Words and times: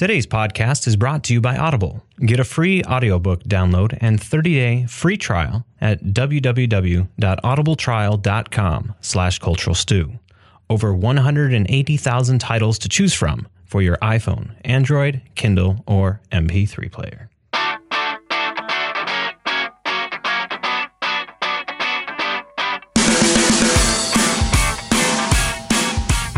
Today's 0.00 0.26
podcast 0.26 0.86
is 0.86 0.96
brought 0.96 1.22
to 1.24 1.34
you 1.34 1.42
by 1.42 1.58
Audible. 1.58 2.02
Get 2.24 2.40
a 2.40 2.44
free 2.44 2.82
audiobook 2.84 3.42
download 3.42 3.98
and 4.00 4.18
30-day 4.18 4.86
free 4.86 5.18
trial 5.18 5.66
at 5.78 6.02
www.audibletrial.com 6.02 8.94
slash 9.02 9.38
cultural 9.40 9.74
stew. 9.74 10.18
Over 10.70 10.94
180,000 10.94 12.38
titles 12.38 12.78
to 12.78 12.88
choose 12.88 13.12
from 13.12 13.46
for 13.66 13.82
your 13.82 13.98
iPhone, 13.98 14.52
Android, 14.64 15.20
Kindle, 15.34 15.84
or 15.86 16.22
MP3 16.32 16.90
player. 16.90 17.28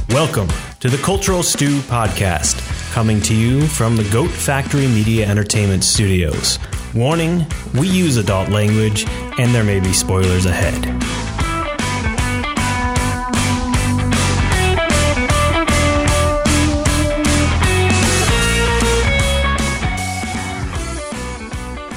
Welcome 0.08 0.48
to 0.80 0.90
the 0.90 1.00
Cultural 1.02 1.44
Stew 1.44 1.78
Podcast, 1.82 2.71
coming 2.92 3.22
to 3.22 3.34
you 3.34 3.66
from 3.68 3.96
the 3.96 4.06
Goat 4.10 4.28
Factory 4.28 4.86
Media 4.86 5.26
Entertainment 5.26 5.82
Studios. 5.82 6.58
Warning 6.94 7.46
we 7.78 7.88
use 7.88 8.18
adult 8.18 8.50
language, 8.50 9.06
and 9.38 9.54
there 9.54 9.64
may 9.64 9.80
be 9.80 9.94
spoilers 9.94 10.44
ahead. 10.44 10.84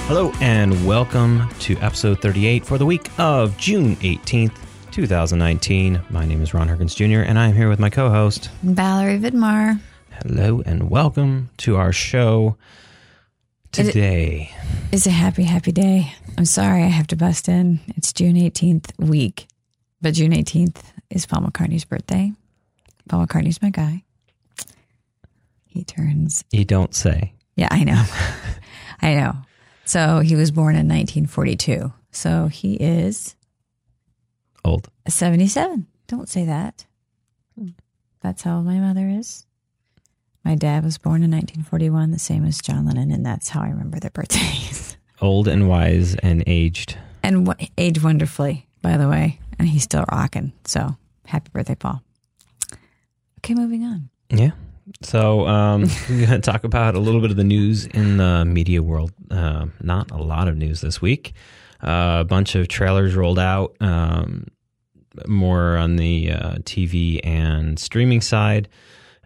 Hello, 0.08 0.31
and 0.39 0.88
welcome 0.88 1.50
to 1.59 1.75
episode 1.80 2.22
38 2.22 2.66
for 2.66 2.77
the 2.77 2.86
week 2.86 3.09
of 3.20 3.58
June 3.58 3.98
18th, 3.98 4.55
2019. 4.94 6.02
My 6.09 6.25
name 6.25 6.41
is 6.41 6.53
Ron 6.53 6.70
Herkins 6.70 6.95
Jr., 6.95 7.27
and 7.27 7.38
I'm 7.38 7.53
here 7.53 7.67
with 7.67 7.80
my 7.80 7.89
co 7.89 8.09
host. 8.09 8.50
Valerie 8.64 9.20
Vidmar. 9.20 9.77
Hello, 10.23 10.61
and 10.65 10.89
welcome 10.89 11.49
to 11.57 11.75
our 11.77 11.91
show 11.91 12.57
today. 13.71 14.51
It's 14.91 15.05
a 15.05 15.11
happy, 15.11 15.44
happy 15.44 15.72
day. 15.72 16.13
I'm 16.38 16.45
sorry 16.45 16.83
I 16.83 16.88
have 16.88 17.07
to 17.07 17.16
bust 17.16 17.47
in. 17.49 17.80
It's 17.95 18.11
June 18.13 18.35
18th 18.35 18.97
week, 18.99 19.47
but 20.02 20.13
June 20.13 20.31
18th 20.31 20.77
is 21.09 21.25
Paul 21.25 21.41
McCartney's 21.41 21.85
birthday. 21.85 22.31
Paul 23.09 23.25
McCartney's 23.25 23.61
my 23.61 23.69
guy. 23.69 24.03
He 25.67 25.83
turns, 25.83 26.44
You 26.52 26.66
don't 26.66 26.95
say. 26.95 27.33
yeah, 27.55 27.67
I 27.72 27.83
know. 27.83 28.03
I 29.02 29.13
know. 29.16 29.33
So 29.85 30.19
he 30.19 30.35
was 30.35 30.50
born 30.52 30.75
in 30.75 30.88
1942. 30.88 31.94
So 32.11 32.47
he 32.47 32.75
is 32.75 33.35
Old. 34.63 34.89
77. 35.07 35.85
Don't 36.07 36.27
say 36.29 36.45
that. 36.45 36.85
That's 38.22 38.41
how 38.41 38.57
old 38.57 38.66
my 38.66 38.79
mother 38.79 39.07
is. 39.07 39.45
My 40.45 40.53
dad 40.53 40.83
was 40.83 40.99
born 40.99 41.23
in 41.23 41.31
1941, 41.31 42.11
the 42.11 42.19
same 42.19 42.45
as 42.45 42.59
John 42.61 42.85
Lennon, 42.85 43.11
and 43.11 43.25
that's 43.25 43.49
how 43.49 43.61
I 43.61 43.69
remember 43.69 43.99
their 43.99 44.11
birthdays. 44.11 44.95
Old 45.21 45.47
and 45.47 45.67
wise 45.67 46.13
and 46.15 46.43
aged. 46.45 46.97
and 47.23 47.47
w- 47.47 47.67
aged 47.79 48.03
wonderfully, 48.03 48.67
by 48.83 48.95
the 48.97 49.09
way. 49.09 49.39
And 49.57 49.67
he's 49.67 49.83
still 49.83 50.05
rocking. 50.11 50.53
So 50.66 50.95
happy 51.25 51.49
birthday, 51.51 51.73
Paul. 51.73 52.03
Okay, 53.39 53.55
moving 53.55 53.83
on. 53.85 54.09
Yeah. 54.29 54.51
So 55.01 55.47
um, 55.47 55.81
we're 56.09 56.27
going 56.27 56.41
to 56.41 56.51
talk 56.51 56.63
about 56.63 56.93
a 56.93 56.99
little 56.99 57.21
bit 57.21 57.31
of 57.31 57.38
the 57.38 57.43
news 57.43 57.85
in 57.88 58.17
the 58.17 58.45
media 58.45 58.83
world. 58.83 59.13
Uh, 59.31 59.67
not 59.81 60.11
a 60.11 60.17
lot 60.17 60.47
of 60.47 60.57
news 60.57 60.81
this 60.81 61.01
week. 61.01 61.33
Uh, 61.81 62.17
a 62.21 62.23
bunch 62.23 62.53
of 62.53 62.67
trailers 62.67 63.16
rolled 63.16 63.39
out, 63.39 63.75
um, 63.79 64.45
more 65.27 65.77
on 65.77 65.95
the 65.95 66.31
uh, 66.31 66.55
TV 66.59 67.19
and 67.23 67.79
streaming 67.79 68.21
side. 68.21 68.67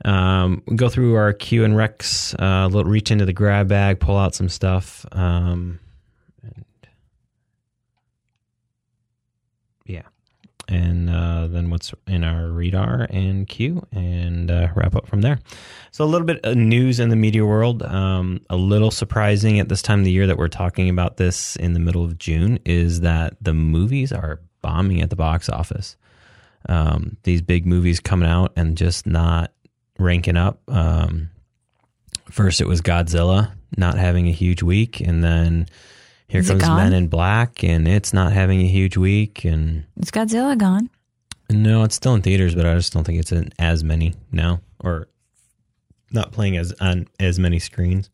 Um, 0.05 0.64
go 0.75 0.88
through 0.89 1.16
our 1.16 1.33
Q 1.33 1.66
and 1.66 1.75
Rex, 1.75 2.33
uh, 2.36 2.67
little 2.72 2.89
reach 2.89 3.11
into 3.11 3.25
the 3.25 3.33
grab 3.33 3.67
bag, 3.67 4.00
pull 4.00 4.17
out 4.17 4.33
some 4.33 4.50
stuff. 4.50 5.05
Um, 5.11 5.80
and 6.42 6.66
yeah. 9.86 10.04
And 10.70 11.09
uh, 11.09 11.48
then 11.48 11.70
what's 11.70 11.93
in 12.08 12.23
our 12.23 12.49
radar 12.49 13.08
and 13.09 13.48
Q, 13.48 13.86
and 13.92 14.52
uh, 14.52 14.70
wrap 14.76 14.95
up 14.95 15.08
from 15.08 15.21
there. 15.21 15.39
So 15.92 16.05
a 16.05 16.08
little 16.08 16.27
bit 16.27 16.39
of 16.43 16.55
news 16.55 16.99
in 16.99 17.09
the 17.09 17.15
media 17.15 17.45
world. 17.45 17.82
Um, 17.83 18.42
a 18.49 18.55
little 18.55 18.92
surprising 18.92 19.59
at 19.59 19.67
this 19.67 19.82
time 19.82 19.99
of 19.99 20.05
the 20.05 20.11
year 20.11 20.27
that 20.27 20.38
we're 20.38 20.48
talking 20.48 20.88
about 20.88 21.17
this 21.17 21.55
in 21.55 21.73
the 21.73 21.80
middle 21.80 22.05
of 22.05 22.20
June 22.20 22.59
is 22.65 23.02
that 23.02 23.33
the 23.42 23.54
movies 23.54 24.11
are 24.11 24.39
bombing 24.61 25.02
at 25.02 25.09
the 25.09 25.15
box 25.15 25.49
office. 25.49 25.98
Um, 26.67 27.17
these 27.23 27.42
big 27.42 27.65
movies 27.65 27.99
coming 27.99 28.30
out 28.30 28.52
and 28.55 28.77
just 28.77 29.08
not 29.08 29.52
ranking 29.99 30.37
up. 30.37 30.60
Um, 30.67 31.30
first, 32.32 32.61
it 32.61 32.67
was 32.67 32.82
Godzilla 32.82 33.52
not 33.77 33.98
having 33.98 34.27
a 34.27 34.32
huge 34.32 34.64
week, 34.64 34.99
and 34.99 35.23
then 35.23 35.67
here 36.27 36.39
Is 36.42 36.49
it 36.49 36.54
comes 36.54 36.64
gone? 36.64 36.77
Men 36.77 36.93
in 36.93 37.08
Black, 37.08 37.64
and 37.64 37.87
it's 37.87 38.14
not 38.14 38.32
having 38.33 38.61
a 38.61 38.67
huge 38.67 38.98
week. 38.98 39.45
And 39.45 39.83
Is 40.02 40.09
Godzilla 40.11 40.58
gone? 40.58 40.89
no, 41.52 41.83
it's 41.83 41.95
still 41.95 42.14
in 42.15 42.21
theaters, 42.21 42.54
but 42.55 42.65
I 42.65 42.76
just 42.76 42.93
don't 42.93 43.04
think 43.04 43.20
it's 43.20 43.32
in 43.32 43.52
as 43.59 43.83
many 43.83 44.14
now, 44.32 44.61
or 44.80 45.08
not 46.11 46.32
playing 46.32 46.58
as 46.58 46.73
on 46.80 47.08
as 47.20 47.38
many 47.39 47.59
screens. 47.59 48.09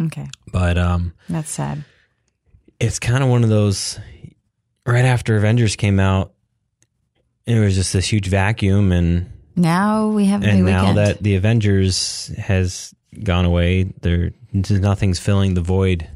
Okay, 0.00 0.26
But 0.52 0.78
um, 0.78 1.12
that's 1.28 1.50
sad. 1.50 1.84
it's 2.78 2.98
kind 2.98 3.22
of 3.24 3.28
one 3.30 3.42
of 3.44 3.50
those. 3.50 3.98
Right 4.86 5.04
after 5.04 5.36
Avengers 5.36 5.76
came 5.76 6.00
out, 6.00 6.32
it 7.46 7.58
was 7.58 7.74
just 7.74 7.92
this 7.92 8.06
huge 8.10 8.28
vacuum, 8.28 8.92
and 8.92 9.30
Now 9.58 10.08
we 10.08 10.26
have 10.26 10.42
a 10.42 10.46
and 10.46 10.64
now 10.64 10.82
weekend. 10.82 10.98
that 10.98 11.22
the 11.22 11.34
Avengers 11.34 12.28
has 12.38 12.94
gone 13.22 13.44
away, 13.44 13.84
there 14.00 14.30
nothing's 14.52 15.18
filling 15.18 15.54
the 15.54 15.60
void 15.60 16.08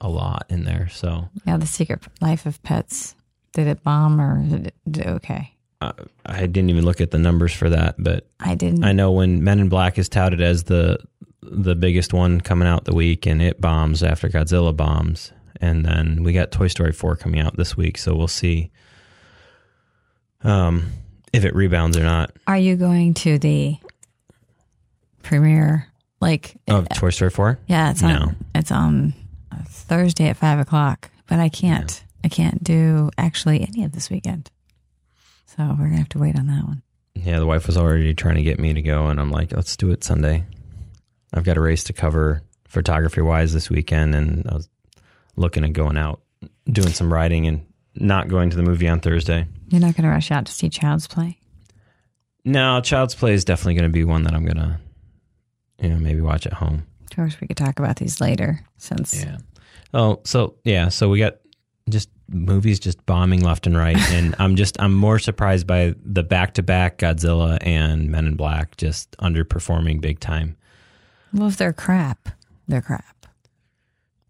a 0.00 0.08
lot 0.08 0.46
in 0.48 0.64
there. 0.64 0.88
So 0.90 1.28
yeah, 1.46 1.56
the 1.56 1.66
Secret 1.66 2.00
Life 2.20 2.46
of 2.46 2.62
Pets. 2.62 3.14
Did 3.52 3.66
it 3.66 3.82
bomb 3.82 4.20
or 4.20 4.42
did 4.48 4.68
it, 4.68 4.74
did 4.88 5.06
it 5.06 5.08
okay? 5.08 5.52
I, 5.80 5.92
I 6.24 6.40
didn't 6.46 6.70
even 6.70 6.84
look 6.84 7.00
at 7.00 7.10
the 7.10 7.18
numbers 7.18 7.52
for 7.52 7.70
that, 7.70 7.96
but 7.98 8.28
I 8.38 8.54
didn't. 8.54 8.84
I 8.84 8.92
know 8.92 9.10
when 9.12 9.42
Men 9.42 9.58
in 9.58 9.68
Black 9.68 9.98
is 9.98 10.08
touted 10.08 10.40
as 10.40 10.64
the 10.64 10.98
the 11.42 11.74
biggest 11.74 12.12
one 12.12 12.40
coming 12.40 12.68
out 12.68 12.84
the 12.84 12.94
week, 12.94 13.26
and 13.26 13.40
it 13.40 13.60
bombs 13.60 14.02
after 14.02 14.28
Godzilla 14.28 14.76
bombs, 14.76 15.32
and 15.60 15.84
then 15.84 16.22
we 16.22 16.32
got 16.32 16.52
Toy 16.52 16.68
Story 16.68 16.92
four 16.92 17.16
coming 17.16 17.40
out 17.40 17.56
this 17.56 17.76
week, 17.76 17.98
so 17.98 18.14
we'll 18.14 18.28
see 18.28 18.70
um, 20.42 20.92
if 21.32 21.44
it 21.44 21.54
rebounds 21.54 21.96
or 21.96 22.02
not 22.02 22.32
Are 22.46 22.58
you 22.58 22.76
going 22.76 23.14
to 23.14 23.38
the 23.38 23.76
premiere? 25.22 25.86
Like, 26.20 26.56
of 26.68 26.86
Toy 26.90 27.10
Story 27.10 27.30
four. 27.30 27.58
yeah, 27.66 27.90
it's 27.90 28.02
on. 28.02 28.12
No. 28.12 28.32
It's 28.54 28.70
on 28.70 29.14
Thursday 29.66 30.28
at 30.28 30.36
five 30.36 30.58
o'clock. 30.58 31.10
But 31.26 31.38
I 31.38 31.48
can't. 31.48 32.04
I 32.22 32.28
can't 32.28 32.62
do 32.62 33.10
actually 33.16 33.62
any 33.62 33.84
of 33.84 33.92
this 33.92 34.10
weekend. 34.10 34.50
So 35.46 35.62
we're 35.78 35.86
gonna 35.86 35.96
have 35.96 36.10
to 36.10 36.18
wait 36.18 36.38
on 36.38 36.46
that 36.48 36.64
one. 36.64 36.82
Yeah, 37.14 37.38
the 37.38 37.46
wife 37.46 37.66
was 37.66 37.78
already 37.78 38.12
trying 38.14 38.34
to 38.36 38.42
get 38.42 38.58
me 38.58 38.74
to 38.74 38.82
go, 38.82 39.06
and 39.06 39.18
I'm 39.18 39.30
like, 39.30 39.52
let's 39.52 39.76
do 39.76 39.90
it 39.92 40.04
Sunday. 40.04 40.44
I've 41.32 41.44
got 41.44 41.56
a 41.56 41.60
race 41.60 41.84
to 41.84 41.92
cover 41.94 42.42
photography 42.68 43.22
wise 43.22 43.54
this 43.54 43.70
weekend, 43.70 44.14
and 44.14 44.46
I 44.46 44.54
was 44.56 44.68
looking 45.36 45.64
at 45.64 45.72
going 45.72 45.96
out, 45.96 46.20
doing 46.70 46.88
some 46.92 47.10
riding, 47.12 47.46
and 47.46 47.64
not 47.94 48.28
going 48.28 48.50
to 48.50 48.56
the 48.56 48.62
movie 48.62 48.88
on 48.88 49.00
Thursday. 49.00 49.46
You're 49.70 49.80
not 49.80 49.96
gonna 49.96 50.10
rush 50.10 50.30
out 50.30 50.46
to 50.46 50.52
see 50.52 50.68
Child's 50.68 51.06
Play. 51.06 51.38
No, 52.44 52.80
Child's 52.80 53.14
Play 53.14 53.34
is 53.34 53.44
definitely 53.44 53.74
going 53.74 53.90
to 53.90 53.92
be 53.92 54.04
one 54.04 54.22
that 54.24 54.34
I'm 54.34 54.46
gonna, 54.46 54.80
you 55.80 55.90
know, 55.90 55.98
maybe 55.98 56.20
watch 56.20 56.46
at 56.46 56.54
home. 56.54 56.86
Of 57.02 57.16
course, 57.16 57.40
we 57.40 57.46
could 57.46 57.56
talk 57.56 57.78
about 57.78 57.96
these 57.96 58.20
later 58.20 58.60
since 58.78 59.22
Yeah. 59.22 59.38
Oh, 59.92 60.20
so 60.24 60.54
yeah, 60.64 60.88
so 60.88 61.08
we 61.08 61.18
got 61.18 61.36
just 61.88 62.08
movies 62.28 62.78
just 62.78 63.04
bombing 63.06 63.42
left 63.42 63.66
and 63.66 63.76
right, 63.76 63.98
and 64.12 64.34
I'm 64.38 64.56
just 64.56 64.80
I'm 64.80 64.94
more 64.94 65.18
surprised 65.18 65.66
by 65.66 65.94
the 66.04 66.22
back 66.22 66.54
to 66.54 66.62
back 66.62 66.98
Godzilla 66.98 67.58
and 67.60 68.10
Men 68.10 68.26
in 68.26 68.36
Black 68.36 68.76
just 68.76 69.10
underperforming 69.18 70.00
big 70.00 70.20
time. 70.20 70.56
well, 71.32 71.48
if 71.48 71.56
they're 71.56 71.72
crap, 71.72 72.30
they're 72.68 72.82
crap. 72.82 73.26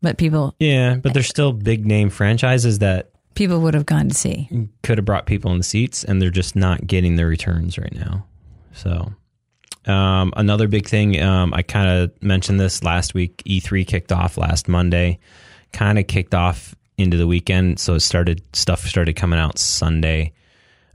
But 0.02 0.16
people 0.16 0.54
Yeah, 0.58 0.96
but 0.96 1.12
they're 1.12 1.20
eh. 1.20 1.26
still 1.26 1.52
big 1.52 1.86
name 1.86 2.08
franchises 2.10 2.78
that 2.78 3.09
people 3.34 3.60
would 3.60 3.74
have 3.74 3.86
gone 3.86 4.08
to 4.08 4.14
see. 4.14 4.48
could 4.82 4.98
have 4.98 5.04
brought 5.04 5.26
people 5.26 5.50
in 5.52 5.58
the 5.58 5.64
seats, 5.64 6.04
and 6.04 6.20
they're 6.20 6.30
just 6.30 6.56
not 6.56 6.86
getting 6.86 7.16
their 7.16 7.26
returns 7.28 7.78
right 7.78 7.94
now. 7.94 8.26
So, 8.72 9.12
um, 9.86 10.32
another 10.36 10.68
big 10.68 10.86
thing, 10.88 11.20
um, 11.22 11.52
I 11.54 11.62
kind 11.62 11.88
of 11.88 12.22
mentioned 12.22 12.60
this 12.60 12.82
last 12.82 13.14
week. 13.14 13.42
E3 13.46 13.86
kicked 13.86 14.12
off 14.12 14.36
last 14.36 14.68
Monday, 14.68 15.18
kind 15.72 15.98
of 15.98 16.06
kicked 16.06 16.34
off 16.34 16.74
into 16.98 17.16
the 17.16 17.26
weekend, 17.26 17.78
so 17.78 17.94
it 17.94 18.00
started 18.00 18.42
stuff 18.54 18.80
started 18.86 19.16
coming 19.16 19.38
out 19.38 19.58
Sunday. 19.58 20.32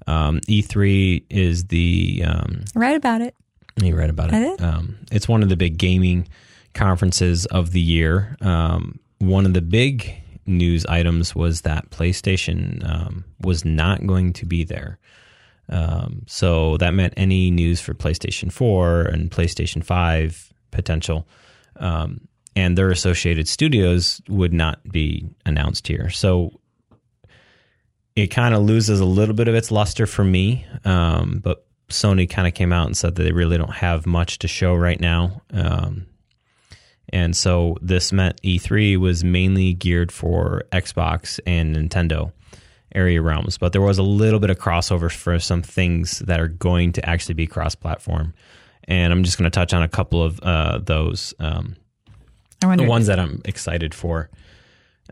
Um, 0.08 0.40
E3 0.42 1.24
is 1.30 1.66
the 1.66 2.24
um, 2.26 2.66
Right 2.76 2.96
about 2.96 3.22
it. 3.22 3.36
you 3.82 3.96
read 3.96 4.10
about 4.12 4.34
I 4.34 4.40
it. 4.54 4.62
Um, 4.62 4.98
it's 5.12 5.28
one 5.28 5.42
of 5.42 5.50
the 5.50 5.58
big 5.58 5.78
gaming 5.78 6.28
conferences 6.74 7.46
of 7.48 7.72
the 7.72 7.82
year. 7.82 8.38
Um, 8.42 9.00
one 9.18 9.46
of 9.46 9.54
the 9.54 9.62
big 9.62 10.22
news 10.46 10.86
items 10.86 11.36
was 11.36 11.62
that 11.62 11.90
PlayStation 11.90 12.88
um, 12.88 13.26
was 13.42 13.66
not 13.66 14.06
going 14.06 14.34
to 14.34 14.46
be 14.46 14.64
there. 14.64 15.00
Um, 15.70 16.24
so 16.28 16.78
that 16.78 16.94
meant 16.94 17.14
any 17.18 17.50
news 17.50 17.82
for 17.82 17.94
PlayStation 17.94 18.52
4 18.52 19.02
and 19.02 19.32
PlayStation 19.32 19.84
5 19.84 20.54
potential. 20.72 21.28
Um, 21.78 22.28
and 22.56 22.78
their 22.78 22.90
associated 22.90 23.48
studios 23.48 24.22
would 24.30 24.54
not 24.54 24.88
be 24.90 25.28
announced 25.46 25.88
here. 25.88 26.10
So 26.10 26.60
it 28.16 28.28
kind 28.28 28.56
of 28.56 28.64
loses 28.64 29.00
a 29.00 29.06
little 29.06 29.36
bit 29.36 29.48
of 29.48 29.56
its 29.56 29.72
luster 29.72 30.06
for 30.06 30.24
me. 30.24 30.66
Um, 30.86 31.42
but 31.44 31.66
Sony 31.90 32.30
kind 32.30 32.48
of 32.48 32.54
came 32.54 32.72
out 32.72 32.88
and 32.88 32.96
said 32.96 33.16
that 33.16 33.24
they 33.24 33.32
really 33.32 33.58
don't 33.58 33.74
have 33.74 34.06
much 34.06 34.40
to 34.40 34.48
show 34.48 34.74
right 34.74 35.00
now. 35.00 35.42
Um, 35.52 36.08
and 37.16 37.34
so 37.34 37.78
this 37.82 38.12
meant 38.12 38.42
E3 38.42 38.98
was 38.98 39.24
mainly 39.24 39.72
geared 39.72 40.12
for 40.12 40.66
Xbox 40.74 41.40
and 41.48 41.74
Nintendo 41.74 42.34
area 42.94 43.22
realms, 43.22 43.58
but 43.58 43.72
there 43.72 43.82
was 43.82 43.98
a 43.98 44.04
little 44.04 44.42
bit 44.42 44.50
of 44.50 44.60
crossover 44.60 45.10
for 45.10 45.40
some 45.40 45.62
things 45.62 46.20
that 46.20 46.42
are 46.42 46.50
going 46.50 46.92
to 46.92 47.10
actually 47.10 47.36
be 47.36 47.48
cross 47.48 47.74
platform. 47.74 48.34
And 48.84 49.14
I'm 49.14 49.24
just 49.24 49.38
going 49.38 49.50
to 49.50 49.56
touch 49.56 49.74
on 49.74 49.82
a 49.82 49.88
couple 49.88 50.22
of 50.22 50.42
uh, 50.42 50.80
those. 50.80 51.34
Um, 51.40 51.78
I 52.62 52.68
wonder. 52.68 52.84
the 52.84 52.90
ones 52.90 53.08
that 53.08 53.18
I'm 53.18 53.42
excited 53.46 53.94
for. 53.94 54.30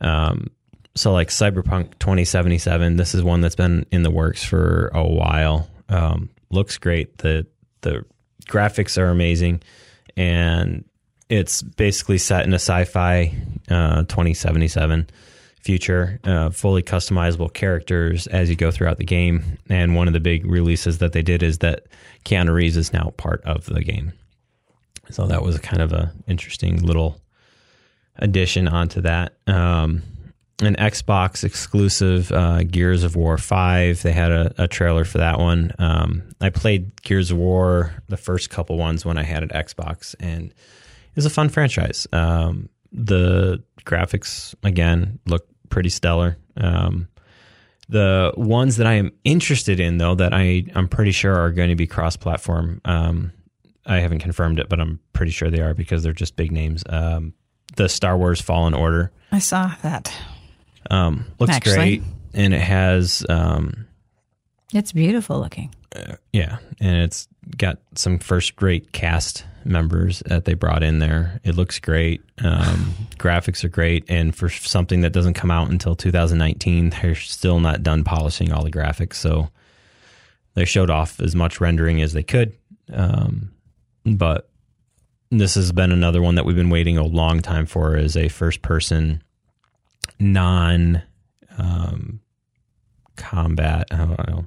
Um, 0.01 0.47
so 0.95 1.13
like 1.13 1.29
Cyberpunk 1.29 1.99
2077, 1.99 2.97
this 2.97 3.15
is 3.15 3.23
one 3.23 3.39
that's 3.39 3.55
been 3.55 3.85
in 3.93 4.03
the 4.03 4.11
works 4.11 4.43
for 4.43 4.91
a 4.93 5.07
while. 5.07 5.69
Um, 5.87 6.31
looks 6.49 6.77
great. 6.77 7.19
The 7.19 7.47
the 7.79 8.03
graphics 8.45 8.97
are 8.97 9.07
amazing, 9.07 9.63
and 10.17 10.83
it's 11.33 11.63
basically 11.63 12.19
set 12.19 12.45
in 12.45 12.53
a 12.53 12.59
sci-fi 12.59 13.35
uh, 13.67 14.03
2077 14.03 15.09
future, 15.61 16.19
uh, 16.25 16.51
fully 16.51 16.83
customizable 16.83 17.51
characters 17.51 18.27
as 18.27 18.51
you 18.51 18.55
go 18.55 18.69
throughout 18.69 18.97
the 18.97 19.03
game. 19.03 19.57
And 19.67 19.95
one 19.95 20.05
of 20.07 20.13
the 20.13 20.19
big 20.19 20.45
releases 20.45 20.99
that 20.99 21.13
they 21.13 21.23
did 21.23 21.41
is 21.41 21.57
that 21.59 21.85
Keanu 22.23 22.53
Reeves 22.53 22.77
is 22.77 22.93
now 22.93 23.13
part 23.17 23.41
of 23.45 23.65
the 23.65 23.83
game. 23.83 24.13
So 25.09 25.25
that 25.25 25.41
was 25.41 25.57
kind 25.57 25.81
of 25.81 25.91
a 25.91 26.13
interesting 26.27 26.83
little 26.83 27.19
addition 28.17 28.67
onto 28.67 29.01
that. 29.01 29.33
Um, 29.47 30.03
an 30.61 30.75
Xbox 30.75 31.43
exclusive 31.43 32.31
uh, 32.31 32.61
Gears 32.61 33.03
of 33.03 33.15
War 33.15 33.39
5. 33.39 34.03
They 34.03 34.11
had 34.11 34.31
a, 34.31 34.53
a 34.59 34.67
trailer 34.67 35.03
for 35.03 35.17
that 35.17 35.39
one. 35.39 35.73
Um, 35.79 36.23
I 36.39 36.51
played 36.51 37.01
Gears 37.01 37.31
of 37.31 37.37
War, 37.37 37.91
the 38.07 38.17
first 38.17 38.51
couple 38.51 38.77
ones, 38.77 39.03
when 39.03 39.17
I 39.17 39.23
had 39.23 39.41
an 39.41 39.49
Xbox, 39.49 40.13
and 40.19 40.53
was 41.15 41.25
a 41.25 41.29
fun 41.29 41.49
franchise. 41.49 42.07
Um, 42.11 42.69
the 42.91 43.63
graphics, 43.85 44.55
again, 44.63 45.19
look 45.25 45.47
pretty 45.69 45.89
stellar. 45.89 46.37
Um, 46.57 47.07
the 47.89 48.33
ones 48.37 48.77
that 48.77 48.87
I 48.87 48.93
am 48.93 49.11
interested 49.23 49.79
in, 49.79 49.97
though, 49.97 50.15
that 50.15 50.33
I, 50.33 50.65
I'm 50.75 50.87
pretty 50.87 51.11
sure 51.11 51.35
are 51.35 51.51
going 51.51 51.69
to 51.69 51.75
be 51.75 51.87
cross 51.87 52.15
platform. 52.15 52.81
Um, 52.85 53.31
I 53.85 53.97
haven't 53.97 54.19
confirmed 54.19 54.59
it, 54.59 54.69
but 54.69 54.79
I'm 54.79 54.99
pretty 55.11 55.31
sure 55.31 55.49
they 55.49 55.59
are 55.61 55.73
because 55.73 56.03
they're 56.03 56.13
just 56.13 56.35
big 56.35 56.51
names. 56.51 56.83
Um, 56.87 57.33
the 57.75 57.89
Star 57.89 58.17
Wars 58.17 58.39
Fallen 58.39 58.73
Order. 58.73 59.11
I 59.31 59.39
saw 59.39 59.73
that. 59.81 60.13
Um, 60.89 61.25
looks 61.39 61.53
Actually. 61.53 61.75
great, 61.75 62.03
and 62.33 62.53
it 62.53 62.61
has 62.61 63.25
um, 63.29 63.87
It's 64.73 64.91
beautiful 64.91 65.39
looking. 65.39 65.73
Yeah, 66.31 66.57
and 66.79 67.03
it's 67.03 67.27
got 67.57 67.79
some 67.95 68.19
first 68.19 68.61
rate 68.61 68.91
cast 68.91 69.45
members 69.65 70.21
that 70.25 70.45
they 70.45 70.53
brought 70.53 70.83
in 70.83 70.99
there. 70.99 71.39
It 71.43 71.55
looks 71.55 71.79
great. 71.79 72.21
Um, 72.43 72.93
graphics 73.17 73.63
are 73.63 73.69
great, 73.69 74.05
and 74.09 74.35
for 74.35 74.49
something 74.49 75.01
that 75.01 75.13
doesn't 75.13 75.33
come 75.35 75.51
out 75.51 75.69
until 75.69 75.95
2019, 75.95 76.89
they're 76.89 77.15
still 77.15 77.59
not 77.59 77.83
done 77.83 78.03
polishing 78.03 78.51
all 78.51 78.63
the 78.63 78.71
graphics. 78.71 79.15
So 79.15 79.49
they 80.55 80.65
showed 80.65 80.89
off 80.89 81.19
as 81.19 81.35
much 81.35 81.61
rendering 81.61 82.01
as 82.01 82.13
they 82.13 82.23
could, 82.23 82.53
um, 82.91 83.51
but 84.05 84.49
this 85.29 85.55
has 85.55 85.71
been 85.71 85.91
another 85.91 86.21
one 86.21 86.35
that 86.35 86.45
we've 86.45 86.55
been 86.55 86.69
waiting 86.69 86.97
a 86.97 87.03
long 87.03 87.41
time 87.41 87.65
for 87.65 87.95
as 87.95 88.15
a 88.15 88.27
first 88.27 88.61
person 88.61 89.23
non 90.19 91.01
um, 91.57 92.19
combat. 93.15 93.87
I 93.91 93.97
don't 93.97 94.27
know. 94.27 94.45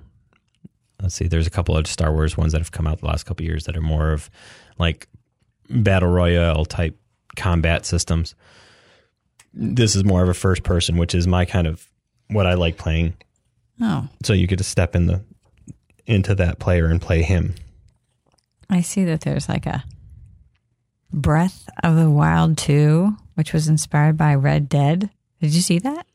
Let's 1.03 1.15
see. 1.15 1.29
There's 1.29 1.47
a 1.47 1.51
couple 1.51 1.77
of 1.77 1.87
Star 1.87 2.13
Wars 2.13 2.37
ones 2.37 2.53
that 2.53 2.61
have 2.61 2.73
come 2.73 2.87
out 2.87 3.01
the 3.01 3.07
last 3.07 3.25
couple 3.25 3.45
of 3.45 3.49
years 3.49 3.65
that 3.65 3.77
are 3.77 3.83
more 3.83 4.13
of 4.13 4.31
like 4.79 5.09
battle 5.69 6.09
royale 6.09 6.65
type 6.65 6.99
combat 7.37 7.85
systems. 7.85 8.35
This 9.53 9.95
is 9.95 10.05
more 10.05 10.23
of 10.23 10.29
a 10.29 10.35
first 10.35 10.63
person, 10.63 10.97
which 10.97 11.15
is 11.15 11.27
my 11.27 11.45
kind 11.45 11.67
of 11.67 11.87
what 12.29 12.47
I 12.47 12.55
like 12.55 12.77
playing. 12.79 13.15
Oh, 13.81 14.09
So 14.25 14.33
you 14.33 14.47
get 14.47 14.59
to 14.59 14.65
step 14.65 14.97
in 14.97 15.07
the 15.07 15.23
into 16.07 16.35
that 16.37 16.59
player 16.59 16.87
and 16.87 17.01
play 17.01 17.23
him. 17.23 17.55
I 18.71 18.81
see 18.81 19.05
that 19.05 19.21
there's 19.23 19.49
like 19.49 19.67
a 19.67 19.85
Breath 21.13 21.69
of 21.83 21.97
the 21.97 22.11
Wild 22.11 22.59
2, 22.59 23.17
which 23.35 23.53
was 23.53 23.69
inspired 23.69 24.17
by 24.17 24.35
Red 24.35 24.69
Dead. 24.69 25.11
Did 25.41 25.55
you 25.55 25.61
see 25.61 25.79
that? 25.81 26.07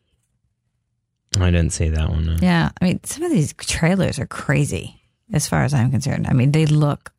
I 1.40 1.52
didn't 1.52 1.72
see 1.72 1.90
that 1.90 2.10
one. 2.10 2.26
no. 2.26 2.38
Yeah. 2.42 2.72
I 2.82 2.86
mean, 2.86 3.04
some 3.04 3.24
of 3.24 3.32
these 3.32 3.54
trailers 3.54 4.20
are 4.20 4.26
crazy 4.28 5.02
as 5.32 5.48
far 5.48 5.64
as 5.64 5.74
I'm 5.74 5.90
concerned. 5.92 6.28
I 6.28 6.34
mean, 6.34 6.52
they 6.52 6.66
look 6.66 7.12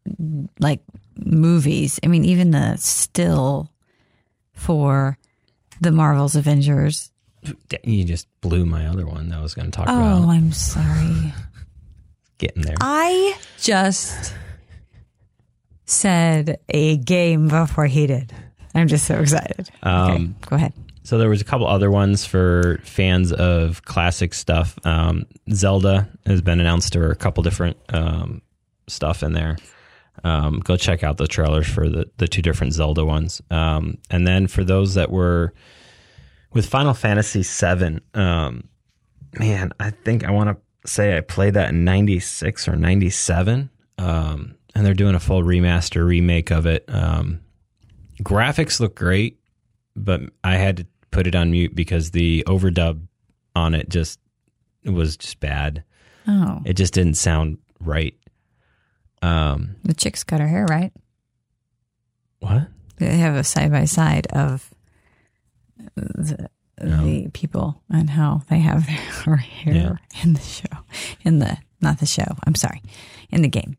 like 0.61 0.81
movies. 1.17 1.99
I 2.05 2.09
mean, 2.09 2.25
even 2.26 2.50
the 2.50 2.76
still 2.76 3.70
for 4.53 5.17
the 5.81 5.91
Marvel's 5.93 6.37
Avengers. 6.37 7.11
You 7.82 8.05
just 8.05 8.29
blew 8.41 8.64
my 8.67 8.87
other 8.87 9.06
one 9.06 9.31
that 9.31 9.38
I 9.38 9.43
was 9.43 9.55
going 9.55 9.70
to 9.70 9.76
talk 9.76 9.87
Oh, 9.88 9.97
about. 9.97 10.23
Oh, 10.25 10.31
I'm 10.31 10.53
sorry. 10.53 11.32
Getting 12.38 12.62
there. 12.62 12.76
I 12.81 13.37
just 13.61 14.35
said 15.87 16.58
a 16.69 16.97
game 16.99 17.49
before 17.49 17.87
he 17.87 18.06
did. 18.06 18.32
I'm 18.75 18.88
just 18.88 19.06
so 19.06 19.19
excited. 19.20 19.69
okay, 19.82 19.91
Um, 19.91 20.37
go 20.43 20.56
ahead. 20.56 20.73
So 21.04 21.19
there 21.19 21.28
was 21.28 21.40
a 21.40 21.44
couple 21.44 21.66
other 21.66 21.90
ones 21.90 22.25
for 22.25 22.81
fans 22.84 23.32
of 23.32 23.84
classic 23.84 24.34
stuff. 24.34 24.78
Um, 24.84 25.26
Zelda 25.52 26.08
has 26.26 26.43
been 26.43 26.60
announced 26.60 26.94
or 26.94 27.10
a 27.10 27.16
couple 27.16 27.43
different 27.43 27.76
um, 27.88 28.40
stuff 28.87 29.22
in 29.22 29.32
there. 29.32 29.56
Um, 30.22 30.60
go 30.60 30.76
check 30.76 31.02
out 31.02 31.16
the 31.16 31.26
trailers 31.26 31.66
for 31.66 31.88
the, 31.88 32.08
the 32.19 32.28
two 32.28 32.43
different 32.43 32.75
Zelda 32.75 33.04
ones. 33.04 33.43
Um, 33.50 33.99
and 34.10 34.26
then 34.26 34.46
for 34.46 34.62
those 34.62 34.94
that 34.94 35.10
were 35.10 35.52
with 36.52 36.66
Final 36.66 36.94
Fantasy 36.94 37.43
VII, 37.43 37.98
um, 38.14 38.69
man, 39.38 39.72
I 39.81 39.90
think 39.90 40.25
I 40.25 40.31
want 40.31 40.50
to 40.50 40.88
say 40.88 41.16
I 41.16 41.20
played 41.20 41.55
that 41.55 41.70
in 41.70 41.84
96 41.84 42.69
or 42.69 42.76
97. 42.76 43.70
Um, 43.98 44.55
and 44.75 44.87
they're 44.87 44.94
doing 44.94 45.16
a 45.16 45.20
full 45.20 45.43
remaster 45.43 46.06
remake 46.06 46.50
of 46.52 46.66
it. 46.66 46.87
Graphics 48.22 48.78
look 48.78 48.94
great 48.94 49.38
but 49.96 50.22
I 50.43 50.56
had 50.56 50.79
to 50.79 50.86
put 51.12 51.28
it 51.28 51.36
on 51.36 51.52
mute 51.52 51.76
because 51.76 52.10
the 52.10 52.42
overdub 52.48 53.00
on 53.54 53.74
it 53.74 53.88
just 53.88 54.19
it 54.82 54.90
was 54.90 55.16
just 55.16 55.38
bad. 55.38 55.84
Oh, 56.26 56.60
It 56.64 56.74
just 56.74 56.94
didn't 56.94 57.14
sound 57.14 57.58
right. 57.81 58.14
Um, 59.22 59.76
the 59.84 59.94
chick's 59.94 60.24
got 60.24 60.40
her 60.40 60.48
hair 60.48 60.66
right. 60.66 60.92
what? 62.40 62.69
They 62.96 63.19
have 63.19 63.36
a 63.36 63.44
side 63.44 63.70
by 63.70 63.84
side 63.84 64.26
of 64.28 64.72
the, 65.94 66.48
the 66.76 67.31
people 67.32 67.82
and 67.88 68.10
how 68.10 68.42
they 68.48 68.58
have 68.58 68.86
their 69.24 69.36
hair 69.36 70.00
in 70.22 70.32
the 70.32 70.40
show, 70.40 70.78
in 71.24 71.38
the 71.38 71.58
not 71.81 71.98
the 71.98 72.06
show. 72.06 72.36
I'm 72.46 72.54
sorry, 72.54 72.82
in 73.31 73.42
the 73.42 73.48
game. 73.48 73.76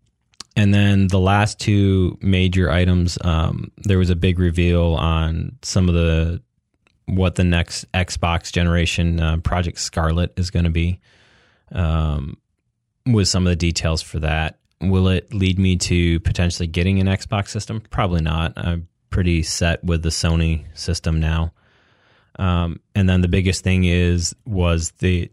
And 0.55 0.73
then 0.73 1.07
the 1.07 1.19
last 1.19 1.59
two 1.59 2.17
major 2.21 2.69
items, 2.69 3.17
um, 3.21 3.71
there 3.77 3.97
was 3.97 4.11
a 4.11 4.15
big 4.15 4.37
reveal 4.37 4.93
on 4.93 5.57
some 5.63 5.89
of 5.89 5.95
the 5.95 6.41
what 7.05 7.35
the 7.35 7.43
next 7.43 7.91
Xbox 7.91 8.51
generation 8.51 9.19
uh, 9.19 9.37
Project 9.37 9.79
Scarlett 9.79 10.33
is 10.37 10.49
going 10.49 10.65
to 10.65 10.71
be. 10.71 10.99
Um, 11.71 12.37
with 13.05 13.27
some 13.27 13.45
of 13.45 13.51
the 13.51 13.57
details 13.57 14.01
for 14.01 14.19
that, 14.19 14.59
will 14.79 15.07
it 15.09 15.33
lead 15.33 15.59
me 15.59 15.75
to 15.77 16.19
potentially 16.21 16.67
getting 16.67 16.99
an 16.99 17.07
Xbox 17.07 17.49
system? 17.49 17.81
Probably 17.89 18.21
not. 18.21 18.53
I'm 18.55 18.87
pretty 19.09 19.43
set 19.43 19.83
with 19.83 20.03
the 20.03 20.09
Sony 20.09 20.65
system 20.77 21.19
now. 21.19 21.53
Um, 22.39 22.79
and 22.95 23.07
then 23.07 23.21
the 23.21 23.27
biggest 23.27 23.63
thing 23.63 23.83
is 23.83 24.35
was 24.45 24.91
the 24.99 25.29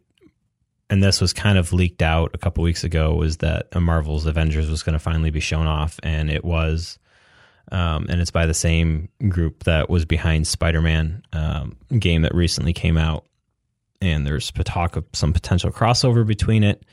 and 0.91 1.03
this 1.03 1.21
was 1.21 1.33
kind 1.33 1.57
of 1.57 1.73
leaked 1.73 2.03
out 2.03 2.33
a 2.35 2.39
couple 2.39 2.65
weeks 2.65 2.83
ago 2.83 3.15
was 3.15 3.39
that 3.39 3.73
Marvel's 3.81 4.27
Avengers 4.27 4.69
was 4.69 4.83
going 4.83 4.95
to 4.95 4.99
finally 4.99 5.31
be 5.31 5.39
shown 5.39 5.69
off, 5.69 6.01
and 6.03 6.29
it 6.29 6.45
was, 6.45 6.99
um, 7.71 8.07
and 8.09 8.21
it's 8.21 8.31
by 8.31 8.47
the 8.47 8.55
same 8.55 9.09
group 9.29 9.65
that 9.65 9.89
was 9.89 10.05
behind 10.05 10.47
Spider-Man 10.47 11.23
um, 11.33 11.77
game 11.99 12.23
that 12.23 12.35
recently 12.35 12.73
came 12.73 12.97
out, 12.97 13.25
and 14.01 14.27
there's 14.27 14.51
talk 14.51 14.97
of 14.97 15.05
some 15.13 15.33
potential 15.33 15.71
crossover 15.71 16.27
between 16.27 16.65
it. 16.65 16.85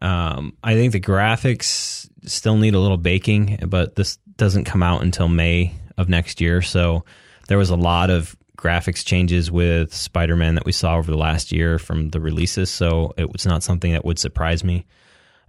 Um, 0.00 0.56
I 0.62 0.74
think 0.74 0.92
the 0.92 1.00
graphics 1.00 2.08
still 2.24 2.56
need 2.56 2.74
a 2.74 2.80
little 2.80 2.96
baking, 2.96 3.58
but 3.68 3.96
this 3.96 4.16
doesn't 4.36 4.64
come 4.64 4.82
out 4.82 5.02
until 5.02 5.28
May 5.28 5.74
of 5.96 6.08
next 6.08 6.40
year, 6.40 6.62
so 6.62 7.04
there 7.48 7.58
was 7.58 7.70
a 7.70 7.76
lot 7.76 8.10
of 8.10 8.36
graphics 8.56 9.04
changes 9.04 9.50
with 9.50 9.94
Spider-Man 9.94 10.54
that 10.54 10.66
we 10.66 10.72
saw 10.72 10.96
over 10.96 11.10
the 11.10 11.16
last 11.16 11.50
year 11.50 11.78
from 11.78 12.10
the 12.10 12.20
releases, 12.20 12.70
so 12.70 13.14
it 13.16 13.32
was 13.32 13.46
not 13.46 13.62
something 13.62 13.92
that 13.92 14.04
would 14.04 14.18
surprise 14.18 14.62
me. 14.62 14.86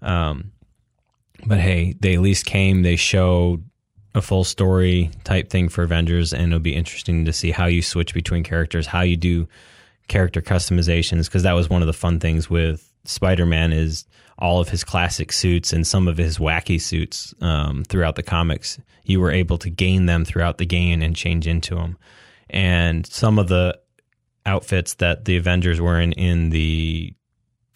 Um, 0.01 0.51
but 1.45 1.59
hey, 1.59 1.95
they 1.99 2.13
at 2.13 2.21
least 2.21 2.45
came. 2.45 2.83
They 2.83 2.95
showed 2.95 3.63
a 4.13 4.21
full 4.21 4.43
story 4.43 5.09
type 5.23 5.49
thing 5.49 5.69
for 5.69 5.83
Avengers, 5.83 6.33
and 6.33 6.47
it'll 6.47 6.59
be 6.59 6.75
interesting 6.75 7.25
to 7.25 7.33
see 7.33 7.51
how 7.51 7.65
you 7.65 7.81
switch 7.81 8.13
between 8.13 8.43
characters, 8.43 8.87
how 8.87 9.01
you 9.01 9.15
do 9.15 9.47
character 10.07 10.41
customizations, 10.41 11.25
because 11.25 11.43
that 11.43 11.53
was 11.53 11.69
one 11.69 11.81
of 11.81 11.87
the 11.87 11.93
fun 11.93 12.19
things 12.19 12.49
with 12.49 12.91
Spider 13.05 13.45
Man 13.45 13.71
is 13.71 14.05
all 14.37 14.59
of 14.59 14.69
his 14.69 14.83
classic 14.83 15.31
suits 15.31 15.71
and 15.71 15.85
some 15.85 16.07
of 16.07 16.17
his 16.17 16.37
wacky 16.39 16.79
suits 16.79 17.33
um, 17.41 17.83
throughout 17.83 18.15
the 18.15 18.23
comics. 18.23 18.79
You 19.03 19.19
were 19.19 19.31
able 19.31 19.57
to 19.59 19.69
gain 19.69 20.05
them 20.07 20.25
throughout 20.25 20.57
the 20.57 20.65
game 20.65 21.01
and 21.01 21.15
change 21.15 21.47
into 21.47 21.75
them, 21.75 21.97
and 22.49 23.05
some 23.05 23.39
of 23.39 23.47
the 23.47 23.79
outfits 24.45 24.95
that 24.95 25.25
the 25.25 25.37
Avengers 25.37 25.79
were 25.79 25.99
in 25.99 26.11
in 26.13 26.49
the 26.49 27.13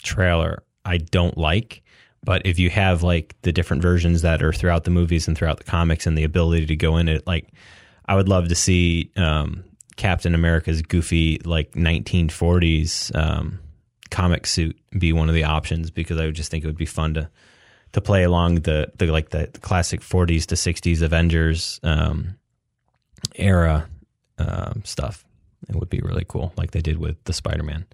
trailer, 0.04 0.64
I 0.84 0.98
don't 0.98 1.38
like. 1.38 1.82
But 2.26 2.42
if 2.46 2.58
you 2.58 2.72
have 2.72 3.04
like 3.04 3.36
the 3.44 3.54
different 3.54 3.84
versions 3.84 4.24
that 4.24 4.42
are 4.42 4.52
throughout 4.52 4.84
the 4.84 4.90
movies 4.90 5.28
and 5.28 5.38
throughout 5.38 5.58
the 5.58 5.64
comics 5.64 6.08
and 6.08 6.18
the 6.18 6.24
ability 6.24 6.66
to 6.66 6.76
go 6.76 6.98
in 6.98 7.08
it, 7.08 7.26
like 7.28 7.48
I 8.08 8.16
would 8.16 8.28
love 8.28 8.50
to 8.50 8.56
see 8.56 9.12
um, 9.16 9.64
Captain 9.96 10.34
America's 10.34 10.82
goofy 10.82 11.40
like 11.46 11.74
1940s 11.74 13.16
um, 13.16 13.60
comic 14.10 14.48
suit 14.48 14.78
be 14.98 15.14
one 15.14 15.30
of 15.30 15.36
the 15.36 15.44
options 15.44 15.92
because 15.92 16.20
I 16.20 16.26
would 16.26 16.36
just 16.36 16.50
think 16.50 16.64
it 16.64 16.68
would 16.68 16.78
be 16.78 16.86
fun 16.86 17.14
to 17.14 17.30
to 17.94 18.02
play 18.02 18.24
along 18.24 18.56
the 18.62 18.92
the 18.98 19.06
like 19.08 19.30
the 19.30 19.48
classic 19.62 20.02
40s 20.02 20.48
to 20.48 20.56
60s 20.56 21.02
Avengers 21.02 21.80
um, 21.84 22.38
era 23.36 23.88
um, 24.40 24.82
stuff. 24.84 25.24
It 25.70 25.76
would 25.76 25.90
be 25.90 26.00
really 26.00 26.26
cool, 26.28 26.54
like 26.58 26.72
they 26.72 26.82
did 26.82 26.98
with 26.98 27.24
the 27.24 27.34
Spider 27.34 27.64
Man. 27.64 27.86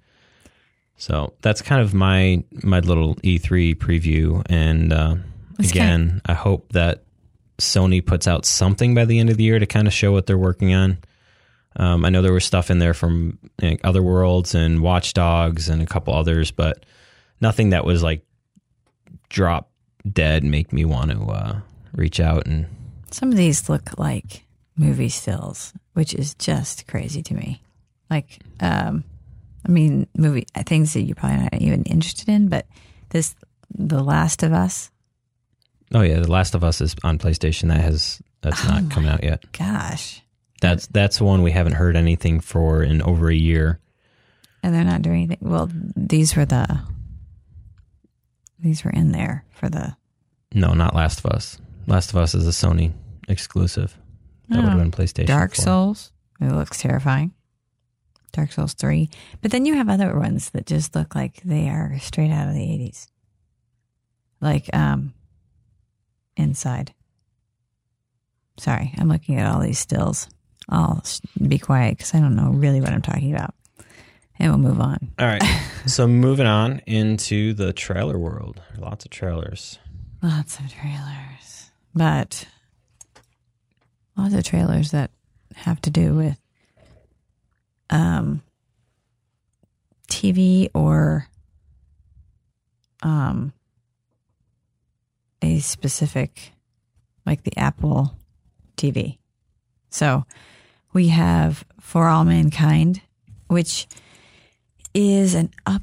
So 1.02 1.34
that's 1.42 1.64
kind 1.64 1.82
of 1.82 1.96
my 1.96 2.44
my 2.62 2.80
little 2.80 3.16
E3 3.16 3.74
preview, 3.76 4.44
and 4.46 4.94
uh, 4.94 5.16
again, 5.58 6.22
I 6.28 6.34
hope 6.34 6.74
that 6.74 7.02
Sony 7.58 8.06
puts 8.06 8.28
out 8.28 8.46
something 8.46 8.94
by 8.94 9.06
the 9.06 9.18
end 9.18 9.32
of 9.32 9.38
the 9.38 9.44
year 9.44 9.58
to 9.58 9.66
kind 9.66 9.88
of 9.88 9.94
show 9.94 10.12
what 10.12 10.28
they're 10.28 10.38
working 10.38 10.76
on. 10.76 11.00
Um, 11.76 12.06
I 12.06 12.10
know 12.12 12.22
there 12.22 12.32
was 12.32 12.46
stuff 12.46 12.70
in 12.70 12.78
there 12.78 12.94
from 12.94 13.40
you 13.60 13.72
know, 13.72 13.78
Outer 13.84 14.04
Worlds 14.04 14.54
and 14.54 14.80
Watch 14.84 15.14
Dogs 15.14 15.70
and 15.70 15.82
a 15.82 15.88
couple 15.88 16.14
others, 16.14 16.52
but 16.52 16.86
nothing 17.42 17.72
that 17.72 17.84
was 17.84 18.04
like 18.04 18.24
drop 19.28 19.72
dead 20.08 20.44
make 20.44 20.72
me 20.72 20.86
want 20.86 21.10
to 21.10 21.20
uh, 21.24 21.60
reach 21.94 22.20
out 22.20 22.46
and 22.46 22.68
Some 23.10 23.32
of 23.32 23.38
these 23.38 23.70
look 23.70 23.98
like 23.98 24.46
movie 24.78 25.10
stills, 25.10 25.74
which 25.94 26.14
is 26.14 26.36
just 26.36 26.86
crazy 26.86 27.24
to 27.24 27.34
me. 27.34 27.64
Like, 28.08 28.38
um, 28.60 29.04
I 29.68 29.72
mean, 29.72 30.08
movie 30.18 30.46
uh, 30.56 30.64
things 30.66 30.94
that 30.94 31.02
you're 31.04 31.16
probably 31.16 31.38
not 31.44 31.54
even 31.56 31.84
interested 31.84 32.30
in, 32.30 32.48
but 32.50 32.66
this, 33.10 33.36
The 33.74 34.02
Last 34.04 34.42
of 34.44 34.54
Us, 34.54 34.90
oh 35.94 36.02
yeah, 36.02 36.20
The 36.20 36.32
Last 36.32 36.56
of 36.56 36.64
Us 36.64 36.82
is 36.82 36.96
on 37.04 37.18
PlayStation. 37.20 37.68
That 37.70 37.82
has 37.82 38.22
that's 38.42 38.64
Oh 38.66 38.70
not 38.70 38.90
coming 38.92 39.10
out 39.10 39.24
yet. 39.24 39.44
gosh, 39.52 40.22
That's 40.62 40.88
that's 40.88 41.22
one 41.22 41.44
we 41.44 41.52
haven't 41.52 41.74
heard 41.74 41.96
anything 41.96 42.40
for 42.40 42.82
in 42.84 43.02
over 43.04 43.30
a 43.30 43.36
year. 43.36 43.80
and 44.64 44.74
they're 44.74 44.84
not 44.84 45.02
doing 45.04 45.24
anything. 45.26 45.38
Well, 45.42 45.70
these 45.96 46.36
were 46.36 46.46
the, 46.46 46.80
these 48.60 48.84
were 48.84 48.92
in 48.92 49.12
there 49.12 49.46
for 49.52 49.70
the. 49.70 49.96
No, 50.54 50.74
not 50.74 50.96
Last 50.96 51.20
of 51.20 51.28
Us. 51.28 51.58
Last 51.88 52.10
of 52.12 52.18
Us 52.18 52.36
is 52.36 52.48
a 52.48 52.52
Sony 52.52 52.92
exclusive. 53.28 53.98
That 54.50 54.58
would 54.58 54.66
have 54.70 54.80
Oh. 54.80 54.82
been 54.82 54.92
PlayStation. 54.92 55.28
Dark 55.28 55.56
4. 55.56 55.64
Souls. 55.64 56.12
It 56.40 56.52
looks 56.52 56.80
terrifying. 56.82 57.32
Dark 58.32 58.52
Souls 58.52 58.74
3. 58.74 59.10
But 59.42 59.52
then 59.52 59.66
you 59.66 59.76
have 59.76 59.90
other 59.90 60.18
ones 60.18 60.50
that 60.52 60.66
just 60.66 60.96
look 60.96 61.16
like 61.16 61.42
they 61.44 61.70
are 61.70 61.98
straight 62.00 62.32
out 62.32 62.48
of 62.48 62.54
the 62.54 62.60
80s. 62.62 63.08
Like 64.40 64.74
um 64.74 65.14
Inside. 66.38 66.94
Sorry, 68.58 68.94
I'm 68.98 69.10
looking 69.10 69.38
at 69.38 69.52
all 69.52 69.60
these 69.62 69.80
stills. 69.80 70.30
I'll 70.70 71.04
be 71.46 71.60
quiet 71.60 72.00
cuz 72.00 72.16
I 72.16 72.20
don't 72.20 72.36
know 72.36 72.52
really 72.52 72.80
what 72.82 72.94
I'm 72.94 73.02
talking 73.02 73.34
about. 73.34 73.54
And 74.40 74.50
we'll 74.50 74.72
move 74.72 74.80
on. 74.80 75.12
All 75.20 75.28
right. 75.28 75.44
so 75.86 76.08
moving 76.08 76.48
on 76.48 76.80
into 76.88 77.54
the 77.54 77.74
trailer 77.74 78.18
world. 78.18 78.62
Lots 78.78 79.06
of 79.06 79.12
trailers. 79.12 79.78
Lots 80.24 80.58
of 80.60 80.72
trailers. 80.72 81.72
But 81.94 82.48
lots 84.18 84.34
of 84.34 84.44
trailers 84.44 84.92
that 84.92 85.12
have 85.56 85.82
to 85.82 85.90
do 85.90 86.16
with 86.16 86.41
um 87.92 88.42
TV 90.10 90.70
or 90.74 91.28
um 93.04 93.54
a 95.42 95.60
specific 95.60 96.52
like 97.26 97.44
the 97.44 97.58
Apple 97.58 98.16
TV. 98.78 99.18
So 99.90 100.26
we 100.94 101.10
have 101.10 101.64
For 101.80 102.08
All 102.08 102.24
Mankind, 102.24 103.02
which 103.48 103.88
is 104.94 105.36
an 105.36 105.52
up 105.66 105.82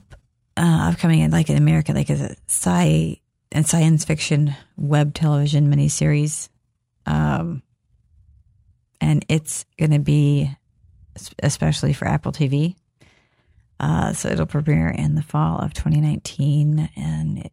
uh, 0.57 0.91
upcoming 0.91 1.21
in 1.21 1.31
like 1.31 1.49
in 1.51 1.57
America, 1.57 1.93
like 1.93 2.11
a 2.11 2.35
sci 2.49 3.21
and 3.53 3.67
science 3.67 4.05
fiction 4.05 4.55
web 4.77 5.15
television 5.15 5.73
miniseries. 5.73 6.49
Um, 7.07 7.63
and 9.01 9.25
it's 9.29 9.65
going 9.79 9.93
to 9.93 9.99
be 10.01 10.51
especially 11.43 11.93
for 11.93 12.07
Apple 12.07 12.33
TV. 12.33 12.75
Uh, 13.81 14.13
so 14.13 14.29
it'll 14.29 14.47
premiere 14.47 14.89
in 14.89 15.15
the 15.15 15.23
fall 15.23 15.59
of 15.59 15.73
2019. 15.73 16.91
And 16.97 17.39
it, 17.39 17.53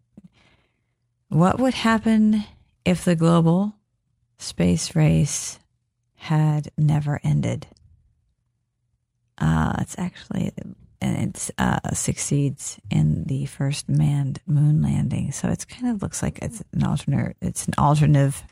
what 1.29 1.59
would 1.59 1.73
happen 1.73 2.43
if 2.83 3.05
the 3.05 3.15
global 3.15 3.75
space 4.37 4.95
race 4.95 5.59
had 6.15 6.69
never 6.77 7.19
ended? 7.23 7.67
Uh, 9.37 9.75
it's 9.79 9.95
actually 9.97 10.51
and 11.05 11.35
it 11.35 11.51
uh, 11.57 11.91
succeeds 11.93 12.79
in 12.89 13.25
the 13.25 13.45
first 13.45 13.87
manned 13.89 14.39
moon 14.47 14.81
landing. 14.81 15.31
So 15.31 15.49
it's 15.49 15.65
kind 15.65 15.87
of 15.93 16.01
looks 16.01 16.23
like 16.23 16.39
it's 16.41 16.63
an 16.73 16.83
alternate. 16.83 17.37
It's 17.41 17.67
an 17.67 17.73
alternative, 17.77 18.43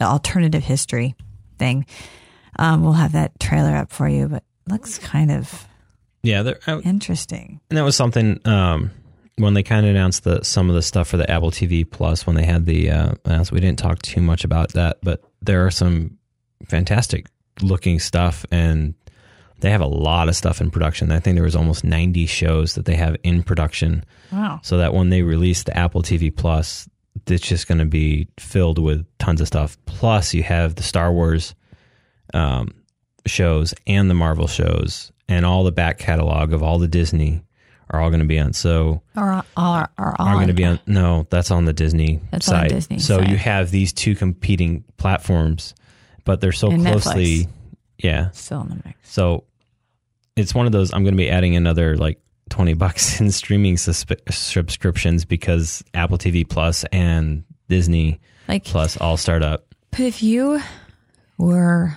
alternative 0.00 0.62
history 0.62 1.14
thing. 1.58 1.86
Um, 2.58 2.82
we'll 2.82 2.92
have 2.92 3.12
that 3.12 3.38
trailer 3.40 3.76
up 3.76 3.90
for 3.90 4.08
you, 4.08 4.28
but 4.28 4.44
looks 4.68 4.98
kind 4.98 5.30
of 5.30 5.66
Yeah, 6.22 6.42
there, 6.42 6.58
I, 6.66 6.78
interesting. 6.80 7.60
and 7.70 7.76
that 7.78 7.82
was 7.84 7.96
something 7.96 8.40
um, 8.44 8.90
when 9.38 9.54
they 9.54 9.62
kind 9.62 9.84
of 9.86 9.90
announced 9.90 10.24
the 10.24 10.42
some 10.44 10.68
of 10.68 10.74
the 10.74 10.82
stuff 10.82 11.08
for 11.08 11.16
the 11.16 11.30
Apple 11.30 11.50
TV 11.50 11.88
Plus 11.88 12.26
when 12.26 12.36
they 12.36 12.44
had 12.44 12.64
the 12.66 12.90
uh, 12.90 13.14
announcement. 13.24 13.52
We 13.62 13.66
didn't 13.66 13.78
talk 13.78 14.00
too 14.02 14.20
much 14.20 14.44
about 14.44 14.72
that, 14.72 14.98
but 15.02 15.22
there 15.42 15.64
are 15.66 15.70
some 15.70 16.18
fantastic 16.68 17.26
looking 17.62 17.98
stuff, 18.00 18.44
and 18.50 18.94
they 19.60 19.70
have 19.70 19.80
a 19.80 19.86
lot 19.86 20.28
of 20.28 20.36
stuff 20.36 20.60
in 20.60 20.70
production. 20.70 21.12
I 21.12 21.20
think 21.20 21.36
there 21.36 21.44
was 21.44 21.56
almost 21.56 21.84
ninety 21.84 22.26
shows 22.26 22.74
that 22.74 22.84
they 22.86 22.96
have 22.96 23.16
in 23.22 23.42
production. 23.42 24.04
Wow. 24.32 24.58
so 24.64 24.78
that 24.78 24.92
when 24.92 25.10
they 25.10 25.22
release 25.22 25.62
the 25.62 25.76
Apple 25.76 26.02
TV 26.02 26.34
Plus, 26.34 26.88
it's 27.28 27.46
just 27.46 27.68
going 27.68 27.78
to 27.78 27.84
be 27.86 28.26
filled 28.40 28.78
with 28.78 29.06
tons 29.18 29.40
of 29.40 29.46
stuff. 29.46 29.78
Plus, 29.86 30.34
you 30.34 30.42
have 30.42 30.74
the 30.74 30.82
Star 30.82 31.12
Wars 31.12 31.54
um, 32.34 32.74
shows 33.26 33.74
and 33.86 34.08
the 34.10 34.14
Marvel 34.14 34.46
shows, 34.46 35.12
and 35.28 35.44
all 35.46 35.64
the 35.64 35.72
back 35.72 35.98
catalog 35.98 36.52
of 36.52 36.62
all 36.62 36.78
the 36.78 36.88
Disney 36.88 37.42
are 37.90 38.00
all 38.00 38.10
going 38.10 38.20
to 38.20 38.26
be 38.26 38.38
on. 38.38 38.52
So 38.52 39.02
Or, 39.16 39.44
or, 39.56 39.88
or 39.98 40.20
are 40.20 40.34
going 40.34 40.48
to 40.48 40.52
be 40.54 40.64
on. 40.64 40.80
No, 40.86 41.26
that's 41.30 41.50
on 41.52 41.64
the 41.66 41.72
Disney 41.72 42.20
That's 42.32 42.48
on 42.48 42.54
side. 42.62 42.68
Disney 42.70 42.98
so 42.98 43.18
side. 43.18 43.30
you 43.30 43.36
have 43.36 43.70
these 43.70 43.92
two 43.92 44.14
competing 44.16 44.82
platforms, 44.96 45.74
but 46.24 46.40
they're 46.40 46.50
so 46.52 46.70
And 46.70 46.84
closely. 46.84 47.44
Netflix. 47.44 47.48
Yeah, 47.98 48.30
still 48.32 48.60
in 48.62 48.68
the 48.70 48.82
mix. 48.84 48.98
so 49.10 49.44
it's 50.36 50.54
one 50.54 50.66
of 50.66 50.72
those. 50.72 50.92
I'm 50.92 51.02
going 51.04 51.14
to 51.14 51.18
be 51.18 51.30
adding 51.30 51.56
another 51.56 51.96
like 51.96 52.20
twenty 52.50 52.74
bucks 52.74 53.20
in 53.20 53.30
streaming 53.30 53.76
susp- 53.76 54.20
subscriptions 54.32 55.24
because 55.24 55.82
Apple 55.94 56.18
TV 56.18 56.46
Plus 56.46 56.84
and 56.92 57.44
Disney 57.68 58.20
Like, 58.48 58.64
Plus 58.64 58.96
all 58.98 59.16
start 59.16 59.42
up. 59.42 59.64
but 59.92 60.00
if 60.00 60.22
you 60.22 60.60
were 61.38 61.96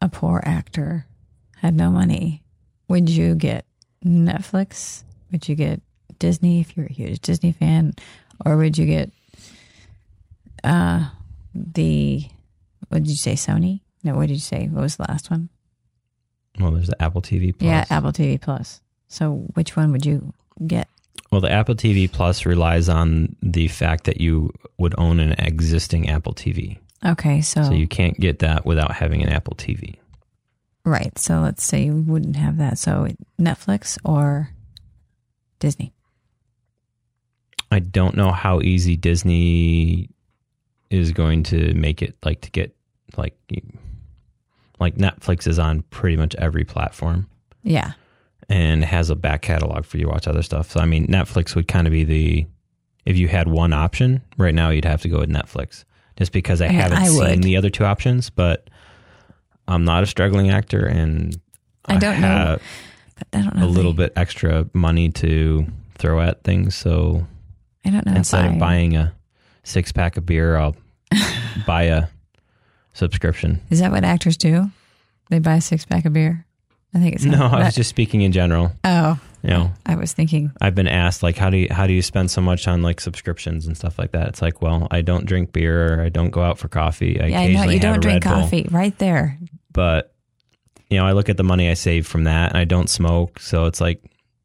a 0.00 0.08
poor 0.08 0.40
actor, 0.44 1.06
had 1.56 1.74
no 1.74 1.90
money, 1.90 2.42
would 2.88 3.08
you 3.08 3.34
get 3.34 3.64
Netflix? 4.04 5.02
Would 5.32 5.48
you 5.48 5.54
get 5.54 5.80
Disney 6.18 6.60
if 6.60 6.76
you're 6.76 6.86
a 6.86 6.92
huge 6.92 7.20
Disney 7.20 7.52
fan, 7.52 7.94
or 8.44 8.56
would 8.56 8.78
you 8.78 8.86
get 8.86 9.10
uh 10.64 11.08
the 11.54 12.24
what 12.88 13.02
did 13.02 13.10
you 13.10 13.16
say 13.16 13.34
Sony? 13.34 13.80
No, 14.04 14.14
what 14.14 14.28
did 14.28 14.34
you 14.34 14.40
say? 14.40 14.68
What 14.68 14.82
was 14.82 14.96
the 14.96 15.06
last 15.08 15.30
one? 15.30 15.48
Well, 16.58 16.72
there's 16.72 16.88
the 16.88 17.00
Apple 17.02 17.22
TV 17.22 17.56
Plus. 17.56 17.68
Yeah, 17.68 17.84
Apple 17.90 18.12
TV 18.12 18.40
Plus. 18.40 18.80
So 19.08 19.46
which 19.54 19.76
one 19.76 19.92
would 19.92 20.06
you 20.06 20.32
get? 20.66 20.88
Well, 21.30 21.40
the 21.40 21.50
Apple 21.50 21.74
TV 21.74 22.10
Plus 22.10 22.46
relies 22.46 22.88
on 22.88 23.36
the 23.42 23.68
fact 23.68 24.04
that 24.04 24.20
you 24.20 24.52
would 24.78 24.94
own 24.98 25.20
an 25.20 25.32
existing 25.32 26.08
Apple 26.08 26.32
TV, 26.32 26.78
Okay, 27.04 27.40
so, 27.42 27.62
so 27.62 27.72
you 27.72 27.86
can't 27.86 28.18
get 28.18 28.40
that 28.40 28.66
without 28.66 28.92
having 28.92 29.22
an 29.22 29.28
Apple 29.28 29.54
TV. 29.54 29.96
right. 30.84 31.16
So 31.18 31.40
let's 31.40 31.62
say 31.64 31.84
you 31.84 31.94
wouldn't 31.96 32.36
have 32.36 32.56
that. 32.58 32.78
So 32.78 33.08
Netflix 33.40 33.98
or 34.04 34.50
Disney. 35.60 35.92
I 37.70 37.78
don't 37.80 38.16
know 38.16 38.32
how 38.32 38.60
easy 38.60 38.96
Disney 38.96 40.08
is 40.90 41.12
going 41.12 41.42
to 41.44 41.74
make 41.74 42.00
it 42.02 42.16
like 42.24 42.40
to 42.42 42.50
get 42.50 42.74
like 43.16 43.36
you, 43.48 43.60
like 44.80 44.96
Netflix 44.96 45.46
is 45.46 45.58
on 45.58 45.82
pretty 45.90 46.16
much 46.16 46.34
every 46.36 46.64
platform 46.64 47.28
Yeah. 47.62 47.92
and 48.48 48.82
has 48.84 49.10
a 49.10 49.14
back 49.14 49.42
catalog 49.42 49.84
for 49.84 49.98
you 49.98 50.04
to 50.04 50.10
watch 50.10 50.26
other 50.26 50.42
stuff. 50.42 50.70
So 50.70 50.80
I 50.80 50.86
mean, 50.86 51.06
Netflix 51.08 51.54
would 51.54 51.68
kind 51.68 51.86
of 51.86 51.92
be 51.92 52.04
the 52.04 52.46
if 53.04 53.16
you 53.16 53.28
had 53.28 53.48
one 53.48 53.72
option 53.72 54.22
right 54.38 54.54
now, 54.54 54.70
you'd 54.70 54.84
have 54.84 55.02
to 55.02 55.08
go 55.08 55.20
with 55.20 55.30
Netflix, 55.30 55.84
just 56.18 56.32
because 56.32 56.60
I 56.60 56.68
mean, 56.68 56.76
haven't 56.76 56.98
I 56.98 57.06
seen 57.06 57.18
would. 57.18 57.42
the 57.42 57.56
other 57.56 57.70
two 57.70 57.84
options. 57.84 58.28
But 58.28 58.68
I'm 59.66 59.84
not 59.84 60.02
a 60.02 60.06
struggling 60.06 60.50
actor, 60.50 60.84
and 60.84 61.40
I 61.86 61.96
don't 61.96 62.20
know 62.20 62.26
have 62.28 62.62
But 63.16 63.28
I 63.38 63.42
don't 63.42 63.56
know. 63.56 63.64
a 63.64 63.68
little 63.68 63.92
I, 63.92 63.96
bit 63.96 64.12
extra 64.16 64.68
money 64.74 65.10
to 65.10 65.66
throw 65.94 66.20
at 66.20 66.42
things. 66.44 66.74
So 66.74 67.26
I 67.84 67.90
don't 67.90 68.04
know. 68.04 68.14
instead 68.14 68.44
I, 68.44 68.48
of 68.52 68.58
buying 68.58 68.96
a 68.96 69.14
six 69.62 69.92
pack 69.92 70.16
of 70.16 70.26
beer, 70.26 70.56
I'll 70.56 70.76
buy 71.66 71.84
a 71.84 72.08
subscription. 72.92 73.60
Is 73.70 73.80
that 73.80 73.92
what 73.92 74.04
actors 74.04 74.36
do? 74.36 74.70
They 75.30 75.38
buy 75.38 75.54
a 75.56 75.60
six 75.60 75.84
pack 75.84 76.04
of 76.04 76.12
beer? 76.12 76.44
I 76.94 76.98
think 76.98 77.14
it's 77.16 77.24
No, 77.24 77.46
I 77.46 77.64
was 77.64 77.74
just 77.74 77.90
speaking 77.90 78.22
in 78.22 78.32
general. 78.32 78.72
Oh, 78.82 79.18
You 79.42 79.50
know, 79.50 79.70
I 79.86 79.94
was 79.94 80.12
thinking. 80.12 80.50
I've 80.60 80.74
been 80.74 80.88
asked 80.88 81.22
like, 81.22 81.36
how 81.36 81.48
do 81.48 81.56
you 81.58 81.68
how 81.70 81.86
do 81.86 81.92
you 81.92 82.02
spend 82.02 82.30
so 82.30 82.40
much 82.40 82.66
on 82.66 82.82
like 82.82 83.00
subscriptions 83.00 83.66
and 83.66 83.76
stuff 83.76 83.98
like 83.98 84.12
that? 84.12 84.28
It's 84.28 84.42
like, 84.42 84.60
well, 84.60 84.88
I 84.90 85.00
don't 85.00 85.26
drink 85.26 85.52
beer, 85.52 86.02
I 86.02 86.08
don't 86.08 86.30
go 86.30 86.42
out 86.42 86.58
for 86.58 86.68
coffee. 86.68 87.20
I 87.20 87.26
Yeah, 87.26 87.40
I 87.40 87.42
occasionally 87.44 87.74
you 87.74 87.80
don't 87.80 88.00
drink 88.00 88.24
Red 88.24 88.32
Bull, 88.34 88.42
coffee. 88.42 88.66
Right 88.70 88.98
there. 88.98 89.38
but 89.72 90.12
you 90.90 90.96
know, 90.98 91.06
I 91.06 91.12
look 91.12 91.28
at 91.28 91.36
the 91.36 91.44
money 91.44 91.68
I 91.70 91.74
save 91.74 92.06
from 92.06 92.24
that, 92.24 92.50
and 92.50 92.58
I 92.58 92.64
don't 92.64 92.88
smoke, 92.88 93.38
so 93.40 93.66
it's 93.66 93.80
like 93.80 94.02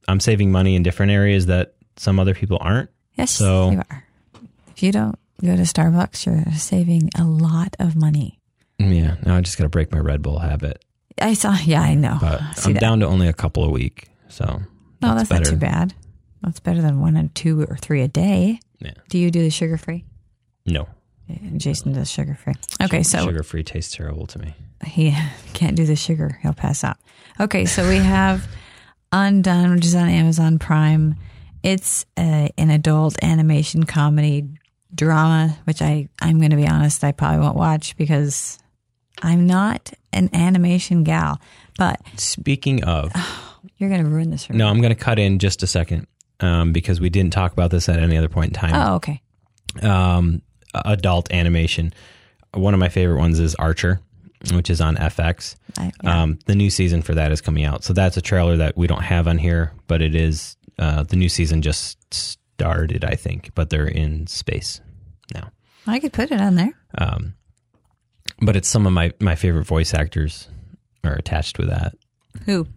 I'm 0.08 0.20
saving 0.20 0.52
money 0.52 0.76
in 0.76 0.84
different 0.84 1.12
areas 1.12 1.46
that 1.48 1.74
some 1.96 2.20
other 2.20 2.34
people 2.36 2.58
aren't. 2.62 2.90
Yes, 3.16 3.32
So- 3.32 3.72
you 3.72 3.82
are. 3.90 4.06
If 4.76 4.82
you 4.84 4.92
don't 4.92 5.18
go 5.42 5.56
to 5.56 5.62
Starbucks, 5.62 6.26
you're 6.26 6.44
saving 6.58 7.10
a 7.18 7.24
lot 7.24 7.76
of 7.80 7.96
money. 7.96 8.40
Yeah, 8.80 9.16
now 9.26 9.38
I 9.38 9.42
just 9.42 9.58
got 9.58 9.64
to 9.64 9.70
break 9.70 9.92
my 9.92 10.00
Red 10.00 10.22
Bull 10.22 10.40
habit, 10.40 10.84
I 11.22 11.34
saw. 11.36 11.56
Yeah, 11.64 11.82
I 11.82 11.94
know. 11.96 12.18
but 12.20 12.42
I'm 12.66 12.74
that? 12.74 12.80
down 12.82 13.00
to 13.02 13.06
only 13.08 13.28
a 13.28 13.34
couple 13.34 13.64
a 13.64 13.70
week, 13.70 14.10
so 14.28 14.62
No, 15.04 15.16
that's, 15.16 15.30
not 15.30 15.46
too 15.46 15.56
bad. 15.56 15.94
That's 16.42 16.60
better 16.60 16.82
than 16.82 17.00
one 17.00 17.16
and 17.16 17.34
two 17.36 17.62
or 17.62 17.78
three 17.78 18.02
a 18.02 18.08
day. 18.08 18.60
Yeah. 18.80 18.94
Do 19.10 19.18
you 19.18 19.32
do 19.32 19.42
the 19.42 19.50
sugar 19.50 19.78
free? 19.78 20.04
No, 20.66 20.88
Jason 21.58 21.94
does 21.94 22.10
sugar 22.10 22.36
free. 22.36 22.54
Okay, 22.82 23.04
so 23.04 23.26
sugar 23.26 23.44
free 23.44 23.64
tastes 23.64 23.96
terrible 23.96 24.28
to 24.28 24.40
me. 24.40 24.56
he 24.86 25.16
can't 25.54 25.76
do 25.76 25.86
the 25.86 25.96
sugar. 25.96 26.40
He'll 26.42 26.54
pass 26.54 26.84
out. 26.84 26.98
Okay, 27.40 27.66
so 27.66 27.88
we 27.88 27.98
have 27.98 28.48
Undone, 29.12 29.76
which 29.76 29.86
is 29.86 29.96
on 29.96 30.10
Amazon 30.10 30.60
Prime. 30.60 31.16
It's 31.62 32.06
a, 32.18 32.50
an 32.58 32.70
adult 32.70 33.16
animation 33.24 33.84
comedy 33.86 34.50
drama, 34.94 35.58
which 35.66 35.82
I 35.82 36.10
I'm 36.22 36.40
going 36.40 36.52
to 36.52 36.58
be 36.58 36.68
honest, 36.68 37.04
I 37.04 37.12
probably 37.12 37.40
won't 37.40 37.56
watch 37.56 37.96
because 37.98 38.60
I'm 39.22 39.48
not 39.48 39.94
an 40.12 40.30
animation 40.34 41.04
gal. 41.04 41.40
But 41.78 42.02
Speaking 42.18 42.84
of, 42.84 43.12
you're 43.78 43.90
going 43.90 44.04
to 44.04 44.10
ruin 44.10 44.30
this 44.30 44.46
for 44.46 44.54
me. 44.54 44.60
no, 44.60 44.68
I'm 44.68 44.82
going 44.82 44.96
to 44.96 45.02
cut 45.02 45.20
in 45.20 45.40
just 45.40 45.64
a 45.64 45.68
second 45.68 46.08
um, 46.40 46.72
because 46.74 47.00
we 47.00 47.10
didn't 47.10 47.34
talk 47.34 47.54
about 47.54 47.72
this 47.72 47.90
at 47.90 48.00
any 48.00 48.18
other 48.18 48.30
point 48.30 48.50
in 48.50 48.54
time. 48.54 48.74
Oh, 48.76 48.96
okay. 48.96 49.22
um, 49.82 50.42
adult 50.74 51.32
animation. 51.34 51.94
One 52.54 52.74
of 52.74 52.80
my 52.80 52.90
favorite 52.90 53.18
ones 53.18 53.40
is 53.40 53.56
Archer, 53.56 54.00
which 54.54 54.70
is 54.70 54.80
on 54.82 54.96
FX. 54.96 55.56
I, 55.78 55.92
yeah. 56.04 56.22
Um, 56.24 56.40
the 56.46 56.56
new 56.56 56.70
season 56.70 57.02
for 57.02 57.16
that 57.16 57.32
is 57.32 57.42
coming 57.42 57.64
out. 57.66 57.84
So 57.84 57.94
that's 57.94 58.18
a 58.18 58.22
trailer 58.22 58.58
that 58.58 58.78
we 58.78 58.88
don't 58.88 59.02
have 59.02 59.28
on 59.28 59.38
here, 59.38 59.74
but 59.88 60.02
it 60.02 60.16
is 60.16 60.56
uh, 60.80 61.04
the 61.04 61.16
new 61.16 61.30
season 61.30 61.62
just 61.62 61.98
started, 62.14 63.04
I 63.04 63.16
think, 63.16 63.52
but 63.56 63.70
they're 63.70 63.88
in 63.88 64.28
space 64.28 64.82
now. 65.34 65.50
I 65.88 66.00
could 66.00 66.14
put 66.14 66.32
it 66.32 66.40
on 66.40 66.56
there. 66.56 66.74
Um, 66.98 67.34
but 68.42 68.56
it's 68.56 68.68
some 68.68 68.86
of 68.86 68.94
my, 68.94 69.12
my 69.20 69.36
favorite 69.36 69.66
voice 69.66 69.94
actors 69.94 70.48
are 71.04 71.14
attached 71.14 71.58
with 71.58 71.70
that. 71.70 71.94
Who? 72.46 72.68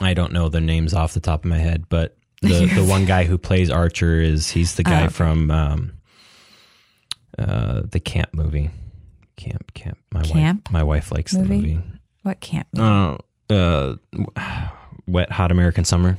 I 0.00 0.14
don't 0.14 0.32
know 0.32 0.48
their 0.48 0.60
names 0.60 0.92
off 0.94 1.14
the 1.14 1.20
top 1.20 1.44
of 1.44 1.50
my 1.50 1.58
head, 1.58 1.84
but 1.88 2.16
the, 2.42 2.66
the 2.74 2.84
one 2.84 3.04
guy 3.04 3.24
who 3.24 3.38
plays 3.38 3.70
Archer 3.70 4.20
is 4.20 4.50
he's 4.50 4.74
the 4.74 4.82
guy 4.82 5.02
Oh, 5.02 5.04
okay. 5.04 5.12
from 5.12 5.50
um, 5.50 5.92
uh, 7.38 7.82
the 7.90 8.00
Camp 8.00 8.32
movie. 8.34 8.70
Camp, 9.36 9.72
Camp. 9.74 9.98
My 10.12 10.22
Camp 10.22 10.68
wife, 10.68 10.72
my 10.72 10.82
wife 10.82 11.12
likes 11.12 11.34
movie? 11.34 11.48
the 11.48 11.54
movie. 11.76 11.82
What 12.22 12.40
camp? 12.40 12.68
Uh, 12.78 13.18
uh, 13.50 13.96
Wet 15.06 15.30
Hot 15.30 15.50
American 15.50 15.84
Summer. 15.84 16.16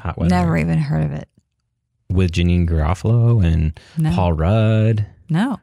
Hot 0.00 0.18
Wet 0.18 0.28
Never 0.30 0.56
even 0.58 0.78
heard 0.78 1.04
of 1.04 1.12
it. 1.12 1.28
with 2.10 2.32
Janeane 2.32 2.68
Garofalo 2.68 3.42
and 3.44 3.78
No. 3.96 4.10
Paul 4.10 4.32
Rudd. 4.34 5.06
No. 5.30 5.60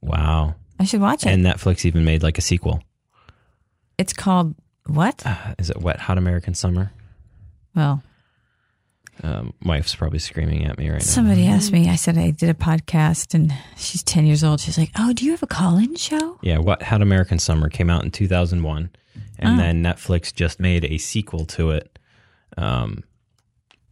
Wow. 0.00 0.54
I 0.80 0.84
should 0.84 1.00
watch 1.00 1.24
it. 1.24 1.28
And 1.28 1.44
Netflix 1.44 1.84
even 1.84 2.04
made 2.04 2.22
like 2.22 2.38
a 2.38 2.42
sequel. 2.42 2.82
it's 3.98 4.12
called 4.12 4.54
what? 4.86 5.22
Uh, 5.26 5.54
is 5.58 5.70
it 5.70 5.78
Wet 5.78 6.00
Hot 6.00 6.18
American 6.18 6.54
Summer? 6.54 6.92
Well, 7.74 8.02
Um, 9.22 9.54
wife's 9.62 9.94
probably 9.94 10.18
screaming 10.18 10.66
at 10.66 10.76
me 10.78 10.88
right 10.90 10.98
now. 11.00 11.04
somebody 11.04 11.46
asked 11.46 11.72
me. 11.72 11.88
I 11.88 11.96
said 11.96 12.18
I 12.18 12.30
did 12.30 12.50
a 12.50 12.54
podcast, 12.54 13.32
and 13.34 13.52
she's 13.76 14.02
ten 14.02 14.26
years 14.26 14.44
old. 14.44 14.60
She's 14.60 14.76
like, 14.78 14.90
"Oh, 14.98 15.12
do 15.14 15.24
you 15.24 15.30
have 15.30 15.42
a 15.42 15.46
call-in 15.46 15.96
show?" 15.96 16.38
Yeah, 16.42 16.58
Wet 16.58 16.82
Hot 16.82 17.00
American 17.02 17.38
Summer 17.38 17.68
came 17.70 17.88
out 17.88 18.04
in 18.04 18.10
2001, 18.10 18.90
and 19.38 19.54
Oh. 19.54 19.62
then 19.62 19.82
Netflix 19.82 20.34
just 20.34 20.60
made 20.60 20.84
a 20.84 20.98
sequel 20.98 21.46
to 21.46 21.70
it 21.70 21.98
um, 22.58 23.04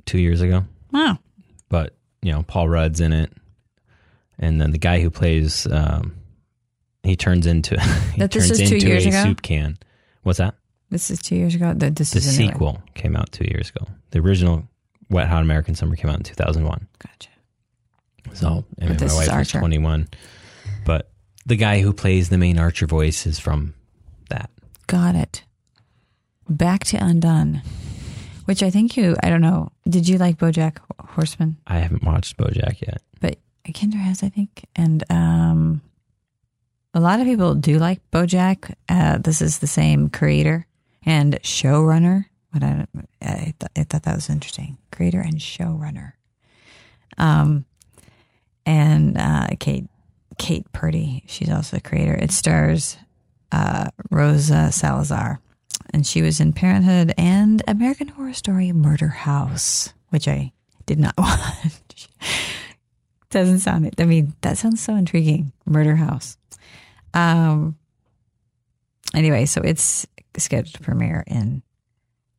two 0.05 0.19
years 0.19 0.41
ago. 0.43 0.65
Wow. 0.93 1.19
But 1.71 1.97
you 2.23 2.31
know, 2.33 2.43
Paul 2.43 2.69
Rudd's 2.69 3.01
in 3.01 3.13
it, 3.15 3.33
and 4.39 4.61
then 4.61 4.73
the 4.73 4.79
guy 4.79 5.01
who 5.01 5.09
plays 5.11 5.67
um, 5.71 6.15
he 7.03 7.17
turns 7.17 7.47
into 7.47 7.81
he 8.13 8.21
That 8.21 8.31
this 8.31 8.49
turns 8.49 8.59
two 8.69 8.75
into 8.77 8.87
years 8.89 9.07
a 9.07 9.09
ago? 9.09 9.23
soup 9.25 9.41
can. 9.43 9.79
What's 10.23 10.39
that? 10.39 10.55
This 10.91 11.11
is 11.11 11.21
two 11.21 11.37
years 11.37 11.55
ago. 11.55 11.73
The, 11.75 11.91
this 11.91 12.11
The 12.13 12.19
is 12.19 12.39
a 12.39 12.43
new 12.43 12.49
sequel 12.49 12.83
came 12.95 13.17
out 13.17 13.33
two 13.33 13.45
years 13.51 13.71
ago. 13.71 13.87
The 14.11 14.21
original 14.21 14.65
Wet 15.11 15.29
Hot 15.29 15.43
American 15.43 15.75
Summer 15.75 15.97
came 15.97 16.11
out 16.11 16.17
in 16.19 16.23
2001. 16.23 16.87
Gotcha. 16.99 17.29
So 18.33 18.65
I 18.81 18.87
But 18.87 18.89
mean, 18.89 18.97
my 19.01 19.07
is 19.07 19.15
wife 19.15 19.39
was 19.39 19.51
21, 19.51 20.09
but 20.85 21.11
the 21.47 21.57
guy 21.57 21.81
who 21.81 21.93
plays 21.93 22.29
the 22.31 22.39
main 22.39 22.59
Archer 22.59 22.87
voice 22.87 23.27
is 23.27 23.39
from 23.39 23.75
that. 24.31 24.51
Got 24.87 25.15
it. 25.15 25.45
Back 26.49 26.85
to 26.85 26.97
Undone, 26.97 27.63
which 28.45 28.63
I 28.63 28.71
think 28.71 28.97
you. 28.97 29.17
I 29.23 29.31
don't 29.31 29.41
know. 29.41 29.73
Did 29.89 30.09
you 30.09 30.19
like 30.19 30.39
BoJack 30.39 30.79
Horseman? 31.01 31.57
I 31.67 31.79
haven't 31.79 32.05
watched 32.05 32.37
BoJack 32.37 32.81
yet. 32.83 33.03
But 33.21 33.39
Kendra 33.67 33.95
has, 33.97 34.23
I 34.23 34.29
think, 34.29 34.65
and 34.77 35.03
um, 35.11 35.81
a 36.93 37.01
lot 37.01 37.21
of 37.21 37.27
people 37.27 37.55
do 37.55 37.79
like 37.79 38.01
BoJack. 38.11 38.75
Uh, 38.89 39.19
this 39.19 39.41
is 39.41 39.59
the 39.59 39.67
same 39.67 40.09
creator 40.11 40.67
and 41.05 41.41
showrunner. 41.43 42.27
What 42.51 42.63
I 42.63 42.87
I, 43.21 43.55
th- 43.59 43.73
I 43.77 43.83
thought 43.85 44.05
that 44.05 44.15
was 44.15 44.31
interesting. 44.31 44.79
Creator 44.93 45.21
and 45.21 45.39
showrunner. 45.39 46.13
Um, 47.19 47.65
and 48.67 49.19
uh, 49.19 49.49
Kate 49.59 49.87
Kate 50.39 50.71
Purdy. 50.73 51.25
She's 51.27 51.51
also 51.51 51.77
the 51.77 51.83
creator. 51.83 52.15
It 52.15 52.31
stars 52.33 52.97
uh, 53.53 53.89
Rosa 54.11 54.73
Salazar, 54.73 55.41
and 55.93 56.07
she 56.07 56.23
was 56.23 56.41
in 56.41 56.53
Parenthood 56.53 57.15
and 57.17 57.63
American 57.69 58.09
Horror 58.09 58.33
Story 58.35 58.73
Murder 58.73 59.09
House, 59.09 59.93
which 60.11 60.27
I 60.29 60.53
did 60.87 60.99
not 60.99 61.15
watch. 61.19 62.09
Doesn't 63.31 63.61
sound 63.61 63.87
it. 63.87 63.95
I 63.99 64.05
mean, 64.05 64.35
that 64.43 64.59
sounds 64.59 64.81
so 64.81 64.95
intriguing. 64.95 65.53
Murder 65.67 65.97
House. 65.97 66.37
Um. 67.13 67.77
Anyway, 69.15 69.45
so 69.47 69.61
it's 69.61 70.07
scheduled 70.39 70.75
to 70.75 70.83
premiere 70.83 71.25
in 71.27 71.63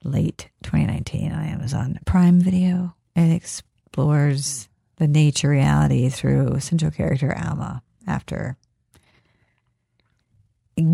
late 0.04 0.50
2019 0.64 1.32
on 1.32 1.46
Amazon 1.46 2.00
Prime 2.06 2.40
Video. 2.40 2.96
It 3.16 3.32
explores 3.32 4.70
the 4.98 5.08
nature 5.08 5.50
reality 5.50 6.10
through 6.10 6.60
central 6.60 6.92
character 6.92 7.36
Alma 7.38 7.82
after 8.08 8.58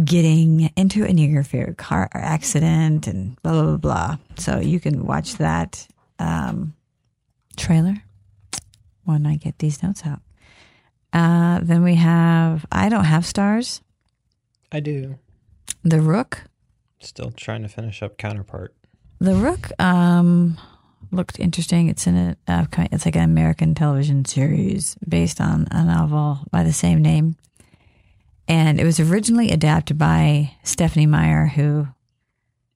getting 0.05 0.71
into 0.75 1.03
a 1.03 1.11
near 1.13 1.43
fatal 1.43 1.73
car 1.73 2.09
accident 2.13 3.07
and 3.07 3.41
blah 3.41 3.51
blah 3.51 3.63
blah 3.63 3.77
blah. 3.77 4.17
So 4.37 4.59
you 4.59 4.79
can 4.79 5.05
watch 5.05 5.35
that 5.35 5.87
um, 6.19 6.73
trailer 7.57 7.95
when 9.03 9.25
I 9.25 9.35
get 9.35 9.59
these 9.59 9.81
notes 9.81 10.03
out. 10.05 10.21
Uh, 11.13 11.59
then 11.63 11.83
we 11.83 11.95
have 11.95 12.65
I 12.71 12.89
don't 12.89 13.05
have 13.05 13.23
Starz. 13.23 13.81
I 14.71 14.79
do. 14.79 15.17
The 15.83 15.99
Rook. 15.99 16.43
Still 17.01 17.31
trying 17.31 17.63
to 17.63 17.67
finish 17.67 18.01
up 18.03 18.17
Counterpart. 18.17 18.75
The 19.19 19.35
Rook 19.35 19.71
um, 19.79 20.57
looked 21.11 21.39
interesting. 21.39 21.89
It's 21.89 22.07
in 22.07 22.15
a 22.15 22.37
uh, 22.47 22.65
it's 22.91 23.05
like 23.05 23.15
an 23.15 23.23
American 23.23 23.75
television 23.75 24.25
series 24.25 24.95
based 25.07 25.41
on 25.41 25.67
a 25.71 25.83
novel 25.83 26.39
by 26.51 26.63
the 26.63 26.73
same 26.73 27.01
name, 27.01 27.35
and 28.47 28.79
it 28.79 28.85
was 28.85 28.99
originally 28.99 29.51
adapted 29.51 29.97
by 29.97 30.55
Stephenie 30.63 31.07
Meyer, 31.07 31.47
who 31.47 31.87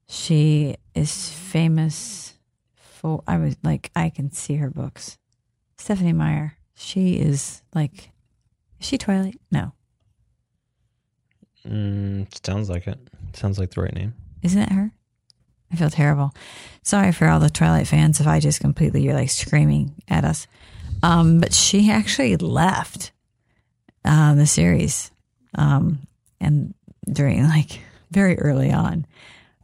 she 0.08 0.76
is 0.94 1.30
famous 1.30 2.34
for. 2.76 3.24
I 3.28 3.38
was 3.38 3.56
like, 3.64 3.92
I 3.96 4.10
can 4.10 4.32
see 4.32 4.56
her 4.56 4.70
books. 4.70 5.18
Stephenie 5.78 6.14
Meyer. 6.14 6.58
She 6.78 7.20
is 7.20 7.62
like, 7.74 8.12
is 8.80 8.88
she 8.88 8.98
Twilight? 8.98 9.40
No. 9.52 9.72
Mm, 11.66 12.28
sounds 12.46 12.70
like 12.70 12.86
it. 12.88 13.00
Sounds 13.36 13.60
like 13.60 13.72
the 13.72 13.82
right 13.82 13.94
name. 13.94 14.14
Isn't 14.42 14.62
it 14.62 14.72
her? 14.72 14.92
I 15.72 15.76
feel 15.76 15.90
terrible. 15.90 16.34
Sorry 16.84 17.12
for 17.12 17.28
all 17.28 17.40
the 17.40 17.50
Twilight 17.50 17.88
fans 17.88 18.20
if 18.20 18.28
I 18.28 18.40
just 18.40 18.60
completely 18.60 19.02
you're 19.02 19.14
like 19.14 19.30
screaming 19.30 19.96
at 20.08 20.24
us. 20.24 20.48
Um, 21.04 21.40
but 21.40 21.54
she 21.54 21.92
actually 21.92 22.38
left 22.38 23.12
uh, 24.06 24.36
the 24.36 24.46
series, 24.48 25.12
um, 25.56 26.00
and 26.40 26.74
during 27.12 27.44
like 27.44 27.80
very 28.12 28.38
early 28.40 28.72
on. 28.72 29.06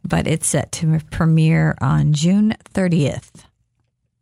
But 0.04 0.26
it's 0.26 0.48
set 0.48 0.72
to 0.72 1.00
premiere 1.10 1.76
on 1.80 2.12
June 2.12 2.54
30th, 2.74 3.44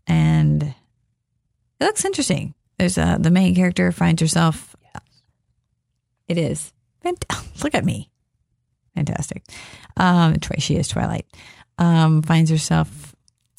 and 0.07 0.63
it 0.63 1.85
looks 1.85 2.05
interesting. 2.05 2.55
There's 2.79 2.99
a 2.99 3.17
the 3.19 3.31
main 3.31 3.55
character 3.55 3.91
finds 3.93 4.21
herself. 4.21 4.77
It 6.29 6.39
is. 6.39 6.73
Fant- 7.05 7.25
Look 7.65 7.75
at 7.75 7.85
me. 7.85 8.10
Fantastic. 8.95 9.45
Um, 9.97 10.37
she 10.59 10.77
is 10.77 10.89
Twilight. 10.89 11.27
Um, 11.79 12.23
finds 12.23 12.51
herself 12.51 13.15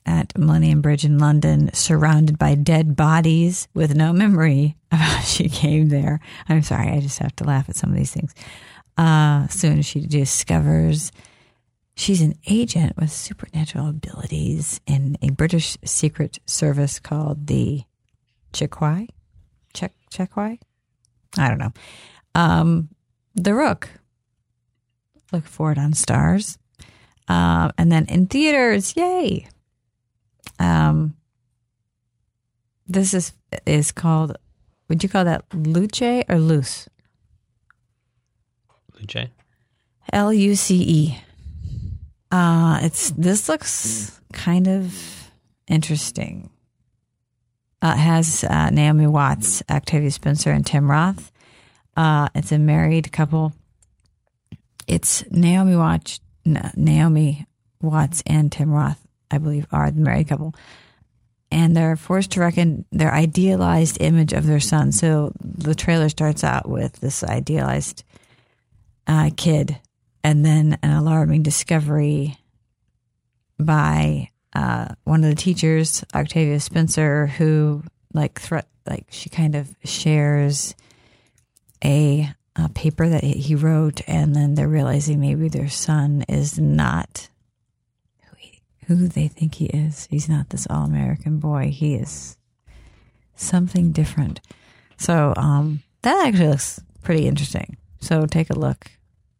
at 0.06 0.38
Millennium 0.38 0.82
Bridge 0.82 1.06
in 1.06 1.18
London, 1.18 1.72
surrounded 1.74 2.38
by 2.38 2.56
dead 2.56 2.96
bodies 2.96 3.68
with 3.74 3.96
no 3.96 4.12
memory 4.14 4.76
of 4.92 5.00
how 5.00 5.20
she 5.24 5.50
came 5.50 5.90
there. 5.90 6.20
I'm 6.50 6.64
sorry, 6.64 6.90
I 6.90 7.00
just 7.00 7.20
have 7.20 7.36
to 7.38 7.44
laugh 7.44 7.70
at 7.70 7.76
some 7.76 7.92
of 7.92 7.96
these 7.96 8.12
things. 8.12 8.34
Uh, 8.98 9.48
soon 9.48 9.82
she 9.82 10.02
discovers 10.02 11.12
she's 11.96 12.22
an 12.22 12.36
agent 12.48 12.98
with 12.98 13.12
supernatural 13.12 13.90
abilities 13.90 14.82
in 14.86 15.18
a 15.22 15.30
British 15.32 15.78
secret 15.86 16.40
service 16.46 17.00
called 17.00 17.48
the 17.48 17.84
Checquy. 18.54 19.08
Check 19.74 19.94
Checquy? 20.12 20.60
I 21.38 21.48
don't 21.48 21.58
know. 21.60 21.74
Um, 22.36 22.90
the 23.36 23.54
Rook. 23.54 23.90
Look 25.32 25.46
for 25.46 25.72
it 25.72 25.78
on 25.78 25.94
Starz. 25.94 26.58
Uh, 27.28 27.72
and 27.78 27.92
then 27.92 28.06
in 28.06 28.28
theaters, 28.28 28.96
yay! 28.98 29.48
Um, 30.60 31.16
this 32.88 33.14
is 33.14 33.34
is 33.66 33.92
called. 33.92 34.38
Would 34.90 35.04
you 35.04 35.10
call 35.10 35.24
that 35.24 35.46
Luce 35.54 36.26
or 36.28 36.38
Luce? 36.38 36.90
Luce? 39.00 39.30
L 40.12 40.34
U 40.34 40.56
C 40.56 40.76
E. 40.76 41.18
Uh, 42.32 42.80
it's 42.82 43.12
this 43.12 43.48
looks 43.48 44.20
kind 44.34 44.68
of 44.68 45.32
interesting. 45.68 46.50
Uh, 47.82 47.96
has 47.96 48.44
uh, 48.44 48.70
Naomi 48.70 49.08
Watts, 49.08 49.64
Octavia 49.70 50.12
Spencer, 50.12 50.52
and 50.52 50.66
Tim 50.66 50.92
Roth. 50.92 51.32
Uh, 51.96 52.30
it's 52.36 52.52
a 52.52 52.60
married 52.60 53.12
couple. 53.12 53.54
It's 54.92 55.24
Naomi 55.32 55.78
Watts, 55.78 56.20
Naomi 56.44 57.48
Watts, 57.82 58.22
and 58.28 58.52
Tim 58.52 58.70
Roth, 58.70 59.00
I 59.32 59.38
believe, 59.38 59.66
are 59.72 59.90
the 59.90 60.02
married 60.02 60.28
couple, 60.28 60.54
and 61.50 61.78
they're 61.78 61.96
forced 61.96 62.32
to 62.32 62.42
reckon 62.42 62.84
their 62.92 63.14
idealized 63.14 64.02
image 64.02 64.34
of 64.34 64.46
their 64.46 64.60
son. 64.60 64.92
So 64.92 65.32
the 65.40 65.76
trailer 65.76 66.10
starts 66.10 66.44
out 66.44 66.68
with 66.68 67.00
this 67.00 67.24
idealized 67.24 68.04
uh, 69.08 69.30
kid, 69.38 69.80
and 70.26 70.46
then 70.46 70.78
an 70.84 70.92
alarming 70.92 71.44
discovery 71.44 72.38
by 73.58 74.30
uh, 74.54 74.90
one 75.06 75.24
of 75.24 75.30
the 75.30 75.42
teachers, 75.42 76.04
Octavia 76.14 76.60
Spencer, 76.60 77.28
who 77.28 77.82
like 78.14 78.42
threat, 78.42 78.68
like 78.86 79.06
she 79.10 79.30
kind 79.30 79.56
of 79.56 79.74
shares 79.86 80.76
a, 81.82 82.30
a 82.56 82.70
paper 82.70 83.08
that 83.08 83.24
he 83.24 83.56
wrote, 83.56 84.02
and 84.08 84.36
then 84.36 84.56
they're 84.56 84.68
realizing 84.68 85.20
maybe 85.20 85.48
their 85.48 85.70
son 85.70 86.24
is 86.28 86.60
not 86.60 87.30
who, 88.24 88.36
he, 88.38 88.62
who 88.88 89.08
they 89.08 89.28
think 89.28 89.56
he 89.56 89.66
is. 89.68 90.08
He's 90.12 90.28
not 90.28 90.50
this 90.50 90.68
all 90.70 90.86
American 90.86 91.40
boy. 91.40 91.70
He 91.70 91.96
is 91.96 92.38
something 93.36 93.92
different. 93.92 94.42
So 94.98 95.34
um, 95.38 95.82
that 96.02 96.28
actually 96.28 96.50
looks 96.50 96.82
pretty 97.04 97.26
interesting. 97.28 97.78
So 98.02 98.26
take 98.26 98.50
a 98.50 98.60
look 98.60 98.92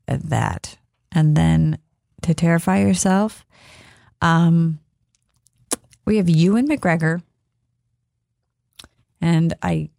at 0.08 0.30
that, 0.30 0.78
and 1.12 1.36
then 1.36 1.80
to 2.22 2.34
terrify 2.34 2.80
yourself. 2.80 3.46
Um, 4.22 4.80
we 6.06 6.18
have 6.18 6.30
Ewan 6.30 6.68
McGregor, 6.68 7.22
and 9.20 9.54
I 9.62 9.90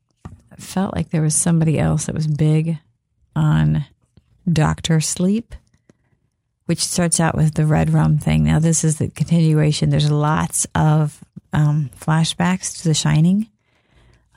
felt 0.59 0.95
like 0.95 1.11
there 1.11 1.23
was 1.23 1.35
somebody 1.35 1.79
else 1.79 2.07
that 2.07 2.15
was 2.15 2.27
big 2.27 2.79
on 3.35 3.85
Doctor 4.51 5.01
Sleep, 5.01 5.55
which 6.67 6.85
starts 6.85 7.21
out 7.21 7.37
with 7.37 7.55
the 7.55 7.67
red 7.67 7.91
rum 7.91 8.19
thing. 8.19 8.45
Now 8.45 8.59
this 8.59 8.85
is 8.85 8.99
the 8.99 9.09
continuation. 9.09 9.91
There's 9.91 10.11
lots 10.11 10.67
of 10.75 11.23
um, 11.53 11.91
flashbacks 11.99 12.81
to 12.83 12.89
The 12.89 12.95
Shining. 12.95 13.49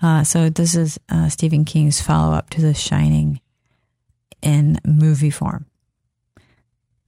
Uh, 0.01 0.23
so 0.23 0.49
this 0.49 0.75
is 0.75 0.99
uh, 1.09 1.29
Stephen 1.29 1.65
King's 1.65 2.01
follow 2.01 2.33
up 2.33 2.49
to 2.51 2.61
The 2.61 2.73
Shining 2.73 3.39
in 4.41 4.79
movie 4.85 5.29
form. 5.29 5.65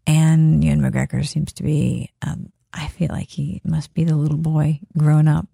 And 0.06 0.64
Ewan 0.64 0.82
McGregor 0.82 1.28
seems 1.28 1.52
to 1.54 1.64
be, 1.64 2.12
um, 2.26 2.52
I 2.74 2.88
feel 2.88 3.10
like 3.12 3.30
he 3.30 3.62
must 3.66 3.94
be 3.94 4.06
the 4.06 4.16
little 4.16 4.38
boy 4.38 4.80
grown 4.98 5.28
up. 5.28 5.48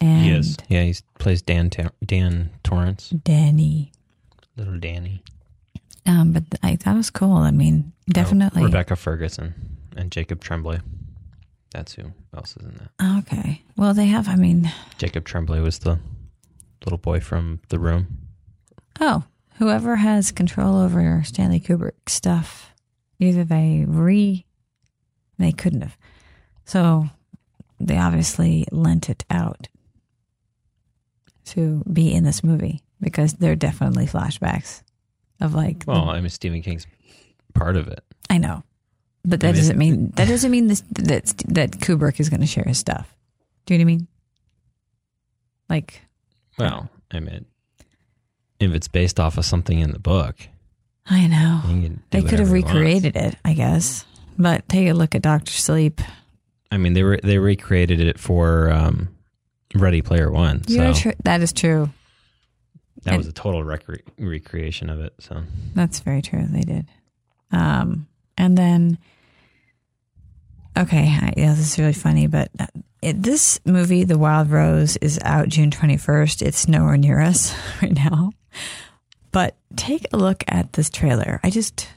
And 0.00 0.24
He 0.24 0.32
is. 0.32 0.56
Yeah, 0.68 0.82
he 0.82 0.94
plays 1.18 1.40
Dan 1.42 1.70
Tor- 1.70 1.92
Dan 2.04 2.50
Torrance, 2.62 3.08
Danny. 3.10 3.92
Little 4.56 4.78
Danny. 4.78 5.22
Um, 6.06 6.32
but 6.32 6.44
I 6.62 6.76
thought 6.76 6.94
it 6.94 6.98
was 6.98 7.10
cool. 7.10 7.36
I 7.36 7.50
mean, 7.52 7.92
definitely. 8.08 8.62
Oh, 8.62 8.66
Rebecca 8.66 8.96
Ferguson 8.96 9.54
and 9.96 10.10
Jacob 10.10 10.40
Tremblay. 10.40 10.80
That's 11.70 11.94
who 11.94 12.12
else 12.34 12.56
is 12.56 12.66
in 12.66 12.74
that. 12.78 13.18
Okay. 13.18 13.62
Well, 13.76 13.94
they 13.94 14.06
have, 14.06 14.28
I 14.28 14.36
mean, 14.36 14.70
Jacob 14.98 15.24
Tremblay 15.24 15.60
was 15.60 15.78
the 15.78 15.98
little 16.84 16.98
boy 16.98 17.20
from 17.20 17.60
The 17.68 17.78
Room. 17.78 18.18
oh, 19.00 19.24
whoever 19.58 19.96
has 19.96 20.32
control 20.32 20.76
over 20.78 21.22
Stanley 21.24 21.60
Kubrick 21.60 22.08
stuff, 22.08 22.74
either 23.20 23.44
they 23.44 23.84
re, 23.86 24.44
they 25.38 25.52
couldn't 25.52 25.82
have. 25.82 25.96
So 26.64 27.06
they 27.80 27.96
obviously 27.96 28.66
lent 28.72 29.08
it 29.08 29.24
out 29.30 29.68
to 31.46 31.82
be 31.90 32.12
in 32.12 32.24
this 32.24 32.42
movie 32.44 32.80
because 33.02 33.34
they're 33.34 33.56
definitely 33.56 34.06
flashbacks 34.06 34.82
of 35.40 35.54
like, 35.54 35.84
Well, 35.86 36.08
I 36.08 36.20
mean, 36.20 36.30
Stephen 36.30 36.62
King's 36.62 36.86
part 37.54 37.76
of 37.76 37.88
it. 37.88 38.02
I 38.30 38.38
know, 38.38 38.62
but 39.24 39.40
that 39.40 39.48
I 39.48 39.52
mean, 39.52 39.60
doesn't 39.60 39.78
mean 39.78 40.12
that 40.16 40.28
doesn't 40.28 40.50
mean 40.50 40.68
this, 40.68 40.82
that 40.92 41.26
that 41.48 41.70
Kubrick 41.72 42.18
is 42.20 42.30
going 42.30 42.40
to 42.40 42.46
share 42.46 42.64
his 42.64 42.78
stuff. 42.78 43.14
Do 43.66 43.74
you 43.74 43.78
know 43.78 43.84
what 43.84 43.92
I 43.92 43.96
mean? 43.96 44.08
Like, 45.68 46.02
Well, 46.58 46.88
I 47.10 47.20
mean, 47.20 47.44
if 48.60 48.72
it's 48.72 48.88
based 48.88 49.18
off 49.20 49.38
of 49.38 49.44
something 49.44 49.78
in 49.78 49.90
the 49.92 49.98
book, 49.98 50.36
I 51.06 51.26
know 51.26 51.60
he 51.66 51.82
can 51.82 51.94
do 51.94 52.00
they 52.10 52.20
could 52.22 52.38
have 52.38 52.50
whatever 52.50 52.56
he 52.56 52.62
wants. 52.62 52.74
recreated 52.74 53.16
it, 53.16 53.36
I 53.44 53.54
guess. 53.54 54.04
But 54.38 54.68
take 54.68 54.88
a 54.88 54.92
look 54.92 55.14
at 55.14 55.22
Doctor 55.22 55.52
Sleep. 55.52 56.00
I 56.70 56.78
mean, 56.78 56.94
they 56.94 57.02
were 57.02 57.18
they 57.22 57.38
recreated 57.38 58.00
it 58.00 58.18
for 58.18 58.70
um, 58.70 59.08
Ready 59.74 60.00
Player 60.02 60.30
One, 60.30 60.66
so 60.66 60.92
tr- 60.94 61.10
that 61.24 61.40
is 61.42 61.52
true. 61.52 61.90
That 63.04 63.16
was 63.16 63.26
a 63.26 63.32
total 63.32 63.62
recre- 63.62 64.02
recreation 64.18 64.88
of 64.88 65.00
it. 65.00 65.14
So 65.18 65.42
That's 65.74 66.00
very 66.00 66.22
true. 66.22 66.44
They 66.48 66.60
did. 66.62 66.86
Um, 67.50 68.06
and 68.38 68.56
then, 68.56 68.98
okay, 70.76 71.06
I, 71.08 71.32
yeah, 71.36 71.54
this 71.54 71.72
is 71.72 71.78
really 71.78 71.92
funny, 71.92 72.26
but 72.26 72.50
uh, 72.58 72.66
it, 73.02 73.22
this 73.22 73.60
movie, 73.64 74.04
The 74.04 74.18
Wild 74.18 74.50
Rose, 74.50 74.96
is 74.98 75.18
out 75.24 75.48
June 75.48 75.70
21st. 75.70 76.42
It's 76.42 76.68
nowhere 76.68 76.96
near 76.96 77.20
us 77.20 77.54
right 77.82 77.92
now. 77.92 78.32
But 79.32 79.56
take 79.76 80.06
a 80.12 80.16
look 80.16 80.44
at 80.48 80.74
this 80.74 80.90
trailer. 80.90 81.40
I 81.42 81.50
just, 81.50 81.88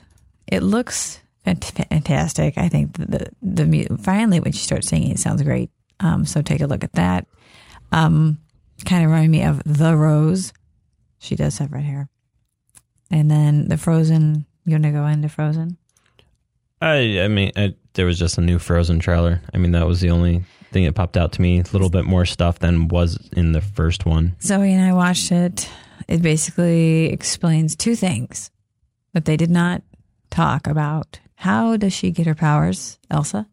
it 0.47 0.63
looks 0.63 1.19
fantastic. 1.43 2.57
I 2.57 2.69
think 2.69 2.93
the, 2.97 3.31
the, 3.41 3.65
the 3.65 3.97
finally 3.97 4.39
when 4.39 4.51
she 4.51 4.63
starts 4.63 4.87
singing, 4.87 5.11
it 5.11 5.19
sounds 5.19 5.43
great. 5.43 5.69
Um, 5.99 6.25
so 6.25 6.41
take 6.41 6.61
a 6.61 6.67
look 6.67 6.83
at 6.83 6.93
that. 6.93 7.27
Um, 7.91 8.39
kind 8.85 9.03
of 9.03 9.11
reminded 9.11 9.31
me 9.31 9.43
of 9.43 9.61
The 9.65 9.95
Rose. 9.95 10.51
She 11.25 11.35
does 11.35 11.57
have 11.57 11.71
red 11.71 11.83
hair. 11.83 12.09
And 13.11 13.29
then 13.29 13.67
the 13.67 13.77
Frozen. 13.77 14.45
You 14.65 14.73
want 14.73 14.83
to 14.83 14.91
go 14.91 15.05
into 15.05 15.29
Frozen? 15.29 15.77
I 16.81 17.21
I 17.21 17.27
mean, 17.27 17.51
I, 17.55 17.75
there 17.93 18.05
was 18.05 18.17
just 18.17 18.37
a 18.37 18.41
new 18.41 18.59
Frozen 18.59 18.99
trailer. 18.99 19.41
I 19.53 19.57
mean, 19.57 19.71
that 19.71 19.87
was 19.87 20.01
the 20.01 20.09
only 20.09 20.43
thing 20.71 20.85
that 20.85 20.93
popped 20.93 21.17
out 21.17 21.31
to 21.33 21.41
me. 21.41 21.59
A 21.59 21.63
little 21.71 21.89
bit 21.89 22.05
more 22.05 22.25
stuff 22.25 22.59
than 22.59 22.87
was 22.87 23.29
in 23.35 23.51
the 23.51 23.61
first 23.61 24.05
one. 24.05 24.35
Zoe 24.41 24.73
and 24.73 24.83
I 24.83 24.93
watched 24.93 25.31
it. 25.31 25.69
It 26.07 26.21
basically 26.21 27.05
explains 27.05 27.75
two 27.75 27.95
things 27.95 28.51
that 29.13 29.25
they 29.25 29.37
did 29.37 29.49
not 29.49 29.81
talk 30.29 30.67
about. 30.67 31.19
How 31.35 31.77
does 31.77 31.93
she 31.93 32.11
get 32.11 32.27
her 32.27 32.35
powers? 32.35 32.99
Elsa? 33.09 33.47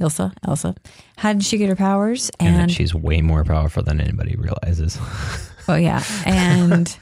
Ilsa? 0.00 0.32
Elsa? 0.46 0.74
How 1.16 1.32
did 1.32 1.44
she 1.44 1.58
get 1.58 1.68
her 1.68 1.76
powers? 1.76 2.30
And, 2.40 2.56
And, 2.62 2.72
she's 2.72 2.94
way 2.94 3.20
more 3.20 3.44
powerful 3.44 3.82
than 3.82 4.00
anybody 4.00 4.36
realizes. 4.36 4.98
oh 5.68 5.74
yeah. 5.74 6.02
And 6.24 6.96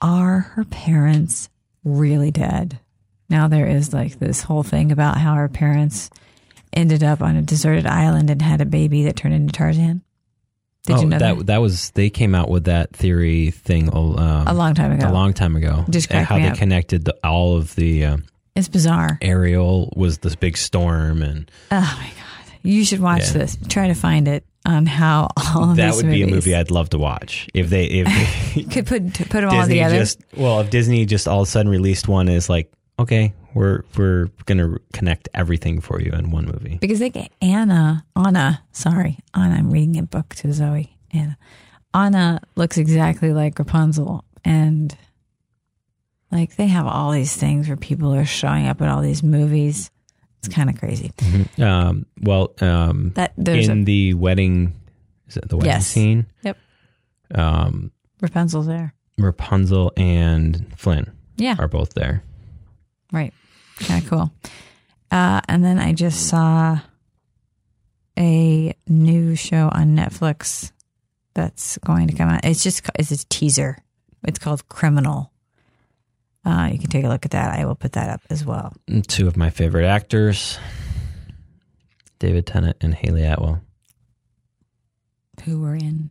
are 0.00 0.40
her 0.40 0.64
parents 0.64 1.48
really 1.84 2.30
dead. 2.30 2.78
Now 3.28 3.48
there 3.48 3.66
is 3.66 3.92
like 3.92 4.18
this 4.18 4.42
whole 4.42 4.62
thing 4.62 4.92
about 4.92 5.18
how 5.18 5.34
her 5.34 5.48
parents 5.48 6.10
ended 6.72 7.02
up 7.02 7.20
on 7.20 7.36
a 7.36 7.42
deserted 7.42 7.86
island 7.86 8.30
and 8.30 8.42
had 8.42 8.60
a 8.60 8.66
baby 8.66 9.04
that 9.04 9.16
turned 9.16 9.34
into 9.34 9.52
Tarzan. 9.52 10.02
Did 10.86 10.96
oh, 10.96 11.00
you 11.02 11.06
know 11.08 11.18
that, 11.18 11.38
that? 11.38 11.46
that 11.46 11.58
was 11.58 11.90
they 11.90 12.10
came 12.10 12.34
out 12.34 12.48
with 12.48 12.64
that 12.64 12.92
theory 12.96 13.50
thing 13.50 13.94
um, 13.94 14.18
A 14.46 14.54
long 14.54 14.74
time 14.74 14.92
ago. 14.92 15.08
a 15.08 15.12
long 15.12 15.34
time 15.34 15.54
ago. 15.54 15.84
Just 15.90 16.10
how 16.10 16.38
they 16.38 16.48
up. 16.48 16.56
connected 16.56 17.04
the, 17.04 17.16
all 17.22 17.56
of 17.56 17.74
the 17.74 18.04
uh, 18.06 18.16
It's 18.56 18.68
bizarre. 18.68 19.18
Ariel 19.20 19.92
was 19.94 20.18
this 20.18 20.36
big 20.36 20.56
storm, 20.56 21.22
and 21.22 21.50
Oh 21.70 21.98
my 22.00 22.10
god! 22.16 22.29
You 22.62 22.84
should 22.84 23.00
watch 23.00 23.22
Yeah. 23.28 23.32
this. 23.32 23.56
Try 23.68 23.88
to 23.88 23.94
find 23.94 24.28
it 24.28 24.44
on 24.66 24.84
how 24.86 25.28
all 25.54 25.70
of 25.70 25.76
that 25.76 25.94
would 25.94 26.06
be 26.06 26.22
a 26.22 26.26
movie 26.26 26.54
I'd 26.54 26.70
love 26.70 26.90
to 26.90 26.98
watch 26.98 27.48
if 27.54 27.70
they 27.70 27.86
if 27.86 28.06
could 28.70 28.86
put 28.86 29.12
put 29.14 29.28
them 29.30 29.44
all 29.46 29.60
Disney 29.60 29.74
together. 29.76 29.96
just 29.98 30.20
well 30.36 30.60
if 30.60 30.68
Disney 30.70 31.06
just 31.06 31.26
all 31.26 31.40
of 31.42 31.48
a 31.48 31.50
sudden 31.50 31.70
released 31.70 32.08
one 32.08 32.28
is 32.28 32.50
like 32.50 32.70
okay 32.98 33.32
we're 33.54 33.84
we're 33.96 34.26
gonna 34.44 34.76
connect 34.92 35.28
everything 35.32 35.80
for 35.80 36.00
you 36.00 36.12
in 36.12 36.30
one 36.30 36.44
movie. 36.44 36.76
because 36.80 36.98
they 36.98 37.08
get 37.10 37.32
Anna, 37.42 38.04
Anna, 38.14 38.62
sorry, 38.72 39.18
Anna. 39.34 39.54
I'm 39.56 39.70
reading 39.70 39.96
a 39.98 40.02
book 40.04 40.34
to 40.36 40.52
Zoe. 40.52 40.96
Anna, 41.10 41.36
Anna 41.94 42.40
looks 42.54 42.76
exactly 42.78 43.32
like 43.32 43.58
Rapunzel, 43.58 44.24
and 44.44 44.96
like 46.30 46.54
they 46.56 46.68
have 46.68 46.86
all 46.86 47.10
these 47.10 47.34
things 47.36 47.66
where 47.66 47.76
people 47.76 48.14
are 48.14 48.24
showing 48.24 48.66
up 48.68 48.80
in 48.80 48.88
all 48.88 49.00
these 49.02 49.22
movies. 49.24 49.90
It's 50.42 50.48
kind 50.54 50.70
of 50.70 50.78
crazy. 50.78 51.12
Um, 51.58 52.06
well, 52.22 52.54
um, 52.62 53.12
That 53.14 53.32
there's 53.36 53.68
in 53.68 53.82
a 53.82 53.84
the 53.84 54.14
wedding, 54.14 54.74
is 55.28 55.36
it 55.36 55.48
the 55.48 55.56
wedding 55.56 55.70
Yes. 55.72 55.86
scene? 55.86 56.26
Yep. 56.42 56.56
Um, 57.34 57.92
Rapunzel's 58.22 58.66
there. 58.66 58.94
Rapunzel 59.18 59.92
and 59.98 60.66
Flynn 60.78 61.10
Yeah, 61.36 61.56
are 61.58 61.68
both 61.68 61.92
there. 61.94 62.22
right. 63.12 63.34
Kind 63.80 64.02
of 64.02 64.10
cool. 64.10 64.32
Uh, 65.10 65.40
and 65.48 65.62
then 65.64 65.78
I 65.78 65.92
just 65.92 66.26
saw 66.28 66.80
a 68.18 68.74
new 68.88 69.34
show 69.36 69.68
on 69.72 69.96
Netflix 69.96 70.72
that's 71.34 71.78
going 71.78 72.08
to 72.08 72.14
come 72.14 72.28
out. 72.28 72.44
It's 72.44 72.62
just 72.62 72.82
it's 72.98 73.10
a 73.10 73.26
teaser. 73.28 73.78
It's 74.24 74.38
called 74.38 74.68
Criminal. 74.68 75.32
Uh, 76.44 76.70
you 76.72 76.78
can 76.78 76.88
take 76.90 77.04
a 77.04 77.08
look 77.08 77.24
at 77.24 77.32
that. 77.32 77.58
I 77.58 77.64
will 77.64 77.74
put 77.74 77.92
that 77.92 78.08
up 78.08 78.22
as 78.30 78.44
well. 78.44 78.72
And 78.88 79.06
Two 79.06 79.26
of 79.28 79.36
my 79.36 79.50
favorite 79.50 79.86
actors, 79.86 80.58
David 82.18 82.46
Tennant 82.46 82.76
and 82.80 82.94
Hayley 82.94 83.24
Atwell. 83.24 83.60
Who 85.44 85.60
were 85.60 85.74
in? 85.74 86.10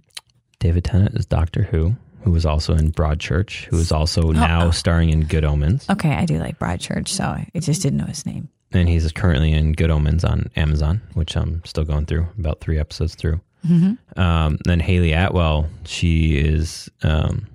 David 0.59 0.83
Tennant 0.83 1.15
is 1.15 1.25
Doctor 1.25 1.63
Who, 1.63 1.95
who 2.23 2.31
was 2.31 2.45
also 2.45 2.73
in 2.73 2.91
Broadchurch, 2.91 3.65
who 3.65 3.77
is 3.77 3.91
also 3.91 4.31
now 4.31 4.67
oh. 4.67 4.71
starring 4.71 5.09
in 5.09 5.21
Good 5.21 5.45
Omens, 5.45 5.89
Okay, 5.89 6.11
I 6.13 6.25
do 6.25 6.37
like 6.39 6.59
Broadchurch, 6.59 7.07
so 7.07 7.23
I 7.23 7.47
just 7.59 7.81
didn't 7.81 7.97
know 7.97 8.05
his 8.05 8.25
name. 8.25 8.49
and 8.71 8.89
he's 8.89 9.09
currently 9.13 9.53
in 9.53 9.73
Good 9.73 9.89
Omens 9.89 10.23
on 10.23 10.49
Amazon, 10.55 11.01
which 11.13 11.35
I'm 11.37 11.63
still 11.65 11.85
going 11.85 12.05
through, 12.05 12.27
about 12.37 12.59
three 12.59 12.77
episodes 12.77 13.15
through. 13.15 13.39
Mm-hmm. 13.67 14.19
Um, 14.19 14.57
then 14.65 14.79
Hayley 14.79 15.13
Atwell, 15.13 15.67
she 15.85 16.37
is 16.37 16.89
um, 17.03 17.47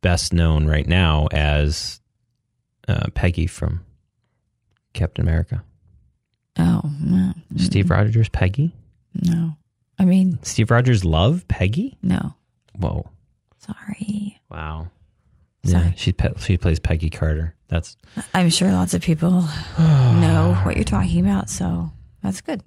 best 0.00 0.32
known 0.32 0.66
right 0.66 0.86
now 0.86 1.28
as 1.32 1.99
uh, 2.90 3.06
Peggy 3.14 3.46
from 3.46 3.84
Captain 4.92 5.22
America. 5.24 5.62
Oh 6.58 6.82
no, 7.00 7.32
Steve 7.56 7.90
Rogers, 7.90 8.28
Peggy. 8.28 8.74
no. 9.14 9.56
I 9.98 10.04
mean, 10.06 10.38
Steve 10.42 10.70
Rogers 10.70 11.04
love 11.04 11.46
Peggy. 11.48 11.96
no. 12.02 12.34
Whoa, 12.78 13.10
Sorry. 13.58 14.40
wow. 14.50 14.88
Sorry. 15.64 15.84
Yeah, 15.86 15.92
she 15.96 16.12
pe- 16.12 16.38
she 16.38 16.56
plays 16.56 16.78
Peggy 16.80 17.10
Carter. 17.10 17.54
That's 17.68 17.96
I'm 18.32 18.48
sure 18.48 18.72
lots 18.72 18.94
of 18.94 19.02
people 19.02 19.30
know 19.78 20.58
what 20.62 20.76
you're 20.76 20.84
talking 20.84 21.20
about, 21.20 21.50
so 21.50 21.90
that's 22.22 22.40
good. 22.40 22.62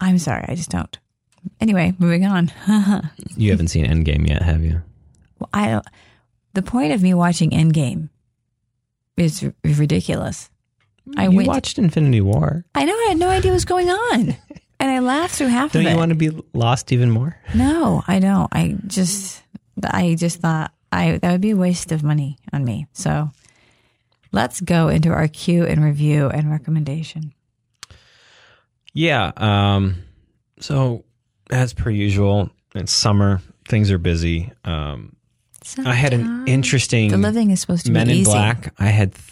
I'm 0.00 0.18
sorry, 0.18 0.44
I 0.48 0.54
just 0.56 0.70
don't. 0.70 0.98
Anyway, 1.60 1.94
moving 1.98 2.24
on. 2.26 2.50
you 3.36 3.50
haven't 3.52 3.68
seen 3.68 3.86
Endgame 3.86 4.28
yet, 4.28 4.42
have 4.42 4.64
you? 4.64 4.82
Well, 5.38 5.48
I 5.54 5.68
don't. 5.68 5.86
The 6.54 6.62
point 6.62 6.92
of 6.92 7.02
me 7.02 7.14
watching 7.14 7.50
Endgame 7.50 8.08
is 9.16 9.48
ridiculous. 9.64 10.50
I 11.16 11.24
you 11.28 11.36
went. 11.36 11.48
watched 11.48 11.78
Infinity 11.78 12.20
War. 12.20 12.64
I 12.74 12.84
know. 12.84 12.92
I 12.92 13.06
had 13.08 13.18
no 13.18 13.28
idea 13.28 13.50
what 13.52 13.54
was 13.56 13.64
going 13.64 13.88
on, 13.90 14.36
and 14.80 14.90
I 14.90 14.98
laughed 14.98 15.36
through 15.36 15.48
half 15.48 15.72
Don't 15.72 15.82
of 15.82 15.86
it. 15.88 15.90
you 15.92 15.96
want 15.96 16.08
to 16.10 16.14
be 16.16 16.30
lost 16.52 16.92
even 16.92 17.10
more? 17.10 17.36
no, 17.54 18.02
I 18.08 18.18
don't. 18.18 18.48
I 18.52 18.76
just, 18.86 19.42
I 19.84 20.14
just 20.18 20.40
thought 20.40 20.72
I 20.90 21.18
that 21.18 21.30
would 21.32 21.40
be 21.40 21.50
a 21.50 21.56
waste 21.56 21.92
of 21.92 22.02
money 22.02 22.38
on 22.52 22.64
me. 22.64 22.86
So, 22.92 23.30
let's 24.32 24.60
go 24.60 24.88
into 24.88 25.10
our 25.10 25.28
cue 25.28 25.64
and 25.64 25.82
review 25.84 26.28
and 26.28 26.50
recommendation. 26.50 27.32
Yeah. 28.92 29.30
Um, 29.36 29.96
so 30.58 31.04
as 31.50 31.72
per 31.74 31.90
usual, 31.90 32.50
it's 32.74 32.92
summer. 32.92 33.42
Things 33.68 33.90
are 33.90 33.98
busy. 33.98 34.52
Um, 34.64 35.14
I 35.84 35.94
had 35.94 36.12
an 36.12 36.46
interesting 36.46 37.10
The 37.10 37.16
living 37.16 37.50
is 37.50 37.60
supposed 37.60 37.86
to 37.86 37.92
Men 37.92 38.06
be 38.06 38.12
in 38.12 38.18
easy. 38.20 38.30
Black. 38.30 38.72
I 38.78 38.86
had 38.88 39.14
th- 39.14 39.24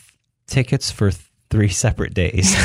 tickets 0.46 0.90
for 0.90 1.10
th- 1.10 1.22
three 1.50 1.68
separate 1.68 2.14
days. 2.14 2.54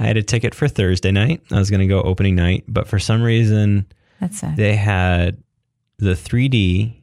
I 0.00 0.04
had 0.04 0.16
a 0.16 0.22
ticket 0.22 0.54
for 0.54 0.68
Thursday 0.68 1.10
night. 1.10 1.42
I 1.50 1.58
was 1.58 1.70
going 1.70 1.80
to 1.80 1.86
go 1.86 2.00
opening 2.02 2.34
night, 2.36 2.64
but 2.68 2.86
for 2.88 2.98
some 2.98 3.20
reason 3.22 3.86
That's 4.20 4.38
sad. 4.38 4.56
they 4.56 4.76
had 4.76 5.42
the 5.98 6.12
3D 6.12 6.94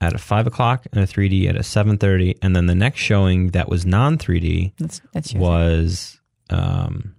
at 0.00 0.14
a 0.14 0.18
five 0.18 0.46
o'clock 0.46 0.86
and 0.92 1.02
a 1.02 1.06
3D 1.06 1.48
at 1.48 1.56
a 1.56 1.60
7:30, 1.60 2.38
and 2.42 2.54
then 2.56 2.66
the 2.66 2.74
next 2.74 3.00
showing 3.00 3.48
that 3.48 3.68
was 3.68 3.86
non 3.86 4.18
3D 4.18 4.72
That's 4.78 5.00
that's 5.12 5.32
was 5.34 6.20
um, 6.50 7.14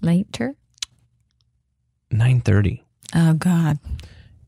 later. 0.00 0.54
9:30, 2.12 2.80
Oh 3.14 3.32
God, 3.34 3.78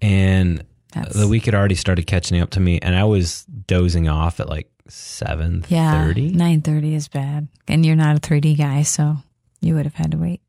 and 0.03 0.65
that's 0.95 1.17
the 1.17 1.29
week 1.29 1.45
had 1.47 1.55
already 1.55 1.75
started 1.75 2.07
catching 2.07 2.41
up 2.41 2.51
to 2.51 2.61
me, 2.61 2.79
and 2.81 2.95
I 2.97 3.05
was 3.05 3.45
dozing 3.45 4.09
off 4.09 4.41
at 4.41 4.49
like 4.49 4.71
7:30. 4.89 5.71
yeah. 5.71 6.37
Nine 6.37 6.63
thirty 6.63 6.95
is 6.95 7.09
bad, 7.09 7.49
and 7.69 7.85
you're 7.85 7.97
not 7.97 8.17
a 8.17 8.21
3D 8.21 8.57
guy, 8.57 8.83
so 8.83 9.17
you 9.61 9.75
would 9.75 9.87
have 9.87 9.95
had 9.95 10.11
to 10.13 10.17
wait. 10.19 10.41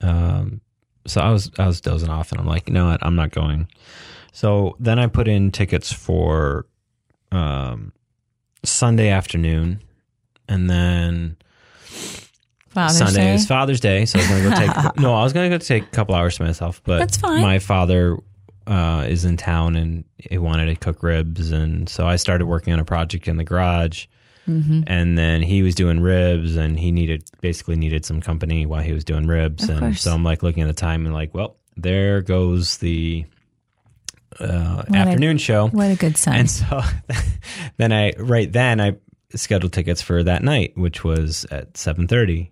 Um, 0.00 0.60
so 1.06 1.20
I 1.20 1.30
was 1.30 1.50
I 1.58 1.66
was 1.66 1.80
dozing 1.80 2.10
off, 2.10 2.32
and 2.32 2.40
I'm 2.40 2.46
like, 2.46 2.68
you 2.68 2.74
know 2.74 2.86
what, 2.86 3.04
I'm 3.04 3.16
not 3.16 3.30
going. 3.30 3.68
So 4.32 4.76
then 4.78 4.98
I 4.98 5.06
put 5.08 5.28
in 5.28 5.50
tickets 5.50 5.92
for 5.92 6.66
um, 7.32 7.92
Sunday 8.64 9.08
afternoon, 9.08 9.82
and 10.48 10.68
then 10.70 11.36
Father's 12.68 12.98
Sunday 12.98 13.20
Day. 13.20 13.34
is 13.34 13.46
Father's 13.46 13.80
Day, 13.80 14.04
so 14.04 14.18
I 14.18 14.22
was 14.22 14.28
going 14.30 14.42
to 14.42 14.50
go 14.50 14.56
take 14.56 14.96
no, 15.02 15.14
I 15.14 15.22
was 15.22 15.32
going 15.32 15.50
to 15.50 15.56
go 15.56 15.58
take 15.58 15.84
a 15.84 15.90
couple 15.90 16.14
hours 16.14 16.36
to 16.36 16.44
myself, 16.44 16.80
but 16.84 16.98
That's 16.98 17.16
fine. 17.16 17.42
My 17.42 17.58
father 17.58 18.16
uh, 18.66 19.04
is 19.08 19.24
in 19.24 19.36
town, 19.36 19.76
and 19.76 20.04
he 20.18 20.38
wanted 20.38 20.66
to 20.66 20.74
cook 20.76 21.02
ribs, 21.02 21.50
and 21.50 21.88
so 21.88 22.06
I 22.06 22.16
started 22.16 22.46
working 22.46 22.72
on 22.72 22.78
a 22.80 22.84
project 22.84 23.28
in 23.28 23.36
the 23.36 23.44
garage. 23.44 24.06
Mm-hmm. 24.48 24.82
And 24.86 25.16
then 25.18 25.42
he 25.42 25.62
was 25.62 25.74
doing 25.74 26.00
ribs, 26.00 26.56
and 26.56 26.78
he 26.78 26.90
needed 26.92 27.24
basically 27.40 27.76
needed 27.76 28.04
some 28.04 28.20
company 28.20 28.66
while 28.66 28.82
he 28.82 28.92
was 28.92 29.04
doing 29.04 29.26
ribs, 29.26 29.64
Of 29.64 29.70
and 29.70 29.78
course. 29.80 30.02
so 30.02 30.12
I'm 30.12 30.24
like 30.24 30.42
looking 30.42 30.62
at 30.62 30.66
the 30.66 30.72
time 30.72 31.04
and 31.06 31.14
like, 31.14 31.32
well, 31.34 31.56
there 31.76 32.20
goes 32.22 32.78
the 32.78 33.26
uh, 34.40 34.82
a- 34.88 34.96
afternoon 34.96 35.38
show. 35.38 35.68
What 35.68 35.90
a 35.90 35.96
good 35.96 36.16
son. 36.16 36.34
And 36.34 36.50
so 36.50 36.80
then 37.76 37.92
I 37.92 38.12
right 38.18 38.50
then 38.50 38.80
I 38.80 38.96
scheduled 39.34 39.72
tickets 39.72 40.02
for 40.02 40.22
that 40.22 40.42
night, 40.42 40.76
which 40.76 41.04
was 41.04 41.44
at 41.50 41.76
seven 41.76 42.08
thirty. 42.08 42.50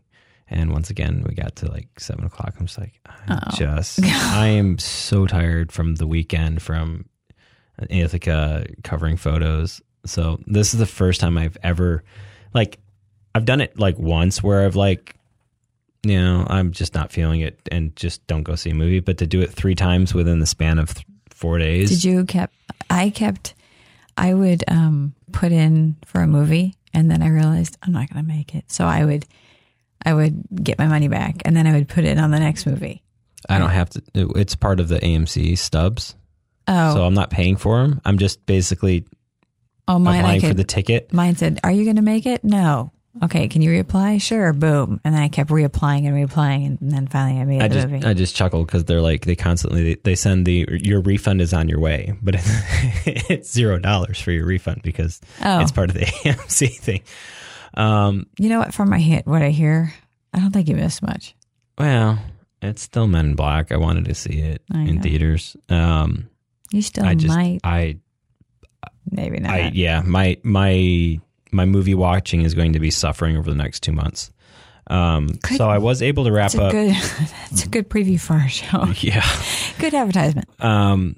And 0.50 0.72
once 0.72 0.88
again, 0.90 1.24
we 1.28 1.34
got 1.34 1.56
to 1.56 1.70
like 1.70 2.00
seven 2.00 2.24
o'clock. 2.24 2.54
I'm 2.58 2.66
just 2.66 2.78
like, 2.78 3.00
I 3.06 3.38
Oh. 3.46 3.56
just, 3.56 4.02
I 4.04 4.46
am 4.46 4.78
so 4.78 5.26
tired 5.26 5.70
from 5.72 5.96
the 5.96 6.06
weekend 6.06 6.62
from 6.62 7.04
Ithaca 7.90 8.66
covering 8.82 9.16
photos. 9.16 9.80
So 10.06 10.40
this 10.46 10.72
is 10.74 10.80
the 10.80 10.86
first 10.86 11.20
time 11.20 11.36
I've 11.38 11.56
ever, 11.62 12.02
like, 12.54 12.78
I've 13.34 13.44
done 13.44 13.60
it 13.60 13.78
like 13.78 13.98
once 13.98 14.42
where 14.42 14.64
I've 14.64 14.76
like, 14.76 15.14
you 16.02 16.18
know, 16.20 16.46
I'm 16.48 16.72
just 16.72 16.94
not 16.94 17.12
feeling 17.12 17.40
it 17.40 17.58
and 17.70 17.94
just 17.96 18.26
don't 18.26 18.42
go 18.42 18.54
see 18.54 18.70
a 18.70 18.74
movie. 18.74 19.00
But 19.00 19.18
to 19.18 19.26
do 19.26 19.40
it 19.40 19.50
three 19.50 19.74
times 19.74 20.14
within 20.14 20.38
the 20.38 20.46
span 20.46 20.78
of 20.78 20.94
th- 20.94 21.06
four 21.30 21.58
days, 21.58 21.90
Did 21.90 22.04
you 22.04 22.24
kept? 22.24 22.54
I 22.88 23.10
kept. 23.10 23.54
I 24.16 24.34
would 24.34 24.64
um, 24.68 25.14
put 25.32 25.52
in 25.52 25.96
for 26.04 26.20
a 26.20 26.26
movie, 26.26 26.74
and 26.94 27.10
then 27.10 27.22
I 27.22 27.28
realized 27.28 27.76
I'm 27.82 27.92
not 27.92 28.08
going 28.12 28.24
to 28.24 28.28
make 28.28 28.54
it. 28.54 28.70
So 28.70 28.84
I 28.86 29.04
would, 29.04 29.26
I 30.04 30.14
would 30.14 30.44
get 30.62 30.78
my 30.78 30.86
money 30.86 31.08
back, 31.08 31.42
and 31.44 31.56
then 31.56 31.66
I 31.66 31.72
would 31.72 31.88
put 31.88 32.04
it 32.04 32.18
on 32.18 32.30
the 32.30 32.38
next 32.40 32.66
movie. 32.66 33.02
I 33.48 33.58
don't 33.58 33.70
have 33.70 33.90
to. 33.90 34.02
It's 34.36 34.54
part 34.56 34.80
of 34.80 34.88
the 34.88 34.98
AMC 34.98 35.56
stubs, 35.58 36.14
Oh, 36.66 36.94
so 36.94 37.04
I'm 37.04 37.14
not 37.14 37.30
paying 37.30 37.56
for 37.56 37.80
them. 37.82 38.00
I'm 38.04 38.18
just 38.18 38.44
basically 38.46 39.06
oh, 39.86 39.98
mine. 39.98 40.20
Applying 40.20 40.40
for 40.40 40.54
the 40.54 40.64
ticket. 40.64 41.12
mine 41.12 41.36
said, 41.36 41.60
"Are 41.64 41.70
you 41.72 41.84
going 41.84 41.96
to 41.96 42.02
make 42.02 42.26
it?" 42.26 42.42
No. 42.44 42.92
okay, 43.22 43.48
can 43.48 43.62
you 43.62 43.70
reapply? 43.70 44.20
Sure, 44.22 44.52
boom. 44.52 45.00
And 45.04 45.14
then 45.14 45.22
I 45.22 45.28
kept 45.28 45.50
reapplying 45.50 46.06
and 46.06 46.14
reapplying, 46.28 46.80
and 46.80 46.92
then 46.92 47.06
finally 47.08 47.40
I 47.40 47.44
made 47.44 47.62
I 47.62 47.68
the 47.68 47.74
just 47.74 47.88
movie. 47.88 48.06
I 48.06 48.14
just 48.14 48.36
chuckled 48.36 48.66
because 48.66 48.84
they're 48.84 49.00
like 49.00 49.24
they 49.24 49.34
constantly 49.36 49.94
they 50.04 50.14
send 50.14 50.44
the 50.46 50.66
your 50.82 51.00
refund 51.00 51.40
is 51.40 51.52
on 51.54 51.68
your 51.68 51.80
way, 51.80 52.12
but 52.22 52.34
it's, 52.36 52.46
it's 53.30 53.52
zero 53.52 53.78
dollars 53.78 54.20
for 54.20 54.30
your 54.32 54.46
refund 54.46 54.82
because 54.82 55.20
Oh. 55.44 55.60
it's 55.60 55.72
part 55.72 55.88
of 55.90 55.94
the 55.94 56.00
AMC 56.06 56.76
thing. 56.78 57.02
Um, 57.74 58.26
you 58.38 58.48
know 58.48 58.58
what? 58.58 58.74
From 58.74 58.90
my 58.90 58.98
hit, 58.98 59.26
what 59.26 59.42
I 59.42 59.50
hear, 59.50 59.92
I 60.32 60.40
don't 60.40 60.50
think 60.52 60.68
you 60.68 60.76
missed 60.76 61.02
much. 61.02 61.34
well, 61.78 62.18
it's 62.60 62.82
still 62.82 63.06
Men 63.06 63.26
in 63.26 63.34
Black. 63.34 63.70
I 63.70 63.76
wanted 63.76 64.06
to 64.06 64.14
see 64.14 64.40
it 64.40 64.62
in 64.74 65.00
theaters. 65.00 65.56
Um, 65.68 66.28
You 66.72 66.82
still 66.82 67.04
I 67.04 67.14
just 67.14 67.28
might, 67.34 67.60
I 67.62 67.98
maybe 69.10 69.38
not. 69.38 69.52
I 69.52 69.70
yeah 69.74 70.02
my 70.02 70.38
my 70.42 71.20
my 71.52 71.64
movie 71.64 71.94
watching 71.94 72.42
is 72.42 72.54
going 72.54 72.72
to 72.72 72.80
be 72.80 72.90
suffering 72.90 73.36
over 73.36 73.48
the 73.50 73.56
next 73.56 73.80
two 73.84 73.92
months. 73.92 74.30
Um, 74.90 75.26
Good. 75.28 75.58
so 75.58 75.68
I 75.68 75.78
was 75.78 76.00
able 76.02 76.24
to 76.24 76.32
wrap 76.32 76.54
up. 76.56 76.72
good. 76.72 76.94
That's 77.50 77.64
a 77.64 77.68
good 77.68 77.88
preview 77.90 78.18
for 78.20 78.34
our 78.34 78.48
show. 78.48 78.86
Yeah. 78.96 79.24
Good 79.78 79.94
advertisement. 79.94 80.48
Um, 80.58 81.16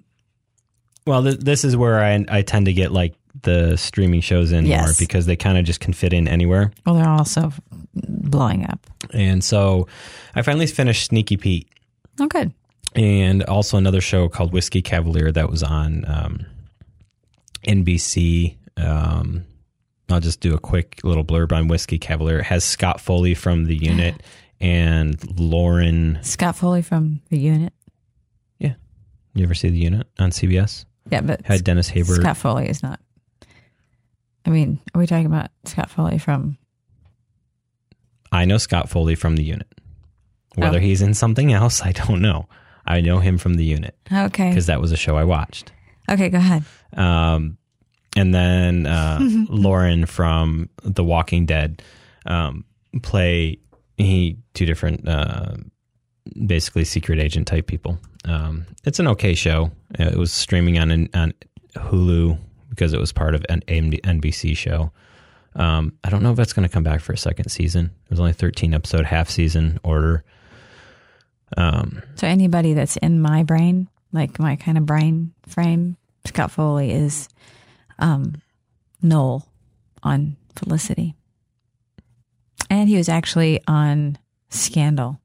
well, 1.06 1.22
th- 1.22 1.38
this 1.38 1.64
is 1.64 1.76
where 1.76 2.00
I 2.00 2.24
I 2.28 2.42
tend 2.42 2.66
to 2.66 2.72
get 2.72 2.92
like 2.92 3.14
the 3.42 3.76
streaming 3.76 4.20
shows 4.20 4.52
in 4.52 4.66
more 4.68 4.86
because 4.98 5.26
they 5.26 5.36
kind 5.36 5.58
of 5.58 5.64
just 5.64 5.80
can 5.80 5.92
fit 5.92 6.12
in 6.12 6.28
anywhere. 6.28 6.72
Well, 6.86 6.94
they're 6.94 7.08
also 7.08 7.52
blowing 7.94 8.64
up. 8.66 8.86
And 9.12 9.42
so 9.42 9.86
I 10.34 10.42
finally 10.42 10.66
finished 10.66 11.06
Sneaky 11.06 11.36
Pete 11.36 11.68
Oh, 12.20 12.26
good. 12.26 12.52
and 12.94 13.42
also 13.44 13.76
another 13.76 14.00
show 14.00 14.28
called 14.28 14.52
Whiskey 14.52 14.82
Cavalier 14.82 15.32
that 15.32 15.50
was 15.50 15.62
on 15.62 16.04
um, 16.06 16.46
NBC. 17.66 18.56
Um, 18.76 19.44
I'll 20.08 20.20
just 20.20 20.40
do 20.40 20.54
a 20.54 20.58
quick 20.58 21.00
little 21.04 21.24
blurb 21.24 21.52
on 21.52 21.68
Whiskey 21.68 21.98
Cavalier. 21.98 22.38
It 22.40 22.44
has 22.46 22.64
Scott 22.64 23.00
Foley 23.00 23.34
from 23.34 23.64
the 23.66 23.76
unit 23.76 24.14
and 24.60 25.16
Lauren. 25.38 26.18
Scott 26.22 26.56
Foley 26.56 26.82
from 26.82 27.20
the 27.30 27.38
unit. 27.38 27.72
Yeah. 28.58 28.74
You 29.34 29.44
ever 29.44 29.54
see 29.54 29.68
the 29.68 29.78
unit 29.78 30.06
on 30.18 30.30
CBS? 30.30 30.84
Yeah, 31.10 31.20
but 31.22 31.44
Had 31.44 31.64
Dennis 31.64 31.90
Haysbert. 31.90 32.20
Scott 32.20 32.36
Foley 32.36 32.68
is 32.68 32.82
not. 32.82 33.00
I 34.50 34.52
mean, 34.52 34.80
are 34.94 34.98
we 34.98 35.06
talking 35.06 35.26
about 35.26 35.50
Scott 35.64 35.90
Foley 35.90 36.18
from? 36.18 36.58
I 38.32 38.44
know 38.44 38.58
Scott 38.58 38.88
Foley 38.88 39.14
from 39.14 39.36
the 39.36 39.44
unit. 39.44 39.68
Whether 40.56 40.78
Oh. 40.78 40.80
he's 40.80 41.02
in 41.02 41.14
something 41.14 41.52
else, 41.52 41.80
I 41.82 41.92
don't 41.92 42.20
know. 42.20 42.48
I 42.84 43.00
know 43.00 43.20
him 43.20 43.38
from 43.38 43.54
the 43.54 43.64
unit 43.64 43.96
Okay. 44.12 44.48
because 44.48 44.66
that 44.66 44.80
was 44.80 44.90
a 44.90 44.96
show 44.96 45.16
I 45.16 45.22
watched. 45.22 45.70
Okay, 46.10 46.28
go 46.30 46.38
ahead. 46.38 46.64
Um, 46.94 47.58
and 48.16 48.34
then 48.34 48.86
uh, 48.86 49.20
Lauren 49.48 50.04
from 50.06 50.68
The 50.82 51.04
Walking 51.04 51.46
Dead 51.46 51.80
um, 52.26 52.64
play 53.02 53.58
he 53.96 54.38
two 54.54 54.66
different 54.66 55.06
uh, 55.08 55.52
basically 56.46 56.84
secret 56.84 57.20
agent 57.20 57.46
type 57.46 57.68
people. 57.68 57.98
Um, 58.24 58.66
it's 58.84 58.98
an 58.98 59.06
okay 59.08 59.34
show. 59.34 59.70
It 59.96 60.16
was 60.16 60.32
streaming 60.32 60.76
on 60.78 61.08
on 61.14 61.34
Hulu 61.76 62.36
because 62.70 62.92
it 62.94 63.00
was 63.00 63.12
part 63.12 63.34
of 63.34 63.44
an 63.48 63.62
NBC 63.68 64.56
show. 64.56 64.90
Um, 65.56 65.92
I 66.04 66.10
don't 66.10 66.22
know 66.22 66.30
if 66.30 66.36
that's 66.36 66.52
going 66.52 66.66
to 66.68 66.72
come 66.72 66.84
back 66.84 67.00
for 67.00 67.12
a 67.12 67.18
second 67.18 67.50
season. 67.50 67.86
It 68.04 68.10
was 68.10 68.20
only 68.20 68.32
13 68.32 68.72
episode 68.72 69.04
half 69.04 69.28
season 69.28 69.78
order. 69.82 70.22
Um, 71.56 72.02
So 72.14 72.26
anybody 72.26 72.74
that's 72.74 72.96
in 72.98 73.20
my 73.20 73.42
brain, 73.42 73.88
like 74.12 74.38
my 74.38 74.54
kind 74.56 74.78
of 74.78 74.86
brain 74.86 75.32
frame, 75.48 75.96
Scott 76.24 76.52
Foley 76.52 76.92
is 76.92 77.28
um, 77.98 78.34
Noel 79.02 79.46
on 80.02 80.36
Felicity, 80.56 81.14
and 82.68 82.88
he 82.88 82.96
was 82.96 83.08
actually 83.08 83.60
on 83.66 84.18
Scandal. 84.50 85.20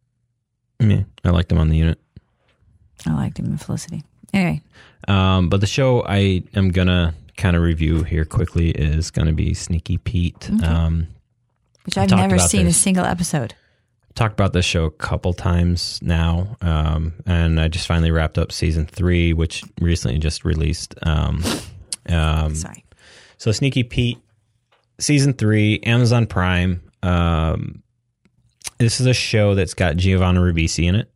yeah, 0.79 1.03
I 1.23 1.29
liked 1.29 1.51
him 1.51 1.57
on 1.57 1.69
the 1.69 1.77
unit. 1.77 1.99
I 3.05 3.13
liked 3.13 3.37
him 3.39 3.45
in 3.45 3.57
Felicity. 3.57 4.03
Anyway, 4.33 4.61
Um, 5.07 5.49
but 5.49 5.61
the 5.61 5.67
show 5.67 6.03
I 6.05 6.43
am 6.55 6.69
gonna 6.69 7.13
kind 7.37 7.55
of 7.55 7.61
review 7.61 8.03
here 8.03 8.25
quickly 8.25 8.69
is 8.71 9.11
gonna 9.11 9.33
be 9.33 9.53
Sneaky 9.53 9.97
Pete. 9.97 10.49
Okay. 10.51 10.65
Um, 10.65 11.07
which 11.85 11.97
I've 11.97 12.09
never 12.09 12.39
seen 12.39 12.65
this. 12.65 12.77
a 12.77 12.79
single 12.79 13.05
episode. 13.05 13.53
talked 14.15 14.33
about 14.33 14.53
this 14.53 14.65
show 14.65 14.85
a 14.85 14.91
couple 14.91 15.33
times 15.33 15.99
now, 16.01 16.57
um, 16.61 17.13
and 17.25 17.59
I 17.59 17.67
just 17.67 17.85
finally 17.87 18.11
wrapped 18.11 18.37
up 18.37 18.51
season 18.51 18.85
three, 18.85 19.33
which 19.33 19.63
recently 19.79 20.17
just 20.17 20.45
released. 20.45 20.95
Um, 21.03 21.43
um, 22.09 22.55
Sorry. 22.55 22.83
so 23.37 23.51
Sneaky 23.51 23.83
Pete, 23.83 24.17
season 24.99 25.33
three, 25.33 25.79
Amazon 25.81 26.25
Prime. 26.25 26.81
Um, 27.03 27.83
this 28.79 28.99
is 28.99 29.05
a 29.05 29.13
show 29.13 29.53
that's 29.55 29.73
got 29.73 29.95
Giovanni 29.95 30.39
Ribisi 30.39 30.85
in 30.87 30.95
it, 30.95 31.11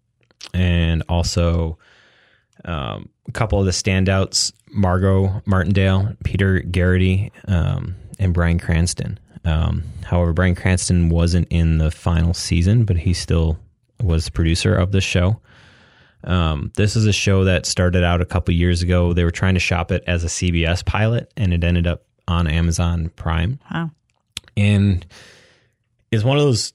and 0.54 1.04
also 1.10 1.78
um, 2.66 3.10
a 3.28 3.32
couple 3.32 3.60
of 3.60 3.66
the 3.66 3.72
standouts: 3.72 4.52
Margot 4.72 5.42
Martindale, 5.46 6.16
Peter 6.24 6.62
Gerety, 6.62 7.32
um, 7.48 7.96
and 8.20 8.34
Bryan 8.34 8.60
Cranston. 8.60 9.20
Um, 9.46 9.84
however, 10.04 10.34
Bryan 10.34 10.56
Cranston 10.56 11.10
wasn't 11.10 11.48
in 11.50 11.78
the 11.78 11.92
final 11.92 12.34
season, 12.34 12.86
but 12.86 12.98
he 12.98 13.14
still 13.14 13.58
was 14.02 14.26
the 14.26 14.32
producer 14.32 14.76
of 14.76 14.92
the 14.92 15.02
show. 15.02 15.40
Um, 16.24 16.72
this 16.76 16.96
is 16.96 17.06
a 17.06 17.14
show 17.14 17.46
that 17.46 17.66
started 17.66 18.04
out 18.04 18.22
a 18.22 18.26
couple 18.26 18.54
years 18.54 18.82
ago. 18.82 19.14
They 19.14 19.24
were 19.24 19.32
trying 19.32 19.54
to 19.54 19.60
shop 19.60 19.92
it 19.92 20.04
as 20.06 20.24
a 20.24 20.28
CBS 20.28 20.86
pilot, 20.86 21.32
and 21.38 21.54
it 21.54 21.64
ended 21.64 21.88
up 21.88 22.04
on 22.28 22.48
Amazon 22.48 23.10
Prime. 23.16 23.60
Wow. 23.72 23.92
And 24.58 25.06
is 26.12 26.24
one 26.24 26.38
of 26.38 26.44
those 26.44 26.74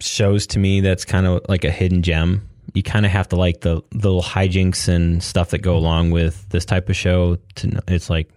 shows 0.00 0.46
to 0.48 0.58
me 0.58 0.80
that's 0.80 1.04
kind 1.04 1.26
of 1.26 1.42
like 1.48 1.64
a 1.64 1.70
hidden 1.70 2.02
gem. 2.02 2.47
You 2.74 2.82
kind 2.82 3.06
of 3.06 3.12
have 3.12 3.28
to 3.28 3.36
like 3.36 3.60
the, 3.60 3.82
the 3.90 4.08
little 4.08 4.22
hijinks 4.22 4.88
and 4.88 5.22
stuff 5.22 5.50
that 5.50 5.58
go 5.58 5.76
along 5.76 6.10
with 6.10 6.48
this 6.50 6.64
type 6.64 6.88
of 6.88 6.96
show. 6.96 7.38
To 7.56 7.82
it's 7.88 8.10
like 8.10 8.30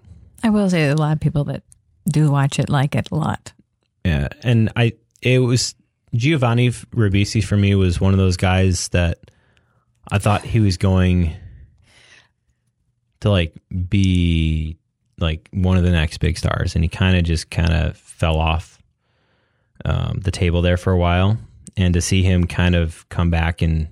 I 0.43 0.49
will 0.49 0.69
say 0.69 0.87
that 0.87 0.97
a 0.97 1.01
lot 1.01 1.13
of 1.13 1.19
people 1.19 1.43
that 1.45 1.63
do 2.09 2.31
watch 2.31 2.59
it 2.59 2.69
like 2.69 2.95
it 2.95 3.09
a 3.11 3.15
lot. 3.15 3.53
Yeah, 4.05 4.29
and 4.43 4.71
I 4.75 4.93
it 5.21 5.39
was 5.39 5.75
Giovanni 6.15 6.69
Ribisi 6.69 7.43
for 7.43 7.57
me 7.57 7.75
was 7.75 8.01
one 8.01 8.13
of 8.13 8.19
those 8.19 8.37
guys 8.37 8.89
that 8.89 9.19
I 10.11 10.17
thought 10.17 10.41
he 10.41 10.59
was 10.59 10.77
going 10.77 11.35
to 13.21 13.29
like 13.29 13.53
be 13.89 14.77
like 15.19 15.47
one 15.51 15.77
of 15.77 15.83
the 15.83 15.91
next 15.91 16.17
big 16.17 16.37
stars, 16.37 16.75
and 16.75 16.83
he 16.83 16.89
kind 16.89 17.17
of 17.17 17.23
just 17.23 17.49
kind 17.49 17.73
of 17.73 17.97
fell 17.97 18.37
off 18.37 18.81
um, 19.85 20.19
the 20.21 20.31
table 20.31 20.61
there 20.61 20.77
for 20.77 20.91
a 20.91 20.97
while. 20.97 21.37
And 21.77 21.93
to 21.93 22.01
see 22.01 22.21
him 22.21 22.47
kind 22.47 22.75
of 22.75 23.07
come 23.07 23.29
back 23.29 23.61
and 23.61 23.87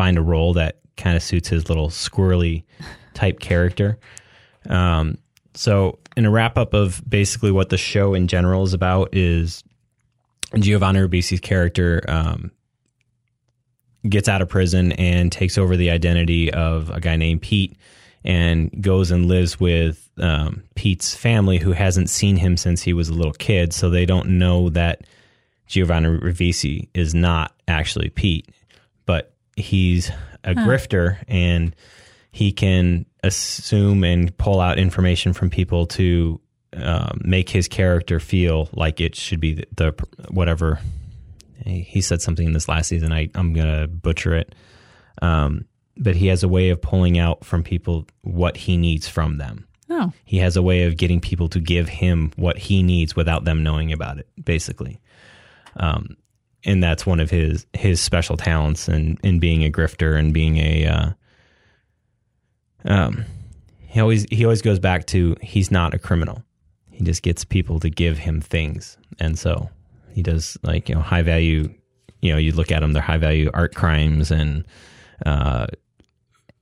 find 0.00 0.16
a 0.16 0.22
role 0.22 0.54
that 0.54 0.78
kind 0.96 1.14
of 1.14 1.22
suits 1.22 1.46
his 1.46 1.68
little 1.68 1.88
squirrely 1.88 2.64
type 3.12 3.38
character. 3.38 3.98
Um, 4.66 5.18
so, 5.52 5.98
in 6.16 6.24
a 6.24 6.30
wrap 6.30 6.56
up 6.56 6.72
of 6.72 7.02
basically 7.06 7.50
what 7.50 7.68
the 7.68 7.76
show 7.76 8.14
in 8.14 8.26
general 8.26 8.62
is 8.62 8.72
about, 8.72 9.10
is 9.12 9.62
Giovanni 10.58 11.00
Ribisi's 11.00 11.40
character 11.40 12.02
um, 12.08 12.50
gets 14.08 14.26
out 14.26 14.40
of 14.40 14.48
prison 14.48 14.92
and 14.92 15.30
takes 15.30 15.58
over 15.58 15.76
the 15.76 15.90
identity 15.90 16.50
of 16.50 16.88
a 16.88 16.98
guy 16.98 17.16
named 17.16 17.42
Pete 17.42 17.76
and 18.24 18.70
goes 18.80 19.10
and 19.10 19.26
lives 19.26 19.60
with 19.60 20.08
um, 20.16 20.62
Pete's 20.76 21.14
family, 21.14 21.58
who 21.58 21.72
hasn't 21.72 22.08
seen 22.08 22.36
him 22.36 22.56
since 22.56 22.80
he 22.80 22.94
was 22.94 23.10
a 23.10 23.14
little 23.14 23.34
kid. 23.34 23.74
So 23.74 23.90
they 23.90 24.06
don't 24.06 24.38
know 24.38 24.70
that 24.70 25.02
Giovanni 25.66 26.08
Ribisi 26.08 26.88
is 26.94 27.14
not 27.14 27.52
actually 27.68 28.08
Pete, 28.08 28.48
he's 29.60 30.10
a 30.44 30.54
grifter 30.54 31.18
and 31.28 31.74
he 32.32 32.52
can 32.52 33.06
assume 33.22 34.04
and 34.04 34.36
pull 34.38 34.60
out 34.60 34.78
information 34.78 35.32
from 35.32 35.50
people 35.50 35.86
to 35.86 36.40
um, 36.74 37.20
make 37.24 37.48
his 37.50 37.68
character 37.68 38.20
feel 38.20 38.68
like 38.72 39.00
it 39.00 39.14
should 39.14 39.40
be 39.40 39.54
the, 39.54 39.66
the 39.76 40.06
whatever 40.30 40.78
he 41.64 41.80
he 41.82 42.00
said 42.00 42.22
something 42.22 42.46
in 42.46 42.52
this 42.52 42.68
last 42.68 42.88
season. 42.88 43.12
I 43.12 43.28
I'm 43.34 43.52
gonna 43.52 43.86
butcher 43.88 44.34
it, 44.34 44.54
um, 45.20 45.66
but 45.96 46.16
he 46.16 46.28
has 46.28 46.42
a 46.42 46.48
way 46.48 46.70
of 46.70 46.80
pulling 46.80 47.18
out 47.18 47.44
from 47.44 47.62
people 47.62 48.06
what 48.22 48.56
he 48.56 48.76
needs 48.76 49.08
from 49.08 49.36
them. 49.38 49.66
Oh, 49.90 50.12
He 50.24 50.38
has 50.38 50.56
a 50.56 50.62
way 50.62 50.84
of 50.84 50.96
getting 50.96 51.20
people 51.20 51.48
to 51.48 51.58
give 51.60 51.88
him 51.88 52.30
what 52.36 52.56
he 52.56 52.82
needs 52.84 53.16
without 53.16 53.44
them 53.44 53.64
knowing 53.64 53.92
about 53.92 54.18
it, 54.18 54.28
basically. 54.42 55.00
Um, 55.76 56.16
and 56.64 56.82
that's 56.82 57.06
one 57.06 57.20
of 57.20 57.30
his 57.30 57.66
his 57.72 58.00
special 58.00 58.36
talents 58.36 58.88
in 58.88 59.18
in 59.22 59.38
being 59.38 59.64
a 59.64 59.70
grifter 59.70 60.18
and 60.18 60.32
being 60.34 60.56
a 60.58 60.86
uh, 60.86 61.10
um 62.84 63.24
he 63.78 64.00
always 64.00 64.24
he 64.30 64.44
always 64.44 64.62
goes 64.62 64.78
back 64.78 65.06
to 65.06 65.36
he's 65.42 65.70
not 65.70 65.94
a 65.94 65.98
criminal. 65.98 66.44
He 66.90 67.04
just 67.04 67.22
gets 67.22 67.44
people 67.44 67.80
to 67.80 67.90
give 67.90 68.18
him 68.18 68.40
things. 68.40 68.96
And 69.18 69.38
so 69.38 69.68
he 70.12 70.22
does 70.22 70.56
like, 70.62 70.88
you 70.88 70.94
know, 70.94 71.00
high 71.00 71.22
value 71.22 71.74
you 72.22 72.30
know, 72.32 72.38
you 72.38 72.52
look 72.52 72.70
at 72.70 72.80
them, 72.80 72.92
they're 72.92 73.02
high 73.02 73.16
value 73.18 73.50
art 73.52 73.74
crimes 73.74 74.30
and 74.30 74.64
uh 75.26 75.66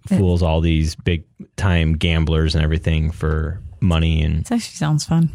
fools 0.06 0.42
all 0.42 0.62
these 0.62 0.94
big 0.94 1.24
time 1.56 1.92
gamblers 1.92 2.54
and 2.54 2.64
everything 2.64 3.10
for 3.10 3.60
money 3.80 4.22
and 4.22 4.40
this 4.40 4.52
actually 4.52 4.76
sounds 4.76 5.04
fun. 5.04 5.30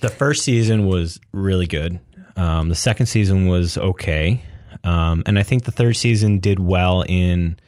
the 0.00 0.10
first 0.10 0.44
season 0.44 0.86
was 0.86 1.18
really 1.32 1.66
good. 1.66 1.98
Um, 2.36 2.68
the 2.68 2.74
second 2.74 3.06
season 3.06 3.46
was 3.46 3.78
okay, 3.78 4.42
um, 4.82 5.22
and 5.26 5.38
I 5.38 5.42
think 5.42 5.64
the 5.64 5.72
third 5.72 5.94
season 5.94 6.40
did 6.40 6.58
well 6.58 7.04
in 7.08 7.58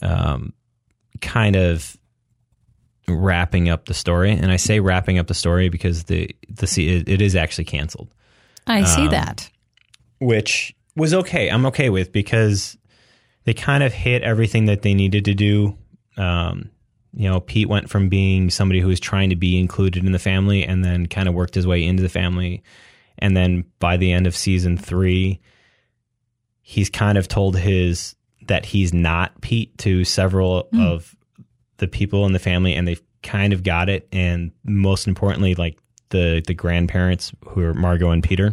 um, 0.00 0.52
kind 1.20 1.56
of 1.56 1.96
wrapping 3.08 3.68
up 3.68 3.86
the 3.86 3.94
story. 3.94 4.32
And 4.32 4.50
I 4.50 4.56
say 4.56 4.80
wrapping 4.80 5.18
up 5.18 5.26
the 5.26 5.34
story 5.34 5.68
because 5.68 6.04
the 6.04 6.34
the 6.48 6.66
it, 6.88 7.08
it 7.08 7.22
is 7.22 7.36
actually 7.36 7.64
canceled, 7.64 8.12
I 8.66 8.84
see 8.84 9.08
that. 9.08 9.50
which 10.18 10.74
was 10.96 11.14
okay. 11.14 11.48
I'm 11.48 11.66
okay 11.66 11.90
with 11.90 12.12
because 12.12 12.76
they 13.44 13.54
kind 13.54 13.82
of 13.82 13.92
hit 13.92 14.22
everything 14.22 14.66
that 14.66 14.82
they 14.82 14.94
needed 14.94 15.24
to 15.26 15.34
do. 15.34 15.76
Um, 16.16 16.70
you 17.14 17.28
know, 17.28 17.40
Pete 17.40 17.68
went 17.68 17.90
from 17.90 18.08
being 18.08 18.50
somebody 18.50 18.80
who 18.80 18.88
was 18.88 19.00
trying 19.00 19.30
to 19.30 19.36
be 19.36 19.58
included 19.58 20.04
in 20.04 20.12
the 20.12 20.18
family 20.18 20.64
and 20.64 20.84
then 20.84 21.06
kind 21.06 21.28
of 21.28 21.34
worked 21.34 21.54
his 21.54 21.66
way 21.66 21.84
into 21.84 22.02
the 22.02 22.08
family. 22.08 22.62
And 23.18 23.36
then 23.36 23.64
by 23.78 23.96
the 23.96 24.12
end 24.12 24.26
of 24.26 24.36
season 24.36 24.76
three, 24.76 25.40
he's 26.60 26.90
kind 26.90 27.18
of 27.18 27.28
told 27.28 27.56
his 27.56 28.16
that 28.48 28.66
he's 28.66 28.92
not 28.92 29.40
Pete 29.40 29.76
to 29.78 30.04
several 30.04 30.68
of 30.74 31.14
the 31.76 31.88
people 31.88 32.26
in 32.26 32.32
the 32.32 32.38
family, 32.38 32.74
and 32.74 32.86
they've 32.86 33.02
kind 33.22 33.52
of 33.52 33.62
got 33.62 33.88
it. 33.88 34.08
And 34.12 34.52
most 34.64 35.06
importantly, 35.06 35.54
like 35.54 35.78
the 36.10 36.42
the 36.46 36.54
grandparents 36.54 37.32
who 37.48 37.62
are 37.62 37.74
Margot 37.74 38.10
and 38.10 38.22
Peter. 38.22 38.52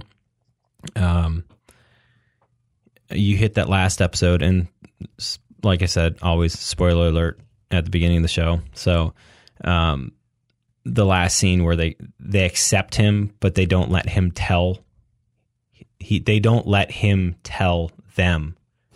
Um, 0.96 1.44
you 3.12 3.38
hit 3.38 3.56
that 3.56 3.70
last 3.70 4.02
episode, 4.02 4.42
and 4.42 4.68
like 5.64 5.82
I 5.82 5.86
said, 5.86 6.18
always 6.22 6.58
spoiler 6.58 7.08
alert 7.08 7.40
at 7.72 7.86
the 7.86 7.92
beginning 7.92 8.18
of 8.18 8.24
the 8.24 8.30
show. 8.30 8.62
So, 8.74 9.14
um, 9.64 10.14
the 10.86 11.06
last 11.06 11.38
scene 11.38 11.64
where 11.64 11.76
they 11.76 11.96
they 12.20 12.46
accept 12.46 12.96
him, 12.96 13.34
but 13.40 13.56
they 13.56 13.66
don't 13.66 13.92
let 13.92 14.10
him 14.10 14.32
tell. 14.32 14.80
He 16.00 16.20
they 16.20 16.40
don't 16.40 16.68
let 16.68 16.92
him 16.92 17.36
tell 17.44 17.92
them 18.16 18.56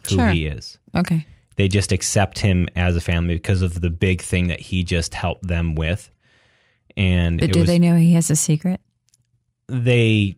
who 0.09 0.15
Sure. 0.15 0.29
he 0.29 0.45
is. 0.45 0.77
Okay. 0.95 1.25
They 1.55 1.67
just 1.67 1.91
accept 1.91 2.39
him 2.39 2.67
as 2.75 2.95
a 2.95 3.01
family 3.01 3.35
because 3.35 3.61
of 3.61 3.79
the 3.79 3.89
big 3.91 4.21
thing 4.21 4.47
that 4.47 4.59
he 4.59 4.83
just 4.83 5.13
helped 5.13 5.47
them 5.47 5.75
with. 5.75 6.09
And 6.97 7.39
But 7.39 7.51
do 7.53 7.59
was, 7.61 7.67
they 7.67 7.79
know 7.79 7.95
he 7.95 8.13
has 8.13 8.29
a 8.31 8.35
secret? 8.35 8.79
they 9.67 10.35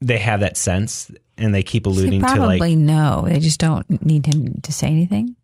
they 0.00 0.18
have 0.18 0.40
that 0.40 0.56
sense 0.56 1.10
and 1.38 1.54
they 1.54 1.62
keep 1.62 1.84
They 1.84 1.90
alluding 1.90 2.20
to 2.20 2.26
probably 2.26 2.58
like 2.58 2.76
know. 2.78 3.26
They 3.28 3.38
just 3.40 3.60
don't 3.60 4.04
need 4.04 4.26
him 4.26 4.60
to 4.62 4.72
say 4.72 4.86
anything. 4.88 5.36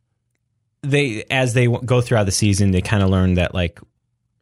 they 0.82 1.24
as 1.30 1.54
they 1.54 1.66
go 1.66 2.00
throughout 2.00 2.24
the 2.24 2.32
season 2.32 2.70
they 2.70 2.80
kind 2.80 3.02
of 3.02 3.10
learn 3.10 3.34
that 3.34 3.54
like 3.54 3.80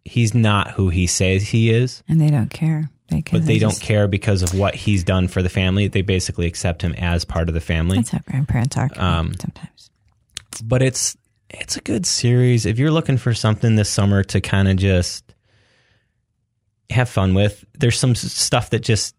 he's 0.04 0.34
not 0.34 0.72
who 0.72 0.88
he 0.88 1.06
says 1.06 1.48
he 1.48 1.70
is. 1.70 2.02
And 2.08 2.20
they 2.20 2.30
don't 2.30 2.50
care. 2.50 2.90
They, 3.08 3.22
but 3.22 3.46
they 3.46 3.58
don't 3.58 3.70
just, 3.70 3.82
care 3.82 4.06
because 4.06 4.42
of 4.42 4.58
what 4.58 4.74
he's 4.74 5.02
done 5.02 5.28
for 5.28 5.42
the 5.42 5.48
family. 5.48 5.88
They 5.88 6.02
basically 6.02 6.46
accept 6.46 6.82
him 6.82 6.92
as 6.94 7.24
part 7.24 7.48
of 7.48 7.54
the 7.54 7.60
family. 7.60 7.96
That's 7.96 8.10
how 8.10 8.18
grandparents 8.26 8.76
are 8.76 8.90
Um, 8.96 9.32
sometimes. 9.40 9.90
but 10.62 10.82
it's 10.82 11.16
it's 11.50 11.76
a 11.78 11.80
good 11.80 12.04
series. 12.04 12.66
If 12.66 12.78
you're 12.78 12.90
looking 12.90 13.16
for 13.16 13.32
something 13.32 13.76
this 13.76 13.88
summer 13.88 14.22
to 14.24 14.40
kind 14.42 14.68
of 14.68 14.76
just 14.76 15.24
have 16.90 17.08
fun 17.08 17.34
with 17.34 17.64
there's 17.78 17.98
some 17.98 18.14
stuff 18.14 18.70
that 18.70 18.80
just 18.80 19.14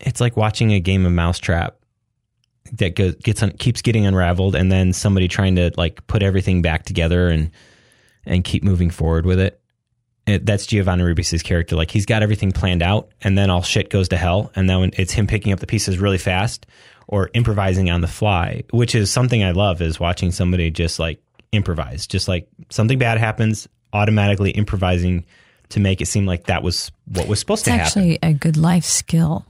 it's 0.00 0.20
like 0.20 0.36
watching 0.36 0.72
a 0.72 0.80
game 0.80 1.06
of 1.06 1.12
mousetrap 1.12 1.76
that 2.72 2.94
goes, 2.94 3.14
gets 3.16 3.42
un, 3.42 3.52
keeps 3.52 3.82
getting 3.82 4.06
unraveled 4.06 4.54
and 4.54 4.70
then 4.72 4.92
somebody 4.92 5.28
trying 5.28 5.56
to 5.56 5.70
like 5.76 6.06
put 6.06 6.22
everything 6.22 6.62
back 6.62 6.84
together 6.84 7.28
and 7.28 7.50
and 8.26 8.44
keep 8.44 8.62
moving 8.62 8.90
forward 8.90 9.26
with 9.26 9.40
it. 9.40 9.60
it 10.26 10.46
that's 10.46 10.66
Giovanni 10.66 11.02
Ribisi's 11.04 11.42
character. 11.42 11.76
Like 11.76 11.90
he's 11.90 12.06
got 12.06 12.22
everything 12.22 12.52
planned 12.52 12.82
out 12.82 13.10
and 13.22 13.36
then 13.36 13.50
all 13.50 13.62
shit 13.62 13.90
goes 13.90 14.08
to 14.10 14.16
hell. 14.16 14.50
And 14.54 14.68
then 14.70 14.80
when 14.80 14.90
it's 14.96 15.12
him 15.12 15.26
picking 15.26 15.52
up 15.52 15.60
the 15.60 15.66
pieces 15.66 15.98
really 15.98 16.18
fast 16.18 16.66
or 17.08 17.30
improvising 17.34 17.90
on 17.90 18.00
the 18.00 18.06
fly 18.08 18.62
which 18.70 18.94
is 18.94 19.10
something 19.10 19.42
I 19.42 19.50
love 19.50 19.82
is 19.82 19.98
watching 19.98 20.30
somebody 20.32 20.70
just 20.70 20.98
like 20.98 21.20
improvise. 21.52 22.06
Just 22.06 22.28
like 22.28 22.48
something 22.70 22.98
bad 22.98 23.18
happens 23.18 23.68
automatically 23.92 24.50
improvising 24.52 25.24
to 25.70 25.80
make 25.80 26.00
it 26.00 26.06
seem 26.06 26.26
like 26.26 26.44
that 26.44 26.62
was 26.62 26.92
what 27.06 27.26
was 27.28 27.40
supposed 27.40 27.60
It's 27.60 27.64
to 27.66 27.70
happen. 27.72 27.84
It's 27.86 27.96
actually 27.96 28.18
a 28.22 28.32
good 28.34 28.56
life 28.56 28.84
skill. 28.84 29.46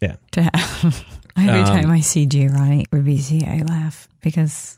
Yeah. 0.00 0.16
To 0.32 0.42
have. 0.42 1.04
Every 1.36 1.60
Um, 1.60 1.66
time 1.66 1.90
I 1.90 2.00
see 2.00 2.26
Giovanni 2.26 2.84
Ribisi, 2.86 3.46
I 3.46 3.62
laugh 3.62 4.08
because 4.22 4.77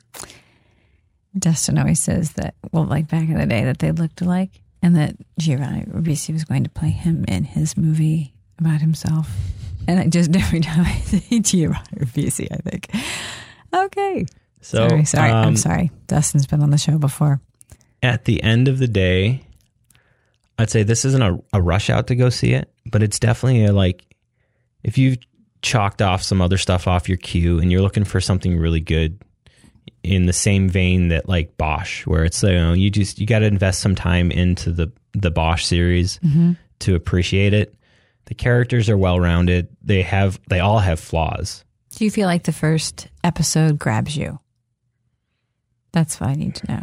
Dustin 1.39 1.78
always 1.78 2.01
says 2.01 2.33
that, 2.33 2.55
well, 2.72 2.85
like 2.85 3.09
back 3.09 3.28
in 3.28 3.39
the 3.39 3.47
day, 3.47 3.64
that 3.64 3.78
they 3.78 3.93
looked 3.93 4.20
alike 4.20 4.51
and 4.83 4.97
that 4.97 5.16
Giovanni 5.39 5.83
Ribisi 5.85 6.33
was 6.33 6.45
going 6.45 6.64
to 6.64 6.70
play 6.70 6.91
him 6.91 7.24
in 7.28 7.45
his 7.45 7.76
movie 7.76 8.35
about 8.59 8.81
himself. 8.81 9.31
And 9.87 10.01
I 10.01 10.07
just, 10.09 10.35
every 10.37 10.61
time 10.61 10.85
I 10.85 10.99
see 11.01 11.41
Giovanni 11.41 11.85
Ribisi, 11.97 12.49
I 12.51 12.57
think, 12.57 12.91
okay. 13.72 14.26
so 14.61 14.89
sorry, 14.89 15.05
sorry. 15.05 15.31
um, 15.31 15.49
I'm 15.49 15.57
sorry. 15.57 15.91
Dustin's 16.07 16.47
been 16.47 16.62
on 16.62 16.70
the 16.70 16.78
show 16.78 16.99
before. 16.99 17.41
at 18.03 18.24
the 18.24 18.43
end 18.43 18.68
of 18.68 18.78
the 18.78 18.89
day, 18.89 19.43
I'd 20.59 20.70
say 20.70 20.83
this 20.83 21.05
isn't 21.05 21.22
a, 21.22 21.39
a 21.53 21.62
rush 21.62 21.89
out 21.89 22.07
to 22.09 22.16
go 22.16 22.28
see 22.28 22.53
it, 22.53 22.70
but 22.87 23.03
it's 23.03 23.18
definitely 23.18 23.64
a 23.64 23.72
like 23.72 24.05
if 24.83 24.99
you've 24.99 25.18
chalked 25.62 26.03
off 26.03 26.22
some 26.22 26.41
other 26.41 26.59
stuff 26.59 26.87
off 26.87 27.09
your 27.09 27.18
queue 27.18 27.59
and 27.59 27.70
you're 27.70 27.83
looking 27.83 28.05
for 28.05 28.20
something 28.20 28.59
really 28.59 28.81
good 28.81 29.22
in 30.03 30.26
the 30.26 30.32
same 30.32 30.68
vein 30.68 31.09
that 31.09 31.28
like 31.28 31.57
Bosch, 31.57 32.07
where 32.07 32.24
it's 32.24 32.42
you 32.42 32.55
know 32.55 32.72
you 32.72 32.90
just 32.90 33.18
you 33.18 33.26
got 33.26 33.40
to 33.40 33.46
invest 33.46 33.80
some 33.80 33.94
time 33.94 34.30
into 34.30 34.72
the 34.72 34.92
the 35.12 35.30
Bosch 35.30 35.64
series 35.64 36.20
to 36.80 36.94
appreciate 36.94 37.55
it. 37.55 37.74
The 38.26 38.34
characters 38.34 38.88
are 38.88 38.96
well 38.96 39.18
rounded. 39.18 39.68
They 39.82 40.03
have 40.03 40.40
they 40.48 40.61
all 40.61 40.78
have 40.78 41.01
flaws. 41.01 41.64
Do 41.96 42.05
you 42.05 42.11
feel 42.11 42.26
like 42.26 42.44
the 42.44 42.53
first 42.53 43.09
episode 43.24 43.78
grabs 43.78 44.16
you? 44.16 44.38
That's 45.92 46.20
what 46.20 46.30
I 46.30 46.34
need 46.34 46.55
to 46.57 46.72
know. 46.72 46.82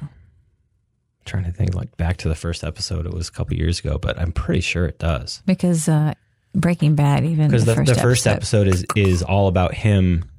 trying 1.26 1.46
to 1.46 1.52
think 1.52 1.74
like 1.74 1.96
back 1.98 2.18
to 2.18 2.28
the 2.28 2.36
first 2.36 2.64
episode. 2.64 3.06
It 3.06 3.14
was 3.14 3.30
a 3.30 3.32
couple 3.32 3.56
years 3.56 3.80
ago, 3.80 3.98
but 3.98 4.20
I'm 4.20 4.34
pretty 4.34 4.62
sure 4.62 4.86
it 4.86 5.00
does. 5.00 5.42
Because 5.46 5.88
uh, 5.88 6.14
Breaking 6.54 6.96
Bad, 6.96 7.24
even 7.24 7.48
because 7.48 7.66
the, 7.66 7.72
the, 7.72 7.76
first, 7.78 7.94
the 7.94 8.02
first 8.02 8.28
episode. 8.28 8.68
episode 8.68 8.86
is 8.98 9.12
is 9.12 9.24
all 9.24 9.48
about 9.48 9.74
him 9.74 10.30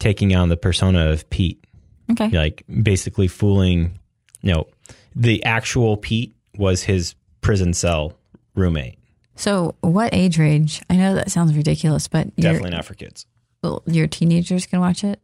taking 0.00 0.34
on 0.34 0.48
the 0.48 0.56
persona 0.56 1.10
of 1.10 1.28
Pete, 1.30 1.64
Okay. 2.10 2.28
like 2.30 2.64
basically 2.82 3.28
fooling. 3.28 3.98
You 4.42 4.52
know, 4.54 4.66
the 5.14 5.44
actual 5.44 5.96
Pete 5.96 6.34
was 6.56 6.82
his 6.82 7.14
prison 7.40 7.74
cell 7.74 8.14
roommate. 8.54 8.98
So, 9.36 9.74
what 9.80 10.12
age 10.14 10.38
range? 10.38 10.82
I 10.90 10.96
know 10.96 11.14
that 11.14 11.30
sounds 11.30 11.54
ridiculous, 11.54 12.08
but 12.08 12.34
Definitely 12.36 12.70
not 12.70 12.84
for 12.84 12.94
kids. 12.94 13.26
well, 13.62 13.82
your 13.86 14.06
teenagers 14.06 14.66
can 14.66 14.80
watch 14.80 15.02
it. 15.04 15.20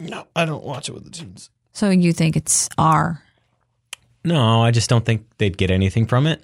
No, 0.00 0.26
I 0.36 0.44
don't 0.44 0.64
watch 0.64 0.88
it 0.88 0.92
with 0.92 1.04
the 1.04 1.10
teens. 1.10 1.50
So 1.72 1.90
you 1.90 2.12
think 2.12 2.36
it's 2.36 2.68
R? 2.78 3.22
No, 4.24 4.62
I 4.62 4.70
just 4.70 4.88
don't 4.90 5.04
think 5.04 5.26
they'd 5.38 5.56
get 5.56 5.70
anything 5.70 6.06
from 6.06 6.26
it. 6.26 6.42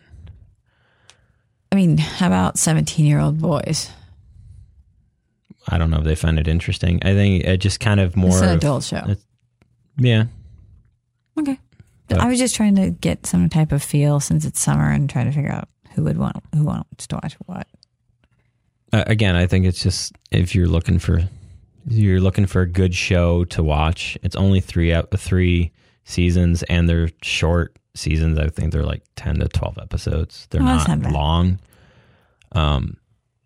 I 1.73 1.77
mean, 1.77 1.99
how 1.99 2.27
about 2.27 2.59
seventeen-year-old 2.59 3.41
boys? 3.41 3.91
I 5.69 5.79
don't 5.79 5.91
know 5.91 5.99
if 5.99 6.05
they 6.05 6.15
find 6.15 6.39
it 6.39 6.49
interesting. 6.49 7.01
I 7.03 7.13
think 7.15 7.45
it 7.45 7.59
just 7.59 7.81
kind 7.81 8.01
of 8.01 8.17
more 8.17 8.31
It's 8.31 8.41
an 8.41 8.49
of- 8.51 8.57
adult 8.57 8.85
show. 8.85 9.17
Yeah. 10.01 10.25
Okay. 11.39 11.59
But- 12.09 12.21
I 12.21 12.27
was 12.29 12.39
just 12.41 12.57
trying 12.57 12.75
to 12.77 12.91
get 12.91 13.25
some 13.27 13.49
type 13.49 13.71
of 13.71 13.83
feel 13.83 14.19
since 14.19 14.45
it's 14.45 14.61
summer 14.61 14.91
and 14.91 15.09
trying 15.09 15.27
to 15.27 15.33
figure 15.33 15.53
out 15.53 15.69
who 15.95 16.03
would 16.05 16.19
want 16.19 16.37
who 16.55 16.65
wants 16.65 17.07
to 17.09 17.17
watch 17.23 17.35
what. 17.47 17.69
Uh, 18.93 19.05
again, 19.07 19.37
I 19.37 19.47
think 19.47 19.65
it's 19.67 19.83
just 19.83 20.13
if 20.33 20.55
you're 20.55 20.67
looking 20.67 20.99
for 20.99 21.23
you're 21.87 22.21
looking 22.21 22.47
for 22.47 22.63
a 22.63 22.67
good 22.67 22.95
show 22.95 23.45
to 23.47 23.63
watch. 23.63 24.19
It's 24.23 24.35
only 24.37 24.61
three 24.61 24.91
ep- 24.93 25.15
three 25.17 25.71
seasons, 26.05 26.63
and 26.65 26.89
they're 26.89 27.11
short 27.23 27.77
seasons. 27.95 28.39
I 28.39 28.49
think 28.49 28.73
they're 28.73 28.85
like 28.85 29.03
ten 29.15 29.39
to 29.39 29.49
twelve 29.49 29.79
episodes. 29.79 30.47
They're 30.51 30.63
Oh, 30.63 30.65
not, 30.65 30.99
not 30.99 31.13
long. 31.13 31.61
Um, 32.53 32.97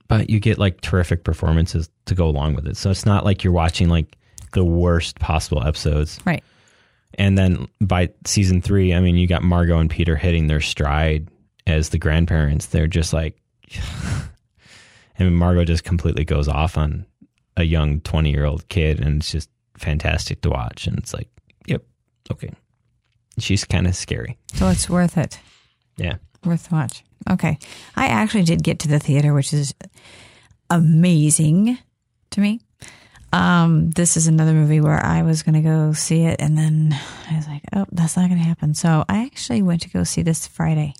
but 0.08 0.30
you 0.30 0.40
get 0.40 0.58
like 0.58 0.80
terrific 0.80 1.24
performances 1.24 1.90
to 2.06 2.14
go 2.14 2.26
along 2.28 2.54
with 2.54 2.66
it. 2.66 2.76
So 2.76 2.90
it's 2.90 3.04
not 3.06 3.24
like 3.24 3.44
you're 3.44 3.52
watching 3.52 3.88
like 3.88 4.16
the 4.54 4.64
worst 4.64 5.18
possible 5.20 5.62
episodes. 5.62 6.18
Right. 6.24 6.42
And 7.16 7.38
then 7.38 7.68
by 7.80 8.10
season 8.24 8.60
three, 8.60 8.92
I 8.92 9.00
mean, 9.00 9.16
you 9.16 9.26
got 9.26 9.42
Margot 9.42 9.78
and 9.78 9.90
Peter 9.90 10.16
hitting 10.16 10.46
their 10.46 10.60
stride 10.60 11.28
as 11.66 11.90
the 11.90 11.98
grandparents. 11.98 12.66
They're 12.66 12.86
just 12.86 13.12
like, 13.12 13.40
and 15.18 15.36
Margot 15.36 15.64
just 15.64 15.84
completely 15.84 16.24
goes 16.24 16.48
off 16.48 16.76
on 16.76 17.06
a 17.56 17.62
young 17.62 18.00
20 18.00 18.30
year 18.30 18.44
old 18.44 18.66
kid. 18.68 19.00
And 19.00 19.18
it's 19.18 19.30
just 19.30 19.48
fantastic 19.76 20.40
to 20.42 20.50
watch. 20.50 20.86
And 20.86 20.98
it's 20.98 21.14
like, 21.14 21.28
yep, 21.66 21.84
okay. 22.32 22.50
She's 23.38 23.64
kind 23.64 23.86
of 23.86 23.94
scary. 23.94 24.38
So 24.54 24.68
it's 24.68 24.88
worth 24.88 25.16
it. 25.16 25.38
Yeah. 25.96 26.16
Worth 26.44 26.70
watch. 26.70 27.04
Okay. 27.30 27.58
I 27.96 28.06
actually 28.06 28.44
did 28.44 28.62
get 28.62 28.80
to 28.80 28.88
the 28.88 28.98
theater, 28.98 29.32
which 29.32 29.52
is 29.52 29.74
amazing 30.70 31.78
to 32.30 32.40
me. 32.40 32.60
Um, 33.34 33.90
this 33.90 34.16
is 34.16 34.28
another 34.28 34.52
movie 34.52 34.80
where 34.80 35.04
I 35.04 35.22
was 35.22 35.42
going 35.42 35.56
to 35.56 35.60
go 35.60 35.92
see 35.92 36.20
it, 36.20 36.40
and 36.40 36.56
then 36.56 36.96
I 37.28 37.34
was 37.34 37.48
like, 37.48 37.62
oh, 37.72 37.84
that's 37.90 38.16
not 38.16 38.28
going 38.28 38.38
to 38.38 38.46
happen. 38.46 38.74
So 38.74 39.04
I 39.08 39.24
actually 39.24 39.60
went 39.60 39.82
to 39.82 39.90
go 39.90 40.04
see 40.04 40.22
this 40.22 40.46
Friday. 40.46 40.94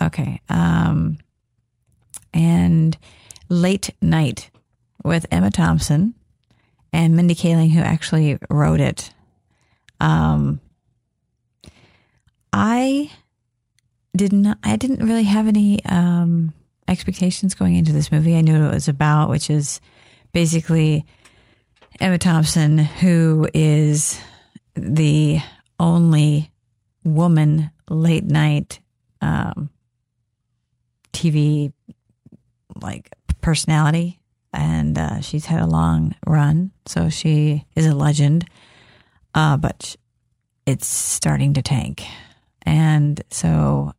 Okay. 0.00 0.40
Um, 0.48 1.18
and 2.32 2.96
Late 3.50 3.90
Night 4.00 4.50
with 5.04 5.26
Emma 5.30 5.50
Thompson 5.50 6.14
and 6.90 7.14
Mindy 7.14 7.34
Kaling, 7.34 7.72
who 7.72 7.80
actually 7.80 8.38
wrote 8.48 8.80
it. 8.80 9.12
Um, 10.00 10.58
I 12.50 13.10
didn't. 14.16 14.56
I 14.64 14.76
didn't 14.76 15.06
really 15.06 15.24
have 15.24 15.48
any 15.48 15.84
um, 15.84 16.54
expectations 16.88 17.54
going 17.54 17.74
into 17.74 17.92
this 17.92 18.10
movie. 18.10 18.36
I 18.36 18.40
knew 18.40 18.58
what 18.58 18.70
it 18.70 18.74
was 18.74 18.88
about, 18.88 19.28
which 19.28 19.50
is 19.50 19.82
basically 20.34 21.06
Emma 22.00 22.18
Thompson, 22.18 22.76
who 22.76 23.48
is 23.54 24.20
the 24.74 25.40
only 25.78 26.50
woman 27.04 27.70
late 27.88 28.24
night 28.24 28.80
um, 29.22 29.70
TV 31.12 31.72
like 32.82 33.08
personality, 33.40 34.18
and 34.52 34.98
uh, 34.98 35.20
she's 35.20 35.46
had 35.46 35.60
a 35.60 35.66
long 35.66 36.14
run, 36.26 36.72
so 36.84 37.08
she 37.08 37.64
is 37.76 37.86
a 37.86 37.94
legend. 37.94 38.44
Uh, 39.34 39.56
but 39.56 39.96
it's 40.66 40.86
starting 40.86 41.54
to 41.54 41.62
tank, 41.62 42.02
and 42.62 43.22
so 43.30 43.92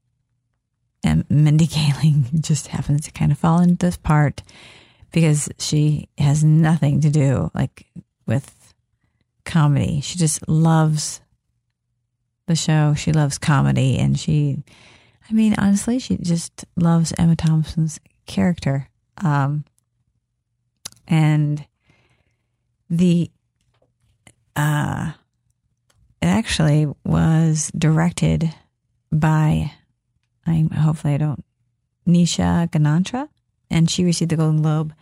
and 1.02 1.24
Mindy 1.30 1.68
Kaling 1.68 2.42
just 2.42 2.68
happens 2.68 3.06
to 3.06 3.12
kind 3.12 3.32
of 3.32 3.38
fall 3.38 3.62
into 3.62 3.86
this 3.86 3.98
part 3.98 4.44
because 5.16 5.48
she 5.58 6.10
has 6.18 6.44
nothing 6.44 7.00
to 7.00 7.10
do 7.10 7.50
like 7.56 7.86
with 8.28 8.74
comedy. 9.46 10.02
She 10.02 10.18
just 10.18 10.46
loves 10.50 11.22
the 12.48 12.56
show. 12.56 12.94
She 12.96 13.14
loves 13.14 13.38
comedy 13.38 13.98
and 13.98 14.20
she 14.20 14.58
I 15.30 15.34
mean, 15.34 15.56
honestly, 15.58 16.00
she 16.00 16.18
just 16.18 16.66
loves 16.76 17.14
Emma 17.18 17.38
Thompson's 17.38 17.98
character. 18.28 18.90
Um, 19.18 19.64
and 21.08 21.66
the, 22.90 23.32
uh, 24.56 25.14
it 26.22 26.26
actually 26.26 26.88
was 27.06 27.72
directed 27.76 28.54
by, 29.12 29.72
I 30.46 30.68
hopefully 30.76 31.16
I 31.16 31.18
don't, 31.18 31.44
Nisha 32.06 32.70
Ganatra, 32.70 33.30
and 33.72 33.90
she 33.90 34.04
received 34.04 34.30
the 34.30 34.36
Golden 34.36 34.62
Globe 34.62 34.94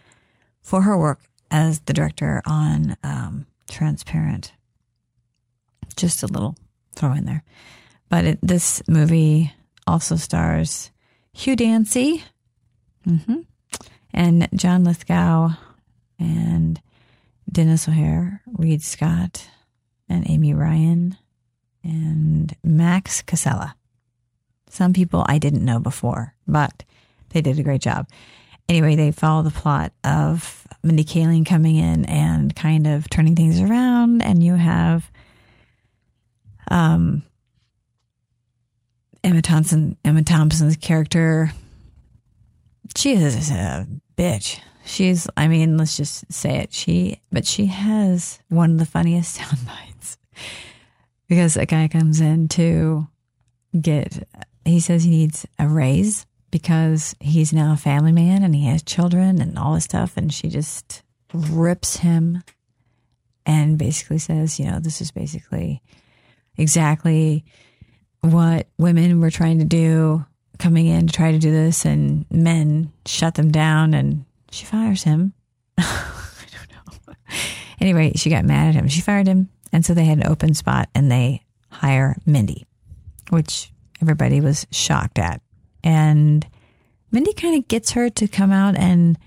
for 0.64 0.82
her 0.82 0.98
work 0.98 1.20
as 1.52 1.82
the 1.82 1.94
director 1.94 2.42
on 2.46 2.98
um, 3.04 3.46
Transparent. 3.70 4.54
Just 5.96 6.24
a 6.24 6.28
little 6.28 6.56
throw 6.96 7.12
in 7.14 7.26
there. 7.26 7.44
But 8.10 8.26
it, 8.26 8.40
this 8.42 8.82
movie 8.88 9.54
also 9.86 10.16
stars 10.16 10.92
Hugh 11.34 11.56
Dancy 11.56 12.24
mm-hmm, 13.08 13.42
and 14.14 14.48
John 14.56 14.84
Lithgow 14.84 15.50
and 16.18 16.82
Denis 17.52 17.88
O'Hare, 17.88 18.42
Reid 18.48 18.82
Scott, 18.82 19.48
and 20.10 20.28
Amy 20.30 20.54
Ryan 20.54 21.18
and 21.84 22.56
Max 22.64 23.22
Casella. 23.22 23.76
Some 24.70 24.94
people 24.94 25.24
I 25.28 25.38
didn't 25.38 25.66
know 25.66 25.80
before, 25.80 26.34
but 26.48 26.84
they 27.30 27.42
did 27.42 27.60
a 27.60 27.64
great 27.64 27.82
job. 27.82 28.08
Anyway, 28.70 28.96
they 28.96 29.12
follow 29.12 29.44
the 29.44 29.52
plot 29.52 29.92
of 30.04 30.66
Mindy 30.84 31.04
Kaling 31.04 31.46
coming 31.46 31.76
in 31.76 32.06
and 32.06 32.56
kind 32.56 32.88
of 32.88 33.10
turning 33.10 33.36
things 33.36 33.60
around, 33.60 34.22
and 34.22 34.44
you 34.44 34.56
have 34.56 35.12
um, 36.72 37.24
Emma 39.24 39.42
Thompson, 39.42 39.98
Emma 40.04 40.24
Thompson's 40.24 40.76
character, 40.78 41.52
she 42.96 43.14
is 43.14 43.52
a 43.52 43.88
bitch. 44.18 44.60
She's, 44.86 45.28
I 45.38 45.48
mean, 45.48 45.78
let's 45.78 45.96
just 45.96 46.32
say 46.32 46.58
it. 46.58 46.74
She, 46.74 47.22
but 47.32 47.46
she 47.46 47.68
has 47.68 48.40
one 48.50 48.72
of 48.72 48.80
the 48.80 48.86
funniest 48.86 49.36
sound 49.36 49.60
bites 49.66 50.18
because 51.28 51.56
a 51.56 51.66
guy 51.66 51.88
comes 51.88 52.20
in 52.20 52.50
to 52.50 53.08
get, 53.80 54.28
he 54.66 54.80
says 54.80 55.04
he 55.04 55.10
needs 55.10 55.46
a 55.58 55.68
raise 55.68 56.26
because 56.54 57.16
he's 57.20 57.52
now 57.52 57.74
a 57.74 57.76
family 57.76 58.12
man 58.12 58.44
and 58.44 58.54
he 58.54 58.68
has 58.68 58.84
children 58.84 59.42
and 59.42 59.58
all 59.58 59.74
this 59.74 59.86
stuff. 59.86 60.16
And 60.18 60.32
she 60.32 60.50
just 60.50 61.02
rips 61.34 61.98
him 61.98 62.44
and 63.44 63.76
basically 63.76 64.20
says, 64.20 64.60
you 64.60 64.70
know, 64.70 64.80
this 64.80 65.02
is 65.02 65.10
basically 65.10 65.82
exactly 66.56 67.44
what 68.22 68.68
women 68.78 69.20
were 69.20 69.32
trying 69.32 69.58
to 69.60 69.66
do 69.66 70.24
coming 70.60 70.86
in 70.86 71.08
to 71.08 71.14
try 71.14 71.32
to 71.32 71.40
do 71.40 71.52
this 71.52 71.86
and 71.86 72.28
men 72.30 72.94
shut 73.08 73.34
them 73.34 73.52
down 73.52 73.96
and 73.96 74.24
she 74.52 74.64
fires 74.64 75.02
him. 75.02 75.34
I 75.80 76.06
don't 76.52 77.08
know. 77.08 77.16
Anyway, 77.82 78.12
she 78.16 78.30
got 78.30 78.46
mad 78.46 78.68
at 78.68 78.76
him. 78.76 78.88
She 78.90 79.02
fired 79.02 79.26
him. 79.26 79.50
And 79.72 79.84
so 79.84 79.96
they 79.96 80.06
had 80.06 80.20
an 80.20 80.28
open 80.28 80.54
spot 80.54 80.88
and 80.94 81.12
they 81.12 81.42
hire 81.72 82.16
Mindy, 82.28 82.68
which 83.32 83.74
everybody 84.00 84.40
was 84.40 84.68
shocked 84.70 85.18
at. 85.18 85.42
And 85.84 86.46
Mindy 87.12 87.34
kind 87.34 87.56
of 87.56 87.68
gets 87.68 87.92
her 87.92 88.10
to 88.10 88.28
come 88.28 88.52
out 88.52 88.78
and 88.78 89.18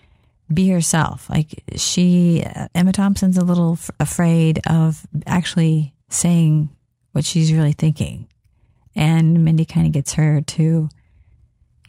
be 0.52 0.68
herself. 0.70 1.28
Like 1.28 1.62
she, 1.76 2.44
Emma 2.74 2.92
Thompson's 2.92 3.38
a 3.38 3.44
little 3.44 3.74
f- 3.74 3.90
afraid 4.00 4.60
of 4.66 5.06
actually 5.26 5.94
saying 6.08 6.68
what 7.12 7.24
she's 7.24 7.52
really 7.52 7.72
thinking. 7.72 8.28
And 8.94 9.44
Mindy 9.44 9.64
kind 9.64 9.86
of 9.86 9.92
gets 9.92 10.14
her 10.14 10.40
to, 10.40 10.88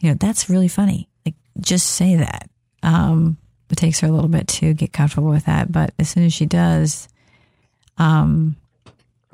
you 0.00 0.08
know, 0.10 0.14
that's 0.14 0.50
really 0.50 0.68
funny. 0.68 1.08
Like, 1.24 1.36
just 1.60 1.86
say 1.86 2.16
that. 2.16 2.50
Um, 2.82 3.38
it 3.70 3.76
takes 3.76 4.00
her 4.00 4.08
a 4.08 4.12
little 4.12 4.28
bit 4.28 4.48
to 4.48 4.74
get 4.74 4.92
comfortable 4.92 5.30
with 5.30 5.46
that. 5.46 5.70
But 5.70 5.92
as 5.98 6.10
soon 6.10 6.24
as 6.24 6.32
she 6.32 6.46
does, 6.46 7.08
um, 7.96 8.56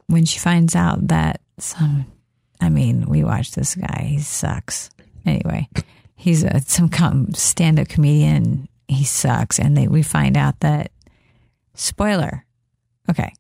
when 0.07 0.25
she 0.25 0.39
finds 0.39 0.75
out 0.75 1.09
that 1.09 1.41
some, 1.59 2.07
I 2.61 2.69
mean, 2.69 3.07
we 3.07 3.25
watch 3.25 3.53
this 3.53 3.75
guy, 3.75 4.05
he 4.09 4.21
sucks. 4.21 4.91
Anyway, 5.27 5.69
he's 6.17 6.45
a, 6.45 6.61
some 6.61 6.91
stand 7.35 7.79
up 7.79 7.89
comedian. 7.89 8.69
He 8.89 9.05
sucks. 9.05 9.59
And 9.59 9.77
they, 9.77 9.89
we 9.89 10.03
find 10.03 10.37
out 10.37 10.61
that, 10.61 10.91
spoiler. 11.75 12.45
Okay. 13.11 13.33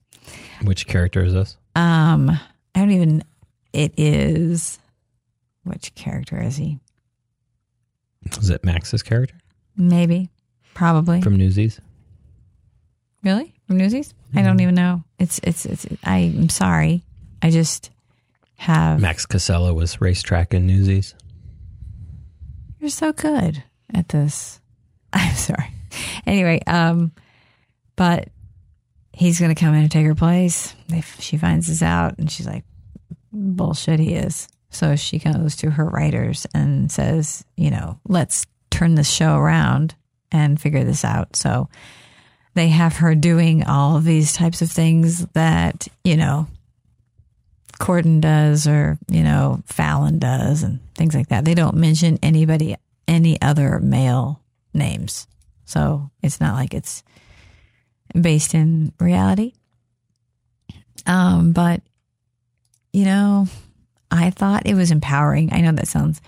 Which 0.62 0.86
character 0.86 1.22
is 1.24 1.32
this? 1.34 1.56
Um, 1.76 2.30
I 2.74 2.80
don't 2.80 2.90
even. 2.90 3.24
It 3.72 3.92
is. 3.98 4.78
Which 5.64 5.94
character 5.94 6.40
is 6.40 6.56
he? 6.56 6.78
Is 8.38 8.50
it 8.50 8.64
Max's 8.64 9.02
character 9.02 9.34
Maybe, 9.76 10.30
probably. 10.74 11.20
from 11.20 11.36
Newsies? 11.36 11.80
really 13.22 13.54
from 13.66 13.78
Newsies? 13.78 14.12
I 14.34 14.42
don't 14.42 14.60
even 14.60 14.74
know. 14.74 15.02
It's 15.18 15.40
it's 15.42 15.66
it's. 15.66 15.86
I'm 16.04 16.48
sorry. 16.48 17.02
I 17.42 17.50
just 17.50 17.90
have. 18.56 19.00
Max 19.00 19.26
Casella 19.26 19.74
was 19.74 20.00
racetrack 20.00 20.54
in 20.54 20.66
Newsies. 20.66 21.14
You're 22.84 22.90
so 22.90 23.14
good 23.14 23.64
at 23.94 24.10
this. 24.10 24.60
I'm 25.14 25.34
sorry. 25.36 25.72
Anyway, 26.26 26.60
um, 26.66 27.12
but 27.96 28.28
he's 29.10 29.40
going 29.40 29.54
to 29.54 29.58
come 29.58 29.72
in 29.72 29.80
and 29.80 29.90
take 29.90 30.04
her 30.04 30.14
place. 30.14 30.74
If 30.88 31.18
she 31.18 31.38
finds 31.38 31.66
this 31.66 31.80
out, 31.80 32.18
and 32.18 32.30
she's 32.30 32.46
like, 32.46 32.62
"Bullshit, 33.32 34.00
he 34.00 34.12
is." 34.12 34.48
So 34.68 34.96
she 34.96 35.18
goes 35.18 35.56
to 35.56 35.70
her 35.70 35.86
writers 35.86 36.46
and 36.52 36.92
says, 36.92 37.42
"You 37.56 37.70
know, 37.70 38.00
let's 38.06 38.44
turn 38.68 38.96
this 38.96 39.08
show 39.08 39.36
around 39.36 39.94
and 40.30 40.60
figure 40.60 40.84
this 40.84 41.06
out." 41.06 41.36
So 41.36 41.70
they 42.52 42.68
have 42.68 42.96
her 42.96 43.14
doing 43.14 43.64
all 43.64 43.98
these 43.98 44.34
types 44.34 44.60
of 44.60 44.70
things 44.70 45.24
that 45.28 45.88
you 46.04 46.18
know 46.18 46.48
Corden 47.80 48.20
does, 48.20 48.66
or 48.66 48.98
you 49.08 49.22
know 49.22 49.62
Fallon 49.66 50.18
does, 50.18 50.62
and 50.62 50.80
things 50.94 51.14
like 51.14 51.28
that. 51.28 51.44
They 51.44 51.54
don't 51.54 51.76
mention 51.76 52.18
anybody, 52.22 52.76
any 53.08 53.40
other 53.42 53.80
male 53.80 54.40
names, 54.72 55.26
so 55.64 56.10
it's 56.22 56.40
not 56.40 56.54
like 56.54 56.74
it's 56.74 57.02
based 58.18 58.54
in 58.54 58.92
reality. 58.98 59.52
Um, 61.06 61.52
but 61.52 61.82
you 62.92 63.04
know, 63.04 63.48
I 64.10 64.30
thought 64.30 64.66
it 64.66 64.74
was 64.74 64.90
empowering. 64.90 65.52
I 65.52 65.60
know 65.60 65.72
that 65.72 65.88
sounds 65.88 66.20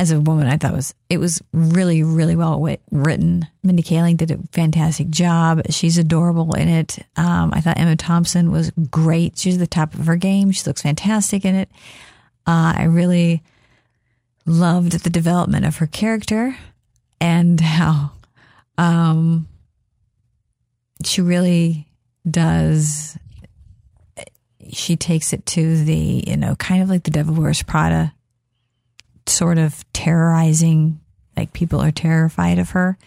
as 0.00 0.10
a 0.10 0.18
woman, 0.18 0.46
I 0.46 0.56
thought 0.56 0.72
it 0.72 0.76
was 0.76 0.94
it 1.10 1.18
was 1.18 1.42
really, 1.52 2.02
really 2.02 2.34
well 2.34 2.66
written. 2.90 3.46
Mindy 3.62 3.82
Kaling 3.82 4.16
did 4.16 4.30
a 4.30 4.38
fantastic 4.50 5.10
job. 5.10 5.60
She's 5.68 5.98
adorable 5.98 6.54
in 6.54 6.68
it. 6.68 7.00
Um, 7.16 7.52
I 7.52 7.60
thought 7.60 7.78
Emma 7.78 7.96
Thompson 7.96 8.50
was 8.50 8.70
great. 8.90 9.36
She's 9.36 9.56
at 9.56 9.60
the 9.60 9.66
top 9.66 9.92
of 9.92 10.06
her 10.06 10.16
game. 10.16 10.52
She 10.52 10.64
looks 10.64 10.80
fantastic 10.80 11.44
in 11.44 11.54
it. 11.54 11.68
Uh, 12.46 12.72
I 12.78 12.84
really 12.84 13.42
loved 14.46 14.92
the 15.04 15.10
development 15.10 15.66
of 15.66 15.76
her 15.76 15.86
character 15.86 16.56
and 17.20 17.60
how 17.60 18.12
um, 18.78 19.48
she 21.04 21.20
really 21.20 21.86
does. 22.28 23.18
She 24.70 24.96
takes 24.96 25.34
it 25.34 25.44
to 25.44 25.84
the 25.84 26.24
you 26.26 26.38
know 26.38 26.56
kind 26.56 26.82
of 26.82 26.88
like 26.88 27.02
the 27.02 27.10
Devil 27.10 27.34
Wears 27.34 27.62
Prada 27.62 28.14
sort 29.30 29.58
of 29.58 29.84
terrorizing, 29.92 31.00
like 31.36 31.52
people 31.52 31.80
are 31.80 31.90
terrified 31.90 32.58
of 32.58 32.70
her. 32.70 32.98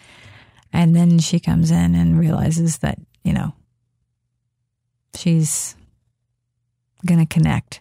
And 0.72 0.94
then 0.96 1.18
she 1.18 1.38
comes 1.38 1.70
in 1.70 1.94
and 1.94 2.18
realizes 2.18 2.78
that, 2.78 2.98
you 3.22 3.32
know, 3.32 3.52
she's 5.14 5.76
going 7.06 7.20
to 7.20 7.32
connect 7.32 7.80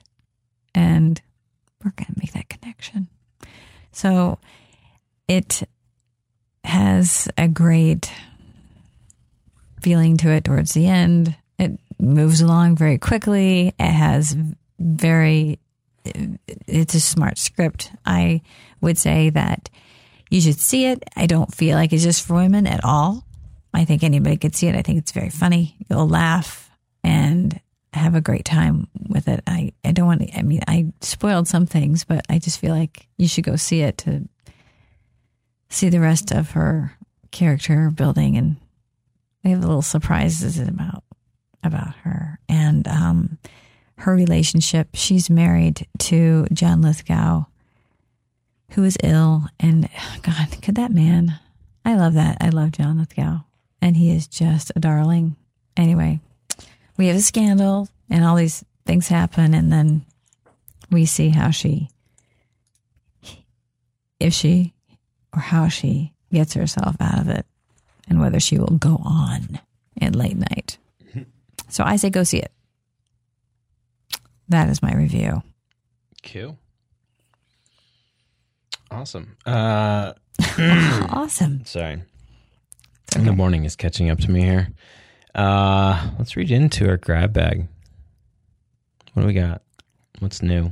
and 0.76 1.22
we're 1.84 1.92
going 1.92 2.14
to 2.14 2.20
make 2.20 2.34
that 2.34 2.50
connection. 2.50 3.08
So 3.92 4.40
it 5.28 5.64
has 6.64 7.28
a 7.38 7.48
great 7.48 8.12
feeling 9.82 10.18
to 10.18 10.30
it 10.30 10.44
towards 10.44 10.74
the 10.74 10.88
end. 10.88 11.36
It 11.60 11.80
moves 12.00 12.42
along 12.42 12.78
very 12.78 12.98
quickly. 12.98 13.74
It 13.80 13.92
has 13.92 14.36
very, 14.80 15.60
it's 16.06 16.96
a 16.96 17.02
smart 17.02 17.38
script. 17.38 17.92
I 18.06 18.42
would 18.82 18.98
say 18.98 19.30
that 19.32 19.70
you 20.30 20.42
should 20.42 20.60
see 20.60 20.86
it. 20.86 21.04
I 21.16 21.26
don't 21.26 21.54
feel 21.54 21.78
like 21.78 21.94
it's 21.94 22.04
just 22.04 22.26
for 22.26 22.36
women 22.36 22.68
at 22.68 22.84
all. 22.84 23.26
I 23.74 23.86
think 23.86 24.04
anybody 24.04 24.38
could 24.38 24.56
see 24.56 24.68
it. 24.68 24.76
I 24.76 24.82
think 24.82 25.00
it's 25.00 25.12
very 25.12 25.30
funny. 25.30 25.76
You'll 25.90 26.08
laugh 26.08 26.70
and 27.04 27.60
have 27.94 28.16
a 28.16 28.22
great 28.22 28.46
time 28.46 28.88
with 29.08 29.28
it. 29.28 29.42
I, 29.48 29.74
I 29.84 29.92
don't 29.92 30.08
want 30.08 30.22
to, 30.22 30.38
I 30.38 30.42
mean, 30.42 30.62
I 30.68 30.92
spoiled 31.02 31.48
some 31.48 31.66
things, 31.66 32.04
but 32.04 32.26
I 32.30 32.40
just 32.40 32.60
feel 32.60 32.74
like 32.74 33.08
you 33.18 33.28
should 33.28 33.44
go 33.44 33.56
see 33.56 33.82
it 33.82 33.98
to 34.00 34.28
see 35.70 35.90
the 35.90 36.00
rest 36.00 36.32
of 36.32 36.52
her 36.52 36.94
character 37.32 37.90
building 37.90 38.38
and 38.38 38.58
they 39.44 39.50
have 39.50 39.60
little 39.60 39.82
surprises 39.82 40.60
about 40.60 41.04
about 41.64 41.96
her 42.04 42.40
and 42.48 42.88
um, 42.88 43.38
her 44.00 44.14
relationship. 44.14 44.90
She's 44.94 45.30
married 45.30 45.88
to 46.00 46.48
John 46.54 46.82
Lithgow, 46.82 47.46
who 48.72 48.84
is 48.84 48.98
ill, 49.04 49.48
and 49.60 49.90
God, 50.22 50.62
could 50.62 50.76
that 50.76 50.92
man? 50.92 51.40
I 51.86 51.96
love 51.96 52.14
that. 52.14 52.38
I 52.40 52.50
love 52.50 52.72
John 52.72 53.00
Lithgow, 53.00 53.40
and 53.82 53.98
he 53.98 54.16
is 54.16 54.28
just 54.28 54.72
a 54.76 54.80
darling. 54.80 55.36
Anyway, 55.76 56.20
we 56.98 57.08
have 57.08 57.18
a 57.18 57.22
scandal, 57.22 57.90
and 58.10 58.24
all 58.24 58.36
these 58.36 58.64
things 58.86 59.08
happen, 59.08 59.54
and 59.54 59.72
then 59.72 60.06
we 60.92 61.06
see 61.06 61.30
how 61.30 61.50
she, 61.50 61.90
if 64.20 64.34
she, 64.34 64.74
or 65.34 65.42
how 65.42 65.68
she 65.68 66.14
gets 66.32 66.54
herself 66.54 66.96
out 67.00 67.20
of 67.20 67.30
it 67.30 67.46
and 68.08 68.20
whether 68.20 68.40
she 68.40 68.58
will 68.58 68.78
go 68.78 69.02
on 69.04 69.60
in 69.96 70.14
late 70.14 70.38
night. 70.38 70.78
Mm-hmm. 71.10 71.24
So 71.70 71.84
I 71.84 71.96
say 71.96 72.10
go 72.10 72.24
see 72.24 72.40
it. 72.40 72.52
That 74.50 74.70
is 74.70 74.82
my 74.82 74.94
review. 74.94 75.42
Cool. 76.24 76.58
Awesome. 78.92 79.36
Uh, 79.46 80.14
awesome. 81.10 81.66
Sorry. 81.66 82.04
Okay. 83.16 83.26
The 83.26 83.34
morning 83.34 83.66
is 83.66 83.76
catching 83.76 84.10
up 84.10 84.20
to 84.20 84.32
me 84.32 84.42
here. 84.42 84.70
Uh, 85.36 86.10
let's 86.18 86.36
read 86.36 86.52
into 86.52 86.88
our 86.88 86.98
grab 86.98 87.34
bag. 87.34 87.68
What 89.14 89.24
do 89.24 89.28
we 89.28 89.34
got? 89.34 89.62
What's 90.20 90.42
new? 90.42 90.72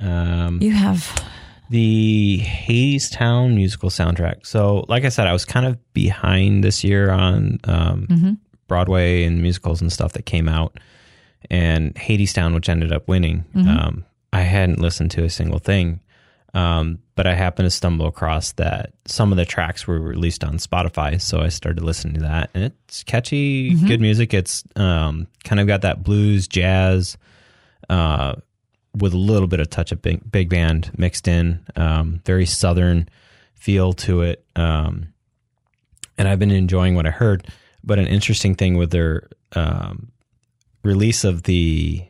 Um, 0.00 0.60
you 0.60 0.72
have 0.72 1.24
the 1.70 2.40
Hadestown 2.42 3.54
musical 3.54 3.90
soundtrack. 3.90 4.46
So, 4.46 4.84
like 4.88 5.04
I 5.04 5.08
said, 5.08 5.26
I 5.26 5.32
was 5.32 5.44
kind 5.44 5.66
of 5.66 5.78
behind 5.92 6.62
this 6.62 6.84
year 6.84 7.10
on 7.10 7.58
um, 7.64 8.06
mm-hmm. 8.08 8.32
Broadway 8.68 9.24
and 9.24 9.42
musicals 9.42 9.80
and 9.80 9.92
stuff 9.92 10.12
that 10.12 10.26
came 10.26 10.48
out. 10.48 10.78
And 11.50 11.94
Hadestown, 11.94 12.54
which 12.54 12.68
ended 12.68 12.92
up 12.92 13.08
winning, 13.08 13.44
mm-hmm. 13.54 13.68
um, 13.68 14.04
I 14.32 14.40
hadn't 14.40 14.80
listened 14.80 15.10
to 15.12 15.24
a 15.24 15.30
single 15.30 15.58
thing. 15.58 16.00
Um, 16.54 17.00
but 17.16 17.26
I 17.26 17.34
happened 17.34 17.66
to 17.66 17.70
stumble 17.70 18.06
across 18.06 18.52
that 18.52 18.92
some 19.06 19.32
of 19.32 19.36
the 19.36 19.44
tracks 19.44 19.88
were 19.88 19.98
released 19.98 20.44
on 20.44 20.58
Spotify, 20.58 21.20
so 21.20 21.40
I 21.40 21.48
started 21.48 21.82
listening 21.82 22.14
to 22.14 22.20
that, 22.20 22.50
and 22.54 22.64
it's 22.64 23.02
catchy, 23.02 23.72
mm-hmm. 23.72 23.86
good 23.88 24.00
music. 24.00 24.32
It's 24.32 24.62
um, 24.76 25.26
kind 25.42 25.60
of 25.60 25.66
got 25.66 25.82
that 25.82 26.04
blues, 26.04 26.46
jazz, 26.46 27.16
uh, 27.90 28.36
with 28.96 29.14
a 29.14 29.18
little 29.18 29.48
bit 29.48 29.58
of 29.58 29.68
touch 29.68 29.90
of 29.90 30.00
big, 30.00 30.30
big 30.30 30.48
band 30.48 30.92
mixed 30.96 31.26
in, 31.26 31.66
um, 31.74 32.20
very 32.24 32.46
southern 32.46 33.08
feel 33.54 33.92
to 33.94 34.22
it. 34.22 34.44
Um, 34.54 35.08
and 36.16 36.28
I've 36.28 36.38
been 36.38 36.50
enjoying 36.52 36.94
what 36.94 37.06
I 37.06 37.10
heard. 37.10 37.48
But 37.82 37.98
an 37.98 38.06
interesting 38.06 38.54
thing 38.54 38.76
with 38.76 38.90
their 38.90 39.28
um, 39.52 40.10
release 40.84 41.24
of 41.24 41.44
the 41.44 42.04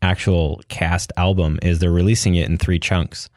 actual 0.00 0.62
cast 0.68 1.12
album 1.16 1.58
is 1.62 1.78
they're 1.78 1.90
releasing 1.90 2.34
it 2.34 2.48
in 2.48 2.56
three 2.56 2.78
chunks 2.78 3.28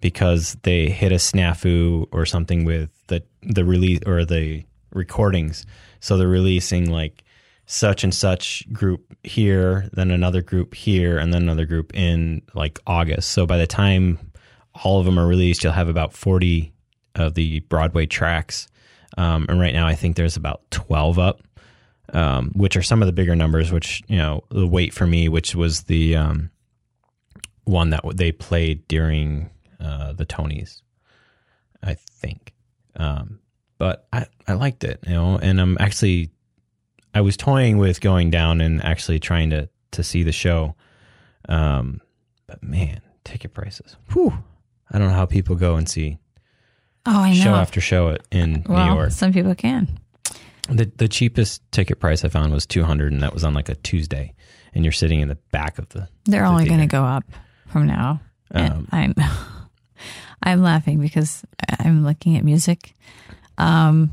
because 0.00 0.56
they 0.62 0.88
hit 0.90 1.12
a 1.12 1.16
snafu 1.16 2.06
or 2.12 2.26
something 2.26 2.64
with 2.64 2.90
the 3.06 3.22
the 3.42 3.64
release 3.64 4.00
or 4.06 4.24
the 4.24 4.64
recordings. 4.92 5.64
So 6.00 6.16
they're 6.16 6.28
releasing 6.28 6.90
like 6.90 7.24
such 7.66 8.04
and 8.04 8.14
such 8.14 8.70
group 8.72 9.16
here, 9.22 9.88
then 9.92 10.10
another 10.10 10.42
group 10.42 10.74
here, 10.74 11.18
and 11.18 11.32
then 11.32 11.42
another 11.42 11.66
group 11.66 11.94
in 11.94 12.42
like 12.54 12.78
August. 12.86 13.30
So 13.30 13.46
by 13.46 13.58
the 13.58 13.66
time 13.66 14.18
all 14.84 15.00
of 15.00 15.06
them 15.06 15.18
are 15.18 15.26
released, 15.26 15.64
you'll 15.64 15.72
have 15.72 15.88
about 15.88 16.12
40 16.12 16.72
of 17.14 17.34
the 17.34 17.60
Broadway 17.60 18.06
tracks. 18.06 18.68
Um, 19.18 19.46
and 19.48 19.58
right 19.58 19.72
now, 19.72 19.86
I 19.86 19.94
think 19.94 20.16
there's 20.16 20.36
about 20.36 20.62
12 20.70 21.18
up, 21.18 21.42
um, 22.12 22.50
which 22.54 22.76
are 22.76 22.82
some 22.82 23.02
of 23.02 23.06
the 23.06 23.12
bigger 23.12 23.36
numbers, 23.36 23.72
which, 23.72 24.02
you 24.08 24.18
know, 24.18 24.44
the 24.50 24.66
wait 24.66 24.94
for 24.94 25.06
me, 25.06 25.28
which 25.28 25.54
was 25.54 25.82
the 25.84 26.16
um, 26.16 26.50
one 27.64 27.90
that 27.90 28.02
they 28.14 28.32
played 28.32 28.86
during 28.88 29.50
uh, 29.80 30.12
the 30.12 30.26
Tonys, 30.26 30.82
I 31.82 31.94
think. 31.94 32.54
Um, 32.96 33.40
but 33.78 34.06
I, 34.12 34.26
I 34.48 34.54
liked 34.54 34.84
it, 34.84 35.00
you 35.06 35.14
know, 35.14 35.38
and 35.38 35.60
I'm 35.60 35.76
actually 35.78 36.30
I 37.14 37.20
was 37.20 37.36
toying 37.36 37.78
with 37.78 38.00
going 38.00 38.30
down 38.30 38.60
and 38.60 38.82
actually 38.84 39.18
trying 39.18 39.50
to 39.50 39.68
to 39.92 40.02
see 40.02 40.22
the 40.22 40.32
show. 40.32 40.74
Um, 41.48 42.00
but 42.46 42.62
man, 42.62 43.00
ticket 43.24 43.54
prices. 43.54 43.96
Whew. 44.12 44.32
I 44.90 44.98
don't 44.98 45.08
know 45.08 45.14
how 45.14 45.26
people 45.26 45.56
go 45.56 45.76
and 45.76 45.88
see 45.88 46.18
oh, 47.06 47.20
I 47.20 47.30
know. 47.30 47.40
show 47.40 47.54
after 47.54 47.80
show 47.80 48.08
it 48.08 48.26
in 48.30 48.64
well, 48.68 48.86
New 48.86 48.94
York. 48.94 49.10
Some 49.12 49.32
people 49.32 49.54
can. 49.54 49.98
The 50.68 50.90
the 50.96 51.08
cheapest 51.08 51.62
ticket 51.70 52.00
price 52.00 52.24
I 52.24 52.28
found 52.28 52.52
was 52.52 52.66
200 52.66 53.12
and 53.12 53.22
that 53.22 53.32
was 53.32 53.44
on 53.44 53.54
like 53.54 53.68
a 53.68 53.74
Tuesday 53.76 54.34
and 54.74 54.84
you're 54.84 54.92
sitting 54.92 55.20
in 55.20 55.28
the 55.28 55.38
back 55.52 55.78
of 55.78 55.88
the 55.90 56.08
They're 56.24 56.42
the 56.42 56.48
only 56.48 56.66
going 56.66 56.80
to 56.80 56.86
go 56.86 57.02
up 57.02 57.24
from 57.68 57.86
now. 57.86 58.20
Um, 58.52 58.88
I'm 58.92 59.14
I'm 60.42 60.62
laughing 60.62 61.00
because 61.00 61.44
I'm 61.80 62.04
looking 62.04 62.36
at 62.36 62.44
music. 62.44 62.94
Um, 63.58 64.12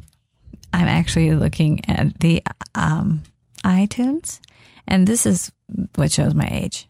I'm 0.71 0.87
actually 0.87 1.31
looking 1.35 1.81
at 1.87 2.19
the 2.19 2.41
um, 2.73 3.23
iTunes, 3.63 4.39
and 4.87 5.05
this 5.05 5.25
is 5.25 5.51
what 5.95 6.11
shows 6.11 6.33
my 6.33 6.47
age. 6.49 6.87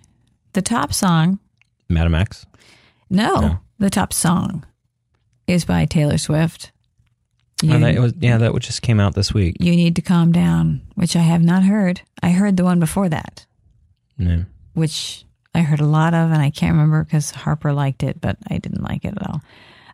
The 0.53 0.61
top 0.61 0.93
song, 0.93 1.39
Madam 1.89 2.16
X. 2.16 2.45
No, 3.09 3.36
no. 3.39 3.59
the 3.80 3.89
top 3.89 4.14
song 4.14 4.66
is 5.47 5.66
by 5.66 5.86
Taylor 5.86 6.18
Swift. 6.18 6.72
You, 7.64 7.76
oh, 7.76 7.80
that 7.80 7.99
was, 7.99 8.14
yeah, 8.20 8.38
that 8.38 8.59
just 8.59 8.82
came 8.82 8.99
out 8.99 9.16
this 9.16 9.34
week. 9.34 9.57
You 9.59 9.72
need 9.72 9.95
to 9.95 10.01
calm 10.01 10.32
down, 10.32 10.82
which 10.95 11.16
I 11.16 11.22
have 11.22 11.41
not 11.41 11.64
heard. 11.64 12.01
I 12.22 12.32
heard 12.32 12.57
the 12.57 12.66
one 12.66 12.80
before 12.80 13.07
that, 13.09 13.45
no. 14.18 14.43
which 14.74 15.24
I 15.55 15.61
heard 15.61 15.80
a 15.80 15.86
lot 15.86 16.14
of, 16.14 16.32
and 16.32 16.41
I 16.41 16.49
can't 16.49 16.74
remember 16.74 17.03
because 17.03 17.32
Harper 17.32 17.72
liked 17.72 18.03
it, 18.03 18.20
but 18.20 18.38
I 18.49 18.57
didn't 18.57 18.84
like 18.84 19.05
it 19.05 19.14
at 19.16 19.30
all. 19.30 19.41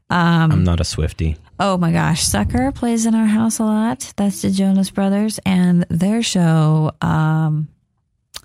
Um, 0.09 0.51
I'm 0.51 0.63
not 0.63 0.79
a 0.79 0.83
Swifty. 0.83 1.37
Oh 1.59 1.77
my 1.77 1.91
gosh, 1.91 2.23
Sucker 2.23 2.71
plays 2.71 3.05
in 3.05 3.13
our 3.13 3.27
house 3.27 3.59
a 3.59 3.63
lot. 3.63 4.13
That's 4.15 4.41
the 4.41 4.49
Jonas 4.49 4.89
Brothers 4.89 5.39
and 5.45 5.85
their 5.89 6.23
show, 6.23 6.91
um, 7.01 7.67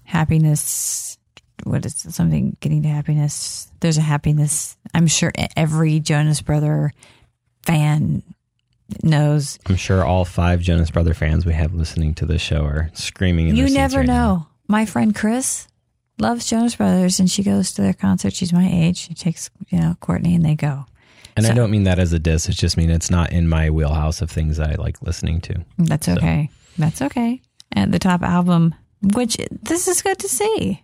Happiness. 0.04 1.18
What 1.62 1.86
is 1.86 2.04
it? 2.04 2.12
something 2.12 2.58
getting 2.60 2.82
to 2.82 2.88
happiness? 2.88 3.68
There's 3.80 3.96
a 3.96 4.02
happiness. 4.02 4.76
I'm 4.92 5.06
sure 5.06 5.32
every 5.56 5.98
Jonas 6.00 6.42
Brother 6.42 6.92
fan 7.62 8.22
knows. 9.02 9.58
I'm 9.66 9.76
sure 9.76 10.04
all 10.04 10.24
five 10.24 10.60
Jonas 10.60 10.90
Brother 10.90 11.14
fans 11.14 11.46
we 11.46 11.52
have 11.52 11.74
listening 11.74 12.14
to 12.14 12.26
this 12.26 12.42
show 12.42 12.64
are 12.64 12.90
screaming. 12.94 13.54
you 13.54 13.68
never 13.70 13.98
right 13.98 14.06
know. 14.06 14.12
Now. 14.12 14.48
My 14.68 14.86
friend 14.86 15.14
Chris 15.14 15.68
loves 16.18 16.46
Jonas 16.46 16.76
Brothers, 16.76 17.20
and 17.20 17.30
she 17.30 17.42
goes 17.42 17.72
to 17.74 17.82
their 17.82 17.92
concert. 17.92 18.34
She's 18.34 18.52
my 18.52 18.68
age. 18.70 18.98
She 18.98 19.14
takes 19.14 19.50
you 19.68 19.78
know 19.78 19.96
Courtney, 20.00 20.34
and 20.34 20.44
they 20.44 20.54
go. 20.54 20.86
And 21.36 21.44
so, 21.44 21.52
I 21.52 21.54
don't 21.54 21.70
mean 21.70 21.84
that 21.84 21.98
as 21.98 22.12
a 22.12 22.18
diss. 22.18 22.48
It's 22.48 22.58
just 22.58 22.76
mean 22.76 22.90
it's 22.90 23.10
not 23.10 23.32
in 23.32 23.48
my 23.48 23.70
wheelhouse 23.70 24.22
of 24.22 24.30
things 24.30 24.60
I 24.60 24.74
like 24.74 25.02
listening 25.02 25.40
to. 25.42 25.64
That's 25.78 26.08
okay. 26.08 26.50
So. 26.52 26.72
That's 26.78 27.02
okay. 27.02 27.40
And 27.72 27.92
the 27.92 27.98
top 27.98 28.22
album, 28.22 28.74
which 29.14 29.36
this 29.50 29.88
is 29.88 30.02
good 30.02 30.18
to 30.20 30.28
see, 30.28 30.82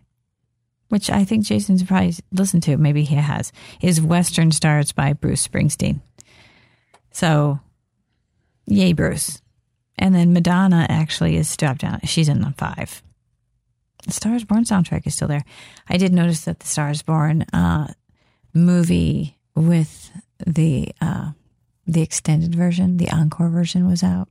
which 0.89 1.09
I 1.09 1.25
think 1.25 1.45
Jason's 1.45 1.85
probably 1.85 2.15
listened 2.33 2.65
to. 2.65 2.77
Maybe 2.77 3.05
he 3.05 3.15
has. 3.15 3.53
Is 3.81 4.01
Western 4.01 4.51
Stars 4.51 4.93
by 4.93 5.13
Bruce 5.13 5.47
Springsteen. 5.47 6.01
So, 7.13 7.61
yay, 8.71 8.93
Bruce. 8.93 9.43
And 9.99 10.15
then 10.15 10.33
Madonna 10.33 10.87
actually 10.89 11.37
is 11.37 11.55
dropped 11.57 11.81
down. 11.81 12.01
She's 12.05 12.29
in 12.29 12.41
the 12.41 12.55
five. 12.57 13.03
The 14.07 14.13
Stars 14.13 14.45
Born 14.45 14.65
soundtrack 14.65 15.07
is 15.07 15.15
still 15.15 15.29
there. 15.29 15.45
I 15.89 15.99
did 15.99 16.13
notice 16.13 16.43
that 16.47 16.61
the 16.61 16.67
Stars 16.67 17.03
Born 17.03 17.43
uh, 17.53 17.93
movie 18.55 19.37
with 19.55 20.11
the 20.47 20.93
uh, 21.03 21.33
the 21.87 22.03
extended 22.03 22.55
version, 22.55 22.97
the 22.97 23.11
encore 23.11 23.49
version 23.49 23.87
was 23.87 24.03
out, 24.03 24.29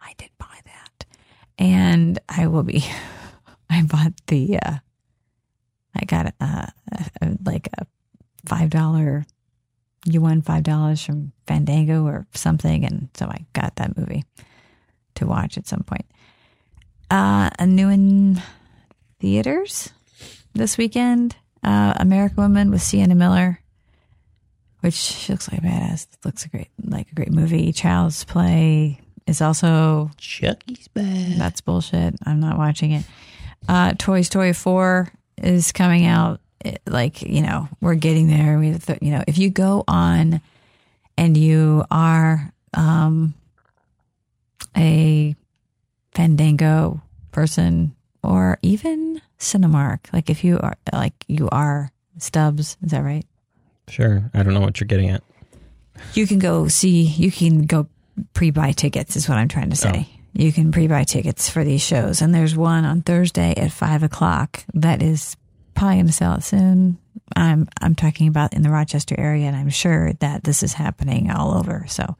I 0.00 0.14
did 0.16 0.30
buy 0.38 0.58
that, 0.64 1.04
and 1.58 2.18
I 2.28 2.46
will 2.46 2.62
be. 2.62 2.84
I 3.70 3.82
bought 3.82 4.14
the. 4.26 4.58
uh 4.58 4.78
I 5.94 6.04
got 6.04 6.26
a, 6.26 6.44
a, 6.44 6.72
a 7.20 7.36
like 7.44 7.68
a 7.78 7.86
five 8.46 8.70
dollar. 8.70 9.26
You 10.04 10.20
won 10.20 10.42
five 10.42 10.62
dollars 10.62 11.04
from 11.04 11.32
Fandango 11.46 12.04
or 12.06 12.26
something, 12.34 12.84
and 12.84 13.08
so 13.14 13.26
I 13.26 13.46
got 13.52 13.76
that 13.76 13.96
movie 13.96 14.24
to 15.16 15.26
watch 15.26 15.58
at 15.58 15.66
some 15.66 15.82
point. 15.82 16.06
Uh, 17.10 17.50
a 17.58 17.66
new 17.66 17.88
in 17.88 18.40
theaters 19.20 19.90
this 20.54 20.78
weekend. 20.78 21.36
Uh, 21.62 21.92
American 21.96 22.36
Woman 22.36 22.70
with 22.70 22.82
Sienna 22.82 23.14
Miller, 23.16 23.60
which 24.80 24.94
she 24.94 25.32
looks 25.32 25.50
like 25.50 25.60
a 25.60 25.64
badass. 25.64 26.06
Looks 26.24 26.44
a 26.44 26.48
great, 26.48 26.68
like 26.84 27.10
a 27.10 27.14
great 27.14 27.32
movie. 27.32 27.72
Child's 27.72 28.24
Play 28.24 29.00
is 29.26 29.40
also 29.42 30.10
Chucky's 30.16 30.88
bad. 30.88 31.36
that's 31.36 31.60
bullshit. 31.60 32.14
I'm 32.24 32.40
not 32.40 32.56
watching 32.58 32.92
it. 32.92 33.04
Uh, 33.68 33.92
Toy 33.98 34.22
Story 34.22 34.52
4 34.52 35.12
is 35.38 35.72
coming 35.72 36.06
out. 36.06 36.40
It- 36.64 36.82
like, 36.86 37.22
you 37.22 37.42
know, 37.42 37.68
we're 37.80 37.94
getting 37.94 38.28
there. 38.28 38.58
We, 38.58 38.68
you 39.00 39.12
know, 39.12 39.22
if 39.26 39.38
you 39.38 39.50
go 39.50 39.84
on 39.86 40.40
and 41.16 41.36
you 41.36 41.84
are 41.90 42.52
um, 42.74 43.34
a 44.76 45.34
Fandango 46.12 47.00
person 47.32 47.94
or 48.22 48.58
even 48.62 49.20
Cinemark, 49.38 50.12
like 50.12 50.30
if 50.30 50.42
you 50.44 50.58
are, 50.58 50.76
like 50.92 51.14
you 51.28 51.48
are 51.50 51.90
Stubs, 52.18 52.76
is 52.82 52.90
that 52.90 53.04
right? 53.04 53.24
Sure. 53.86 54.28
I 54.34 54.42
don't 54.42 54.54
know 54.54 54.60
what 54.60 54.80
you're 54.80 54.88
getting 54.88 55.10
at. 55.10 55.22
You 56.14 56.26
can 56.26 56.38
go 56.38 56.68
see, 56.68 57.02
you 57.02 57.30
can 57.30 57.62
go 57.66 57.86
pre 58.32 58.50
buy 58.50 58.72
tickets, 58.72 59.16
is 59.16 59.28
what 59.28 59.38
I'm 59.38 59.48
trying 59.48 59.70
to 59.70 59.76
say. 59.76 60.08
You 60.32 60.52
can 60.52 60.72
pre 60.72 60.86
buy 60.86 61.04
tickets 61.04 61.48
for 61.48 61.64
these 61.64 61.80
shows. 61.82 62.20
And 62.20 62.34
there's 62.34 62.56
one 62.56 62.84
on 62.84 63.02
Thursday 63.02 63.54
at 63.56 63.72
five 63.72 64.02
o'clock 64.02 64.64
that 64.74 65.02
is 65.02 65.36
probably 65.78 65.96
going 65.96 66.06
to 66.06 66.12
sell 66.12 66.34
it 66.34 66.42
soon. 66.42 66.98
I'm, 67.36 67.68
I'm 67.80 67.94
talking 67.94 68.28
about 68.28 68.54
in 68.54 68.62
the 68.62 68.70
Rochester 68.70 69.14
area, 69.18 69.46
and 69.46 69.56
I'm 69.56 69.68
sure 69.70 70.12
that 70.14 70.44
this 70.44 70.62
is 70.62 70.72
happening 70.72 71.30
all 71.30 71.56
over. 71.56 71.84
So, 71.88 72.16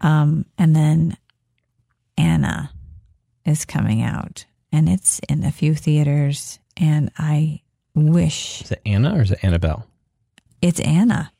um, 0.00 0.46
and 0.56 0.74
then 0.74 1.16
Anna 2.16 2.70
is 3.44 3.64
coming 3.64 4.02
out, 4.02 4.46
and 4.72 4.88
it's 4.88 5.20
in 5.28 5.44
a 5.44 5.50
few 5.52 5.74
theaters. 5.74 6.58
And 6.76 7.10
I 7.18 7.60
wish 7.94 8.62
Is 8.62 8.72
it 8.72 8.80
Anna 8.86 9.16
or 9.16 9.22
is 9.22 9.30
it 9.30 9.42
Annabelle? 9.42 9.86
it's 10.62 10.80
Anna. 10.80 11.32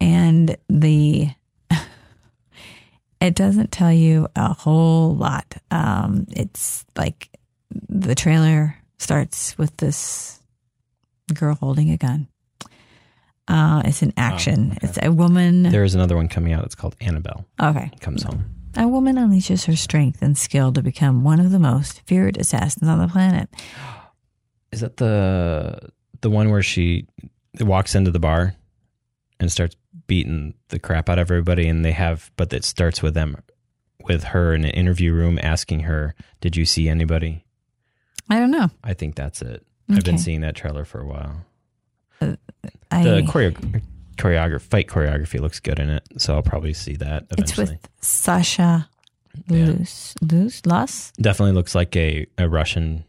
And 0.00 0.56
the 0.68 1.28
it 3.20 3.34
doesn't 3.34 3.72
tell 3.72 3.92
you 3.92 4.28
a 4.36 4.52
whole 4.52 5.14
lot. 5.14 5.56
Um, 5.70 6.26
it's 6.30 6.84
like 6.96 7.30
the 7.88 8.14
trailer 8.14 8.76
starts 8.98 9.58
with 9.58 9.76
this 9.76 10.40
girl 11.34 11.54
holding 11.54 11.90
a 11.90 11.96
gun. 11.96 12.28
Uh, 13.48 13.82
it's 13.84 14.02
an 14.02 14.12
action. 14.16 14.72
okay. 14.72 14.78
It's 14.82 14.98
a 15.02 15.10
woman. 15.10 15.62
There 15.62 15.84
is 15.84 15.94
another 15.94 16.16
one 16.16 16.28
coming 16.28 16.52
out. 16.52 16.64
It's 16.64 16.74
called 16.74 16.96
Annabelle 17.00 17.46
okay. 17.60 17.90
Comes 18.00 18.22
Home. 18.22 18.44
A 18.76 18.86
woman 18.86 19.16
unleashes 19.16 19.64
her 19.64 19.74
strength 19.74 20.20
and 20.20 20.36
skill 20.36 20.72
to 20.72 20.82
become 20.82 21.24
one 21.24 21.40
of 21.40 21.50
the 21.50 21.58
most 21.58 22.02
feared 22.06 22.36
assassins 22.36 22.88
on 22.88 22.98
the 22.98 23.08
planet. 23.08 23.48
Is 24.72 24.80
that 24.80 24.98
the 24.98 25.90
the 26.20 26.28
one 26.28 26.50
where 26.50 26.62
she 26.62 27.06
walks 27.58 27.94
into 27.94 28.10
the 28.10 28.18
bar 28.18 28.54
and 29.40 29.50
starts 29.50 29.76
beating 30.06 30.52
the 30.68 30.78
crap 30.78 31.08
out 31.08 31.18
of 31.18 31.30
everybody 31.30 31.68
and 31.68 31.84
they 31.84 31.92
have 31.92 32.30
but 32.36 32.52
it 32.52 32.64
starts 32.64 33.02
with 33.02 33.14
them 33.14 33.36
with 34.04 34.24
her 34.24 34.54
in 34.54 34.64
an 34.64 34.70
interview 34.70 35.12
room 35.12 35.38
asking 35.42 35.80
her, 35.80 36.14
"Did 36.42 36.54
you 36.56 36.66
see 36.66 36.88
anybody?" 36.88 37.44
I 38.28 38.38
don't 38.38 38.50
know. 38.50 38.68
I 38.84 38.92
think 38.92 39.14
that's 39.14 39.40
it. 39.40 39.64
I've 39.90 40.04
been 40.04 40.18
seeing 40.18 40.40
that 40.42 40.54
trailer 40.54 40.84
for 40.84 41.00
a 41.00 41.06
while. 41.06 41.44
I, 42.90 43.02
The 43.04 43.22
choreo- 43.28 43.82
choreography 44.16 44.60
fight 44.62 44.86
choreography 44.88 45.40
looks 45.40 45.60
good 45.60 45.78
in 45.78 45.88
it, 45.90 46.02
so 46.18 46.34
I'll 46.34 46.42
probably 46.42 46.72
see 46.74 46.96
that 46.96 47.26
eventually. 47.30 47.64
it's 47.64 47.72
with 47.72 47.88
Sasha 48.00 48.88
Yeah. 49.46 49.66
Luz. 49.66 50.14
Luz? 50.20 50.62
Luz? 50.66 51.12
Definitely 51.20 51.52
looks 51.54 51.74
like 51.74 51.94
a, 51.96 52.26
a 52.38 52.48
Russian 52.48 53.04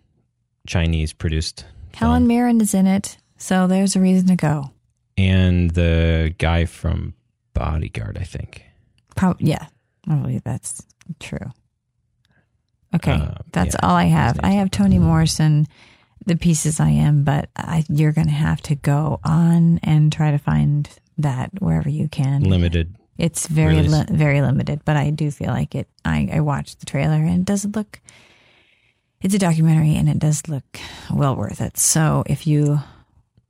Chinese 0.67 1.11
produced 1.13 1.65
Helen 1.95 2.21
film. 2.21 2.27
Mirren 2.27 2.61
is 2.61 2.73
in 2.73 2.85
it, 2.87 3.17
so 3.37 3.67
there's 3.67 3.95
a 3.95 3.99
reason 3.99 4.27
to 4.27 4.35
go. 4.35 4.71
and 5.17 5.71
the 5.71 6.33
guy 6.37 6.65
from 6.65 7.13
Bodyguard, 7.53 8.17
I 8.19 8.23
think. 8.23 8.63
Probably, 9.15 9.49
yeah, 9.49 9.65
probably 10.05 10.39
that's 10.39 10.81
true. 11.19 11.51
Okay, 12.95 13.11
Uh, 13.13 13.35
that's 13.51 13.75
yeah, 13.75 13.85
all 13.87 13.95
I 13.95 14.05
have. 14.05 14.39
I 14.43 14.51
have 14.51 14.71
Toni 14.71 14.97
Morrison, 14.97 15.67
the 16.25 16.35
pieces 16.35 16.79
I 16.79 16.89
am, 16.89 17.23
but 17.23 17.49
I, 17.55 17.83
you're 17.89 18.11
going 18.11 18.27
to 18.27 18.33
have 18.33 18.61
to 18.63 18.75
go 18.75 19.19
on 19.23 19.79
and 19.83 20.11
try 20.11 20.31
to 20.31 20.37
find 20.37 20.89
that 21.17 21.51
wherever 21.59 21.89
you 21.89 22.07
can. 22.07 22.43
Limited. 22.43 22.95
It's 23.17 23.47
very 23.47 23.81
li- 23.83 24.05
very 24.09 24.41
limited, 24.41 24.81
but 24.85 24.95
I 24.95 25.09
do 25.09 25.29
feel 25.31 25.49
like 25.49 25.75
it. 25.75 25.87
I, 26.05 26.29
I 26.31 26.39
watched 26.39 26.79
the 26.79 26.85
trailer 26.85 27.15
and 27.15 27.41
it 27.41 27.45
doesn't 27.45 27.75
look. 27.75 27.99
It's 29.21 29.33
a 29.33 29.39
documentary 29.39 29.95
and 29.95 30.07
it 30.07 30.19
does 30.19 30.47
look 30.47 30.79
well 31.13 31.35
worth 31.35 31.59
it. 31.59 31.77
So 31.77 32.23
if 32.27 32.47
you 32.47 32.79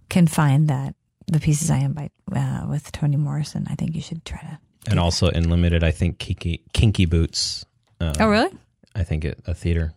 can 0.09 0.25
find 0.25 0.67
that, 0.69 0.95
the 1.27 1.39
pieces 1.39 1.69
I 1.69 1.77
am 1.77 1.93
by 1.93 2.09
uh, 2.35 2.65
with 2.67 2.91
Toni 2.91 3.17
Morrison, 3.17 3.67
I 3.69 3.75
think 3.75 3.93
you 3.93 4.01
should 4.01 4.25
try 4.25 4.39
to. 4.39 4.59
And 4.89 4.99
also 4.99 5.27
in 5.27 5.47
limited, 5.49 5.83
I 5.83 5.91
think 5.91 6.17
Kinky, 6.17 6.63
Kinky 6.73 7.05
Boots. 7.05 7.65
Uh, 8.01 8.13
Oh 8.19 8.27
really? 8.27 8.49
I 8.95 9.03
think 9.03 9.23
it, 9.25 9.39
a 9.45 9.53
theater 9.53 9.93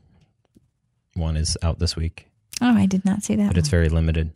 one 1.15 1.39
is 1.39 1.57
out 1.63 1.79
this 1.79 1.97
week, 1.97 2.29
Oh, 2.63 2.75
I 2.77 2.87
did 2.87 3.05
not 3.05 3.23
see 3.23 3.37
that. 3.37 3.49
but 3.49 3.59
it's 3.59 3.69
very 3.69 3.89
limited. 3.89 4.31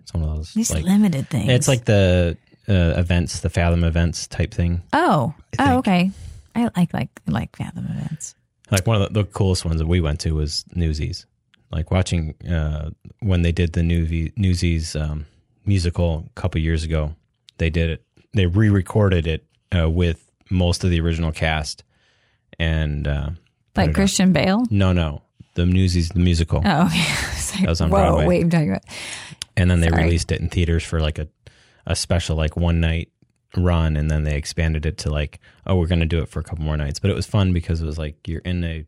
It's 0.00 0.12
one 0.12 0.22
of 0.24 0.36
those 0.36 0.52
these 0.54 0.70
like 0.72 0.84
limited 0.84 1.28
things. 1.28 1.48
it's 1.48 1.68
like 1.68 1.84
the 1.84 2.36
uh, 2.68 2.72
events, 2.98 3.40
the 3.40 3.50
Fathom 3.50 3.84
events 3.84 4.26
type 4.26 4.52
thing. 4.52 4.82
oh 4.92 5.32
oh 5.58 5.78
okay. 5.78 6.10
I 6.54 6.68
like 6.76 6.92
like 6.92 7.08
like 7.26 7.56
Fathom 7.56 7.86
events. 7.86 8.34
Like 8.70 8.86
one 8.86 9.00
of 9.00 9.12
the, 9.12 9.22
the 9.22 9.28
coolest 9.28 9.64
ones 9.64 9.78
that 9.78 9.86
we 9.86 10.00
went 10.00 10.20
to 10.20 10.32
was 10.32 10.64
Newsies. 10.74 11.26
Like 11.70 11.90
watching 11.92 12.34
uh, 12.48 12.90
when 13.20 13.42
they 13.42 13.52
did 13.52 13.72
the 13.72 13.82
Newsy, 13.84 14.32
Newsies 14.36 14.96
um, 14.96 15.26
musical 15.64 16.26
a 16.36 16.40
couple 16.40 16.60
years 16.60 16.82
ago. 16.84 17.14
They 17.58 17.70
did 17.70 17.90
it. 17.90 18.04
They 18.34 18.46
re-recorded 18.46 19.26
it 19.28 19.44
uh, 19.76 19.88
with 19.88 20.28
most 20.50 20.82
of 20.82 20.90
the 20.90 21.00
original 21.00 21.30
cast, 21.30 21.84
and 22.58 23.06
uh, 23.06 23.30
Like. 23.76 23.94
Christian 23.94 24.32
Bale. 24.32 24.64
No, 24.70 24.92
no, 24.92 25.22
the 25.54 25.66
Newsies 25.66 26.08
the 26.10 26.20
musical, 26.20 26.62
Oh, 26.64 26.86
okay. 26.86 26.98
I 27.52 27.54
was 27.54 27.54
like, 27.60 27.62
That 27.62 27.68
was 27.70 27.80
on 27.80 27.90
Whoa, 27.90 27.96
Broadway. 27.98 28.26
wait, 28.26 28.42
I'm 28.42 28.50
talking 28.50 28.70
about. 28.70 28.84
and 29.56 29.70
then 29.70 29.80
they 29.80 29.88
sorry. 29.88 30.04
released 30.04 30.32
it 30.32 30.40
in 30.40 30.48
theaters 30.48 30.84
for 30.84 31.00
like 31.00 31.18
a 31.18 31.28
a 31.86 31.96
special 31.96 32.36
like 32.36 32.56
one 32.56 32.80
night 32.80 33.10
run, 33.56 33.96
and 33.96 34.10
then 34.10 34.22
they 34.24 34.36
expanded 34.36 34.86
it 34.86 34.98
to 34.98 35.10
like 35.10 35.40
oh 35.66 35.76
we're 35.76 35.86
going 35.86 36.00
to 36.00 36.06
do 36.06 36.20
it 36.20 36.28
for 36.28 36.40
a 36.40 36.44
couple 36.44 36.64
more 36.64 36.76
nights. 36.76 36.98
But 37.00 37.10
it 37.10 37.14
was 37.14 37.26
fun 37.26 37.52
because 37.52 37.80
it 37.80 37.86
was 37.86 37.98
like 37.98 38.16
you're 38.28 38.40
in 38.42 38.62
a 38.64 38.84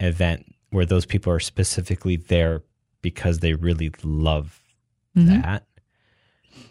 event 0.00 0.54
where 0.70 0.86
those 0.86 1.04
people 1.04 1.32
are 1.32 1.40
specifically 1.40 2.16
there 2.16 2.62
because 3.02 3.40
they 3.40 3.54
really 3.54 3.90
love 4.02 4.62
Mhm. 5.16 5.42
that, 5.42 5.64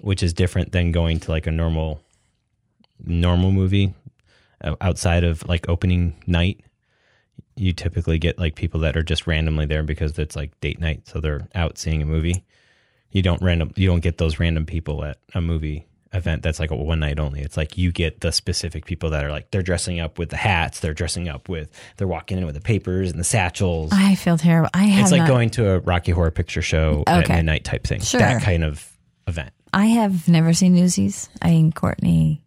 which 0.02 0.24
is 0.24 0.34
different 0.34 0.72
than 0.72 0.92
going 0.92 1.20
to 1.20 1.32
like 1.32 1.46
a 1.48 1.52
normal 1.52 2.02
normal 3.06 3.52
movie 3.52 3.94
uh, 4.64 4.76
outside 4.82 5.24
of 5.24 5.48
like 5.48 5.68
opening 5.70 6.16
night. 6.28 6.62
You 7.60 7.74
typically 7.74 8.18
get 8.20 8.40
like 8.40 8.56
people 8.56 8.80
that 8.82 8.96
are 8.96 9.04
just 9.04 9.28
randomly 9.28 9.66
there 9.66 9.84
because 9.84 10.18
it's 10.18 10.36
like 10.36 10.60
date 10.62 10.80
night, 10.80 11.08
so 11.08 11.20
they're 11.20 11.48
out 11.54 11.78
seeing 11.78 12.02
a 12.02 12.06
movie. 12.06 12.46
You 13.12 13.22
don't 13.22 13.42
random 13.42 13.72
you 13.76 13.88
don't 13.88 14.00
get 14.00 14.18
those 14.18 14.40
random 14.40 14.66
people 14.66 15.04
at 15.04 15.18
a 15.34 15.42
movie 15.42 15.86
event 16.14 16.42
that's 16.42 16.60
like 16.60 16.72
a 16.72 16.76
one 16.76 17.00
night 17.00 17.20
only. 17.20 17.42
It's 17.42 17.58
like 17.58 17.78
you 17.78 17.92
get 17.92 18.22
the 18.22 18.32
specific 18.32 18.86
people 18.86 19.10
that 19.12 19.24
are 19.24 19.32
like 19.32 19.52
they're 19.52 19.62
dressing 19.62 20.00
up 20.00 20.18
with 20.18 20.30
the 20.30 20.38
hats, 20.38 20.80
they're 20.80 20.94
dressing 20.94 21.28
up 21.28 21.50
with 21.50 21.72
they're 21.98 22.08
walking 22.08 22.38
in 22.38 22.46
with 22.46 22.56
the 22.56 22.62
papers 22.62 23.12
and 23.12 23.20
the 23.20 23.24
satchels. 23.24 23.92
I 23.94 24.16
feel 24.16 24.38
terrible. 24.38 24.70
I 24.74 24.84
have 24.86 25.04
It's 25.04 25.12
like 25.12 25.20
not, 25.20 25.28
going 25.28 25.50
to 25.52 25.72
a 25.72 25.80
Rocky 25.80 26.12
Horror 26.12 26.32
Picture 26.32 26.62
Show 26.62 27.04
at 27.08 27.30
midnight 27.30 27.64
type 27.64 27.86
thing. 27.86 28.02
Sure. 28.02 28.20
That 28.20 28.42
kind 28.42 28.64
of 28.64 28.90
event. 29.28 29.52
I 29.74 29.86
have 29.86 30.28
never 30.28 30.54
seen 30.54 30.74
Newsies. 30.74 31.30
I 31.42 31.50
think 31.50 31.76
Courtney, 31.76 32.42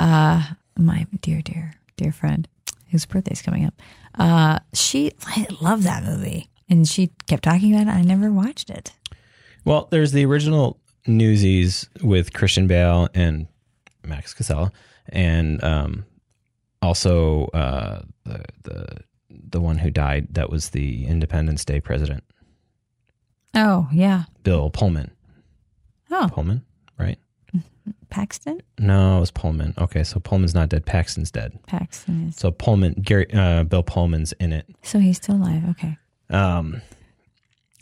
uh, 0.00 0.42
my 0.76 1.06
dear, 1.20 1.42
dear, 1.42 1.74
dear 1.96 2.12
friend, 2.12 2.48
whose 2.90 3.06
birthday's 3.06 3.42
coming 3.42 3.64
up, 3.66 3.74
uh, 4.18 4.58
she 4.72 5.12
I 5.26 5.46
love 5.60 5.82
that 5.84 6.04
movie, 6.04 6.48
and 6.68 6.86
she 6.88 7.10
kept 7.26 7.42
talking 7.44 7.74
about 7.74 7.86
it. 7.92 7.96
I 7.98 8.02
never 8.02 8.30
watched 8.30 8.70
it. 8.70 8.92
Well, 9.64 9.88
there's 9.90 10.12
the 10.12 10.24
original 10.24 10.80
Newsies 11.06 11.88
with 12.02 12.32
Christian 12.32 12.66
Bale 12.66 13.08
and 13.14 13.46
Max 14.04 14.34
Casella, 14.34 14.72
and 15.08 15.62
um, 15.64 16.04
also 16.82 17.46
uh, 17.48 18.02
the 18.24 18.44
the 18.64 18.86
the 19.30 19.60
one 19.60 19.78
who 19.78 19.90
died 19.90 20.28
that 20.34 20.50
was 20.50 20.70
the 20.70 21.06
Independence 21.06 21.64
Day 21.64 21.80
president, 21.80 22.24
Oh 23.54 23.88
yeah. 23.92 24.24
Bill 24.42 24.70
Pullman. 24.70 25.10
Oh, 26.10 26.28
Pullman, 26.32 26.64
right? 26.98 27.18
Paxton. 28.10 28.60
No, 28.78 29.16
it 29.16 29.20
was 29.20 29.30
Pullman. 29.30 29.74
Okay, 29.78 30.02
so 30.04 30.18
Pullman's 30.20 30.54
not 30.54 30.68
dead. 30.68 30.84
Paxton's 30.86 31.30
dead. 31.30 31.58
Paxton 31.66 32.28
is. 32.28 32.36
So 32.36 32.50
Pullman, 32.50 32.94
Gary, 33.02 33.26
uh, 33.32 33.64
Bill 33.64 33.82
Pullman's 33.82 34.32
in 34.34 34.52
it. 34.52 34.66
So 34.82 34.98
he's 34.98 35.16
still 35.18 35.36
alive. 35.36 35.62
Okay. 35.70 35.96
Um, 36.30 36.82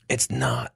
it's 0.08 0.30
not 0.30 0.72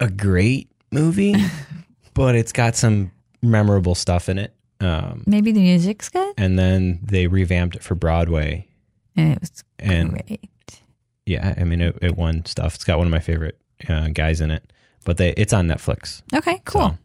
a 0.00 0.10
great 0.10 0.70
movie, 0.90 1.34
but 2.14 2.34
it's 2.34 2.52
got 2.52 2.76
some 2.76 3.10
memorable 3.42 3.94
stuff 3.94 4.28
in 4.28 4.38
it. 4.38 4.54
Um, 4.80 5.22
Maybe 5.26 5.52
the 5.52 5.60
music's 5.60 6.08
good. 6.10 6.34
and 6.36 6.58
then 6.58 7.00
they 7.02 7.26
revamped 7.28 7.76
it 7.76 7.82
for 7.82 7.94
Broadway, 7.94 8.66
And 9.16 9.32
it 9.32 9.40
was 9.40 9.64
and 9.78 10.10
great. 10.12 10.50
yeah, 11.24 11.54
I 11.56 11.64
mean 11.64 11.80
it, 11.80 11.96
it 12.02 12.16
won 12.16 12.44
stuff. 12.44 12.74
It's 12.74 12.84
got 12.84 12.98
one 12.98 13.06
of 13.06 13.10
my 13.10 13.20
favorite 13.20 13.58
uh, 13.88 14.08
guys 14.08 14.42
in 14.42 14.50
it, 14.50 14.70
but 15.06 15.16
they 15.16 15.30
it's 15.30 15.54
on 15.54 15.66
Netflix. 15.66 16.20
Okay, 16.34 16.60
cool. 16.66 16.90
So, 16.90 16.98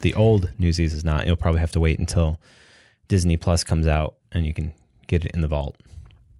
the 0.00 0.14
old 0.14 0.50
Newsies 0.58 0.94
is 0.94 1.04
not. 1.04 1.26
You'll 1.26 1.36
probably 1.36 1.60
have 1.60 1.72
to 1.72 1.80
wait 1.80 1.98
until 1.98 2.40
Disney 3.08 3.36
Plus 3.36 3.64
comes 3.64 3.86
out 3.86 4.16
and 4.32 4.46
you 4.46 4.54
can 4.54 4.72
get 5.06 5.24
it 5.24 5.32
in 5.32 5.40
the 5.40 5.48
vault. 5.48 5.76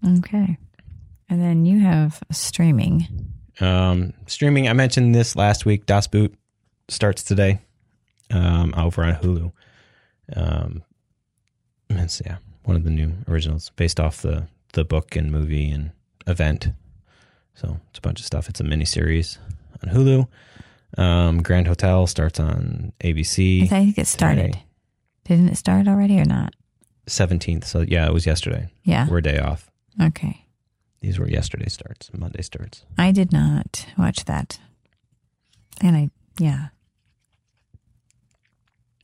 Okay. 0.06 0.58
And 1.28 1.42
then 1.42 1.66
you 1.66 1.80
have 1.80 2.22
streaming. 2.30 3.08
Um, 3.60 4.14
streaming. 4.26 4.68
I 4.68 4.72
mentioned 4.72 5.14
this 5.14 5.36
last 5.36 5.66
week. 5.66 5.86
Das 5.86 6.06
Boot 6.06 6.34
starts 6.88 7.22
today. 7.22 7.60
Um, 8.30 8.74
over 8.76 9.04
on 9.04 9.14
Hulu. 9.14 9.52
Um, 10.36 10.82
it's 11.90 12.20
yeah, 12.24 12.36
one 12.64 12.76
of 12.76 12.84
the 12.84 12.90
new 12.90 13.14
originals 13.26 13.70
based 13.76 13.98
off 13.98 14.20
the 14.20 14.46
the 14.74 14.84
book 14.84 15.16
and 15.16 15.32
movie 15.32 15.70
and 15.70 15.92
event. 16.26 16.68
So 17.54 17.80
it's 17.88 17.98
a 17.98 18.02
bunch 18.02 18.20
of 18.20 18.26
stuff. 18.26 18.48
It's 18.48 18.60
a 18.60 18.64
miniseries 18.64 19.38
on 19.82 19.94
Hulu. 19.94 20.28
Um, 20.96 21.42
Grand 21.42 21.66
Hotel 21.66 22.06
starts 22.06 22.40
on 22.40 22.92
ABC. 23.00 23.64
I 23.64 23.66
think 23.66 23.98
it 23.98 24.06
started. 24.06 24.52
today. 24.52 24.64
Didn't 25.24 25.48
it 25.50 25.56
start 25.56 25.86
already 25.86 26.18
or 26.18 26.24
not? 26.24 26.54
seventeenth. 27.06 27.66
So 27.66 27.80
yeah, 27.80 28.06
it 28.06 28.12
was 28.12 28.26
yesterday. 28.26 28.70
Yeah. 28.84 29.06
We're 29.08 29.18
a 29.18 29.22
day 29.22 29.38
off. 29.38 29.70
Okay. 30.00 30.44
These 31.00 31.18
were 31.18 31.28
yesterday 31.28 31.68
starts. 31.68 32.10
Monday 32.12 32.42
starts. 32.42 32.84
I 32.96 33.12
did 33.12 33.32
not 33.32 33.86
watch 33.96 34.24
that. 34.24 34.58
And 35.80 35.96
I, 35.96 36.10
yeah. 36.38 36.68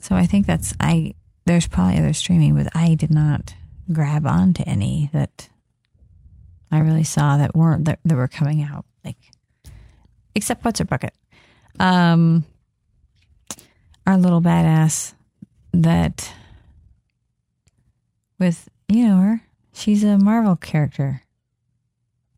So 0.00 0.16
I 0.16 0.26
think 0.26 0.46
that's, 0.46 0.74
I, 0.80 1.14
there's 1.46 1.68
probably 1.68 1.98
other 1.98 2.12
streaming, 2.12 2.56
but 2.56 2.74
I 2.74 2.94
did 2.94 3.10
not 3.10 3.54
grab 3.92 4.26
on 4.26 4.54
to 4.54 4.68
any 4.68 5.08
that 5.12 5.48
I 6.70 6.80
really 6.80 7.04
saw 7.04 7.36
that 7.36 7.54
weren't, 7.54 7.84
that, 7.84 8.00
that 8.04 8.16
were 8.16 8.28
coming 8.28 8.62
out. 8.62 8.84
Like, 9.04 9.18
except 10.34 10.64
What's 10.64 10.80
Her 10.80 10.84
Bucket. 10.84 11.14
Um, 11.80 12.44
our 14.06 14.16
little 14.16 14.40
badass 14.40 15.14
that 15.72 16.32
with, 18.38 18.68
you 18.88 19.08
know 19.08 19.16
her, 19.16 19.40
she's 19.72 20.04
a 20.04 20.18
Marvel 20.18 20.56
character. 20.56 21.22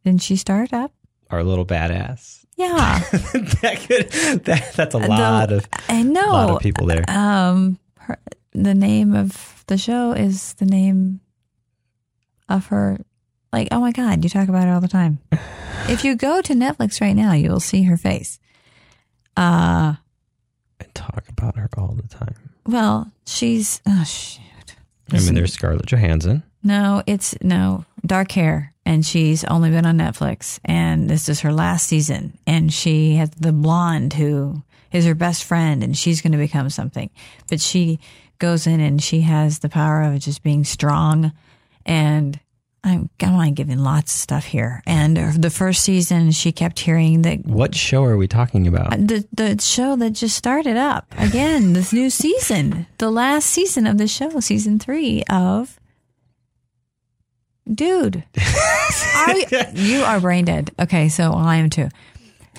Didn't 0.05 0.23
she 0.23 0.37
start 0.37 0.73
up? 0.73 0.93
Our 1.31 1.43
little 1.43 1.67
badass. 1.67 2.45
Yeah. 2.57 2.99
that 3.11 3.85
could, 3.87 4.45
that, 4.45 4.73
that's 4.75 4.95
a 4.95 4.99
lot 4.99 5.53
of 5.53 5.67
I 5.89 6.03
know. 6.03 6.31
a 6.31 6.33
lot 6.33 6.51
of 6.51 6.61
people 6.61 6.87
there. 6.87 7.05
Um, 7.09 7.79
her, 7.99 8.19
the 8.53 8.75
name 8.75 9.15
of 9.15 9.65
the 9.67 9.77
show 9.77 10.13
is 10.13 10.55
the 10.55 10.65
name 10.65 11.21
of 12.49 12.67
her. 12.67 12.99
Like, 13.53 13.69
oh 13.71 13.81
my 13.81 13.93
God, 13.93 14.23
you 14.25 14.31
talk 14.31 14.49
about 14.49 14.69
it 14.69 14.71
all 14.71 14.81
the 14.81 14.89
time. 14.89 15.19
if 15.89 16.05
you 16.05 16.15
go 16.15 16.41
to 16.41 16.55
Netflix 16.55 17.01
right 17.01 17.17
now, 17.17 17.33
you 17.33 17.51
will 17.51 17.61
see 17.61 17.83
her 17.83 17.97
face. 17.97 18.39
Uh, 19.37 19.95
I 20.81 20.85
talk 20.95 21.25
about 21.29 21.57
her 21.57 21.69
all 21.77 21.95
the 21.95 22.09
time. 22.09 22.35
well, 22.67 23.11
she's, 23.27 23.81
oh, 23.87 24.05
shoot. 24.05 24.43
I 25.13 25.21
mean, 25.21 25.35
there's 25.35 25.53
Scarlett 25.53 25.87
Johansson. 25.87 26.43
No, 26.63 27.03
it's 27.07 27.35
no 27.41 27.85
dark 28.05 28.33
hair, 28.33 28.73
and 28.85 29.07
she's 29.07 29.45
only 29.45 29.71
been 29.71 29.87
on 29.87 29.99
Netflix, 29.99 30.59
and 30.65 31.09
this 31.09 31.29
is 31.29 31.41
her 31.41 31.53
last 31.53 31.87
season. 31.87 32.37
And 32.47 32.73
she 32.73 33.15
has 33.17 33.31
the 33.31 33.53
blonde 33.53 34.15
who 34.15 34.63
is 34.91 35.05
her 35.07 35.15
best 35.15 35.45
friend, 35.45 35.85
and 35.85 35.97
she's 35.97 36.21
going 36.21 36.33
to 36.33 36.39
become 36.39 36.71
something. 36.71 37.11
But 37.49 37.61
she 37.61 38.01
goes 38.39 38.67
in 38.67 38.81
and 38.81 39.03
she 39.03 39.21
has 39.23 39.61
the 39.61 39.69
power 39.69 40.03
of 40.03 40.19
just 40.19 40.43
being 40.43 40.65
strong. 40.65 41.33
And 41.85 42.39
I'm, 42.87 43.11
I'm 43.21 43.55
giving 43.55 43.79
lots 43.81 44.15
of 44.15 44.21
stuff 44.21 44.45
here. 44.45 44.81
And 44.87 45.17
the 45.17 45.51
first 45.51 45.83
season, 45.83 46.31
she 46.31 46.53
kept 46.53 46.79
hearing 46.79 47.23
that 47.23 47.45
What 47.45 47.75
show 47.75 48.05
are 48.05 48.17
we 48.17 48.29
talking 48.29 48.67
about? 48.69 48.91
the 48.91 49.27
the 49.33 49.61
show 49.61 49.97
that 49.97 50.11
just 50.11 50.37
started 50.37 50.77
up 50.77 51.13
again, 51.19 51.73
this 51.75 51.93
new 51.93 52.11
season, 52.11 52.87
the 52.99 53.11
last 53.11 53.47
season 53.47 53.87
of 53.89 53.99
the 53.99 54.07
show, 54.07 54.39
season 54.41 54.79
three 54.79 55.25
of. 55.29 55.79
Dude, 57.69 58.23
are 59.17 59.37
you, 59.37 59.47
you 59.75 60.03
are 60.05 60.21
brain 60.21 60.45
dead. 60.45 60.71
Okay, 60.79 61.09
so 61.09 61.33
I 61.33 61.57
am 61.57 61.69
too. 61.69 61.89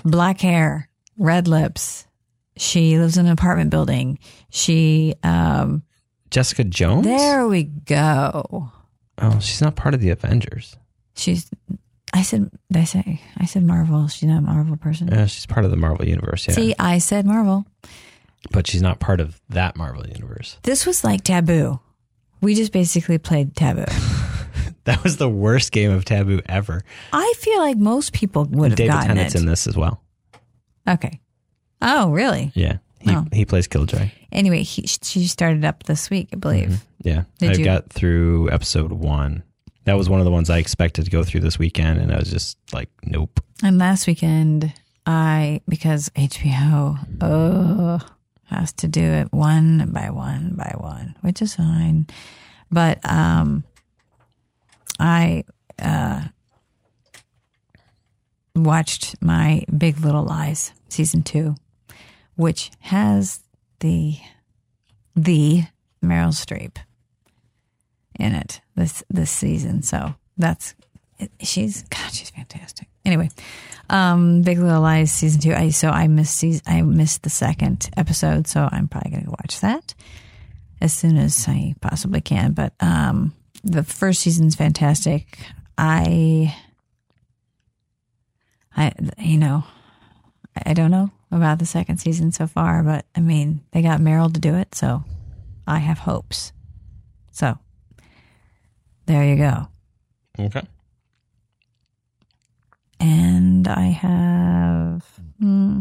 Black 0.03 0.41
hair, 0.41 0.89
red 1.17 1.47
lips. 1.47 2.05
She 2.57 2.99
lives 2.99 3.17
in 3.17 3.25
an 3.27 3.31
apartment 3.31 3.69
building. 3.69 4.19
She, 4.49 5.15
um, 5.23 5.83
Jessica 6.29 6.65
Jones? 6.65 7.05
there 7.05 7.47
we 7.47 7.63
go. 7.63 8.73
Oh, 9.19 9.39
she's 9.39 9.61
not 9.61 9.75
part 9.75 9.93
of 9.93 10.01
the 10.01 10.09
Avengers. 10.09 10.75
She's. 11.15 11.49
I 12.13 12.21
said. 12.21 12.49
Did 12.71 12.81
I 12.81 12.85
say? 12.85 13.21
I 13.37 13.45
said 13.45 13.63
Marvel. 13.63 14.07
She's 14.07 14.29
not 14.29 14.39
a 14.39 14.41
Marvel 14.41 14.77
person. 14.77 15.11
Uh, 15.11 15.25
she's 15.27 15.45
part 15.45 15.65
of 15.65 15.71
the 15.71 15.77
Marvel 15.77 16.07
universe, 16.07 16.47
yeah. 16.47 16.53
See, 16.53 16.75
I 16.79 16.99
said 16.99 17.25
Marvel. 17.25 17.65
But 18.51 18.67
she's 18.67 18.81
not 18.81 18.99
part 18.99 19.19
of 19.19 19.41
that 19.49 19.75
Marvel 19.75 20.07
universe. 20.07 20.57
This 20.63 20.85
was 20.85 21.03
like 21.03 21.23
taboo. 21.23 21.79
We 22.39 22.53
just 22.55 22.71
basically 22.71 23.17
played 23.17 23.55
taboo. 23.55 23.85
That 24.83 25.03
was 25.03 25.17
the 25.17 25.27
worst 25.27 25.73
game 25.73 25.91
of 25.91 26.05
Taboo 26.05 26.39
ever. 26.47 26.81
I 27.11 27.33
feel 27.39 27.59
like 27.59 27.75
most 27.77 28.13
people 28.13 28.45
would 28.45 28.71
have 28.71 28.77
David 28.77 28.93
gotten 28.93 29.07
Tennant's 29.09 29.35
it. 29.35 29.41
in 29.41 29.45
this 29.45 29.67
as 29.67 29.75
well. 29.75 30.01
Okay. 30.87 31.19
Oh, 31.81 32.09
really? 32.11 32.53
Yeah. 32.55 32.77
He, 32.99 33.11
Oh. 33.15 33.25
he 33.31 33.45
plays 33.45 33.67
Killjoy. 33.67 34.09
Anyway, 34.31 34.63
he, 34.63 34.85
she 34.87 35.27
started 35.27 35.63
up 35.63 35.83
this 35.83 36.09
week, 36.09 36.29
I 36.33 36.35
believe. 36.37 36.83
Yeah. 37.01 37.23
Did 37.39 37.51
I 37.51 37.53
you- 37.55 37.63
got 37.65 37.89
through 37.89 38.49
episode 38.51 38.91
one. 38.91 39.43
That 39.85 39.93
was 39.97 40.09
one 40.09 40.19
of 40.19 40.25
the 40.25 40.31
ones 40.31 40.49
I 40.49 40.57
expected 40.57 41.05
to 41.05 41.11
go 41.11 41.23
through 41.23 41.39
this 41.41 41.57
weekend, 41.57 42.01
and 42.01 42.11
I 42.13 42.17
was 42.19 42.29
just 42.29 42.57
like, 42.73 42.89
nope. 43.03 43.39
And 43.63 43.77
last 43.77 44.05
weekend, 44.05 44.73
I 45.05 45.61
because 45.69 46.09
HBO 46.09 46.97
oh 47.21 47.99
has 48.47 48.73
to 48.73 48.89
do 48.89 49.01
it 49.01 49.31
one 49.31 49.91
by 49.93 50.09
one 50.09 50.55
by 50.57 50.73
one, 50.77 51.15
which 51.21 51.41
is 51.41 51.55
fine. 51.55 52.07
But 52.69 52.99
um, 53.09 53.63
I 54.99 55.45
uh 55.79 56.23
watched 58.55 59.15
my 59.21 59.63
Big 59.75 59.99
Little 59.99 60.23
Lies 60.23 60.73
season 60.89 61.21
two, 61.23 61.55
which 62.37 62.71
has 62.79 63.41
the 63.79 64.17
the 65.15 65.63
Meryl 66.03 66.29
Streep 66.29 66.77
in 68.17 68.33
it 68.33 68.61
this 68.75 69.03
this 69.09 69.31
season. 69.31 69.81
So 69.81 70.15
that's 70.37 70.75
she's 71.41 71.83
God, 71.83 72.13
she's 72.13 72.29
fantastic. 72.29 72.87
Anyway, 73.03 73.29
um, 73.89 74.43
Big 74.43 74.59
Little 74.59 74.81
Lies 74.81 75.11
season 75.11 75.41
two. 75.41 75.53
I 75.53 75.71
so 75.71 75.89
I 75.89 76.07
missed 76.07 76.35
season, 76.35 76.63
I 76.65 76.81
missed 76.83 77.23
the 77.23 77.29
second 77.29 77.89
episode, 77.97 78.47
so 78.47 78.69
I'm 78.71 78.87
probably 78.87 79.11
to 79.19 79.29
watch 79.29 79.59
that 79.59 79.93
as 80.79 80.93
soon 80.93 81.17
as 81.17 81.47
I 81.47 81.75
possibly 81.81 82.21
can. 82.21 82.53
But 82.53 82.73
um, 82.79 83.33
the 83.63 83.83
first 83.83 84.21
season's 84.21 84.55
fantastic. 84.55 85.39
I, 85.79 86.55
I, 88.75 88.91
you 89.19 89.37
know, 89.37 89.63
I 90.65 90.73
don't 90.73 90.91
know 90.91 91.11
about 91.31 91.59
the 91.59 91.65
second 91.65 91.97
season 91.97 92.31
so 92.31 92.47
far, 92.47 92.83
but 92.83 93.05
I 93.15 93.19
mean, 93.19 93.61
they 93.71 93.81
got 93.81 93.99
Meryl 93.99 94.33
to 94.33 94.39
do 94.39 94.55
it, 94.55 94.73
so 94.75 95.03
I 95.65 95.79
have 95.79 95.99
hopes. 95.99 96.53
So 97.31 97.57
there 99.05 99.23
you 99.23 99.35
go. 99.35 99.67
Okay. 100.39 100.61
And 102.99 103.67
I 103.67 103.87
have, 103.87 105.05
hmm, 105.39 105.79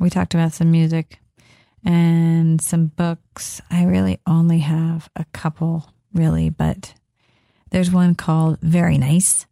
we 0.00 0.10
talked 0.10 0.34
about 0.34 0.52
some 0.52 0.70
music 0.70 1.20
and 1.84 2.60
some 2.60 2.86
books. 2.86 3.60
I 3.70 3.84
really 3.84 4.20
only 4.26 4.58
have 4.58 5.08
a 5.14 5.24
couple, 5.26 5.92
really, 6.12 6.50
but 6.50 6.94
there's 7.70 7.90
one 7.90 8.14
called 8.14 8.58
Very 8.60 8.98
Nice, 8.98 9.46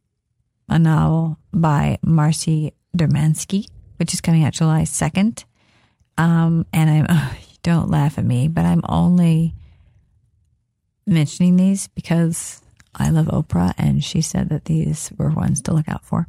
a 0.68 0.78
novel 0.78 1.38
by 1.52 1.98
Marcy 2.02 2.72
Dermansky, 2.96 3.66
which 4.02 4.12
is 4.12 4.20
coming 4.20 4.42
out 4.42 4.52
July 4.52 4.82
2nd. 4.82 5.44
Um, 6.18 6.66
and 6.72 6.90
I'm, 6.90 7.06
oh, 7.08 7.34
don't 7.62 7.88
laugh 7.88 8.18
at 8.18 8.24
me, 8.24 8.48
but 8.48 8.64
I'm 8.64 8.82
only 8.88 9.54
mentioning 11.06 11.54
these 11.54 11.86
because 11.86 12.60
I 12.96 13.10
love 13.10 13.26
Oprah, 13.26 13.74
and 13.78 14.02
she 14.02 14.20
said 14.20 14.48
that 14.48 14.64
these 14.64 15.12
were 15.16 15.30
ones 15.30 15.62
to 15.62 15.72
look 15.72 15.88
out 15.88 16.04
for. 16.04 16.26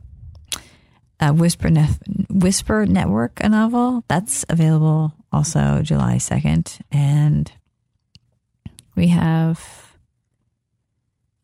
Uh, 1.20 1.32
Whisper, 1.32 1.72
Nef- 1.72 1.98
Whisper 2.30 2.86
Network, 2.86 3.40
a 3.44 3.50
novel 3.50 4.04
that's 4.08 4.46
available 4.50 5.16
also 5.32 5.82
July 5.82 6.18
2nd. 6.18 6.80
And 6.92 7.52
we 8.96 9.08
have, 9.08 9.98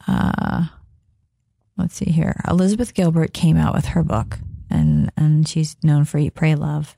uh, 0.07 0.65
let's 1.75 1.95
see 1.95 2.11
here. 2.11 2.39
Elizabeth 2.47 2.93
Gilbert 2.93 3.33
came 3.33 3.57
out 3.57 3.73
with 3.73 3.85
her 3.85 4.03
book, 4.03 4.37
and, 4.69 5.11
and 5.17 5.47
she's 5.47 5.75
known 5.83 6.05
for 6.05 6.17
Eat, 6.17 6.35
Pray, 6.35 6.55
Love. 6.55 6.95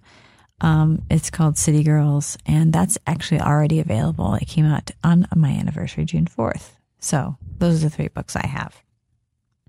Um, 0.61 1.01
it's 1.09 1.30
called 1.30 1.57
City 1.57 1.84
Girls, 1.84 2.38
and 2.45 2.72
that's 2.72 2.97
actually 3.07 3.41
already 3.41 3.80
available. 3.80 4.36
It 4.36 4.47
came 4.47 4.65
out 4.65 4.91
on 5.03 5.26
my 5.36 5.49
anniversary, 5.49 6.05
June 6.05 6.26
4th. 6.26 6.72
So 6.99 7.38
those 7.57 7.84
are 7.84 7.89
the 7.89 7.95
three 7.95 8.09
books 8.09 8.36
I 8.36 8.45
have 8.45 8.82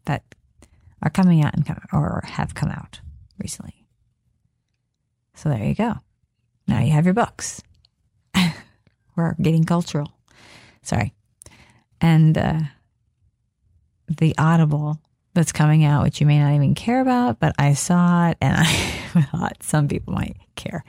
that 0.04 0.22
are 1.02 1.10
coming 1.10 1.42
out 1.42 1.54
and 1.54 1.64
come, 1.64 1.78
or 1.92 2.22
have 2.24 2.54
come 2.54 2.68
out 2.68 3.00
recently. 3.38 3.86
So 5.34 5.48
there 5.48 5.64
you 5.64 5.74
go. 5.74 5.94
Now 6.68 6.80
you 6.80 6.92
have 6.92 7.06
your 7.06 7.14
books. 7.14 7.62
We're 9.16 9.34
getting 9.40 9.64
cultural. 9.64 10.12
Sorry. 10.82 11.14
And 12.00 12.36
uh, 12.36 12.60
the 14.08 14.34
Audible 14.36 15.00
that's 15.34 15.52
coming 15.52 15.84
out, 15.84 16.02
which 16.02 16.20
you 16.20 16.26
may 16.26 16.38
not 16.38 16.52
even 16.54 16.74
care 16.74 17.00
about, 17.00 17.40
but 17.40 17.54
I 17.58 17.74
saw 17.74 18.28
it 18.30 18.38
and 18.40 18.56
I 18.58 18.64
thought 19.32 19.62
some 19.62 19.88
people 19.88 20.12
might 20.12 20.36
care. 20.56 20.84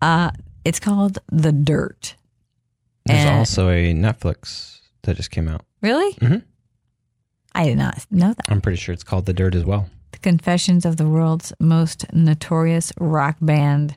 Uh, 0.00 0.30
it's 0.64 0.80
called 0.80 1.18
The 1.30 1.52
Dirt. 1.52 2.16
There's 3.06 3.24
And- 3.24 3.38
also 3.38 3.68
a 3.68 3.92
Netflix 3.94 4.80
that 5.02 5.16
just 5.16 5.30
came 5.30 5.48
out. 5.48 5.64
Really? 5.80 6.12
Mm-hmm. 6.14 6.38
I 7.54 7.64
did 7.64 7.78
not 7.78 8.06
know 8.10 8.28
that. 8.34 8.46
I'm 8.48 8.60
pretty 8.60 8.76
sure 8.78 8.92
it's 8.92 9.02
called 9.04 9.26
The 9.26 9.32
Dirt 9.32 9.54
as 9.54 9.64
well. 9.64 9.88
The 10.12 10.18
Confessions 10.18 10.84
of 10.84 10.96
the 10.96 11.08
World's 11.08 11.52
Most 11.58 12.04
Notorious 12.12 12.92
Rock 12.98 13.36
Band. 13.40 13.96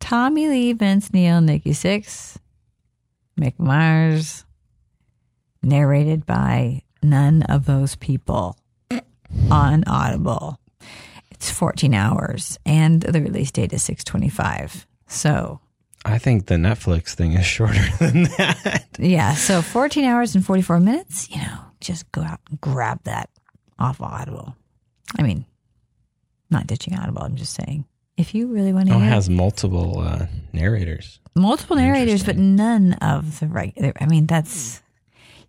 Tommy 0.00 0.48
Lee, 0.48 0.72
Vince 0.72 1.12
Neil, 1.12 1.40
Nikki 1.40 1.70
Sixx, 1.70 2.36
Mick 3.40 3.54
Mars. 3.58 4.44
Narrated 5.62 6.26
by 6.26 6.82
none 7.02 7.42
of 7.42 7.66
those 7.66 7.96
people 7.96 8.56
on 9.50 9.84
Audible. 9.86 10.58
It's 11.30 11.50
14 11.50 11.92
hours 11.94 12.58
and 12.64 13.02
the 13.02 13.20
release 13.20 13.50
date 13.50 13.72
is 13.72 13.82
625. 13.82 14.86
So, 15.06 15.60
I 16.04 16.18
think 16.18 16.46
the 16.46 16.54
Netflix 16.54 17.14
thing 17.14 17.32
is 17.32 17.44
shorter 17.44 17.74
than 17.98 18.24
that. 18.38 18.86
yeah, 18.98 19.34
so 19.34 19.60
14 19.62 20.04
hours 20.04 20.34
and 20.34 20.44
44 20.44 20.80
minutes, 20.80 21.28
you 21.30 21.36
know, 21.38 21.58
just 21.80 22.10
go 22.12 22.22
out 22.22 22.40
and 22.48 22.60
grab 22.60 23.02
that 23.04 23.28
off 23.78 24.00
Audible. 24.00 24.56
I 25.18 25.22
mean, 25.22 25.44
not 26.50 26.66
ditching 26.66 26.96
Audible, 26.98 27.22
I'm 27.22 27.36
just 27.36 27.54
saying. 27.54 27.84
If 28.16 28.34
you 28.34 28.46
really 28.46 28.72
want 28.72 28.88
to 28.88 28.94
Oh, 28.94 28.98
it 28.98 29.02
has 29.02 29.28
multiple 29.28 29.98
uh, 30.00 30.26
narrators. 30.52 31.20
multiple 31.34 31.76
narrators, 31.76 32.24
but 32.24 32.36
none 32.38 32.94
of 32.94 33.40
the 33.40 33.46
right. 33.48 33.74
I 34.00 34.06
mean, 34.06 34.26
that's, 34.26 34.80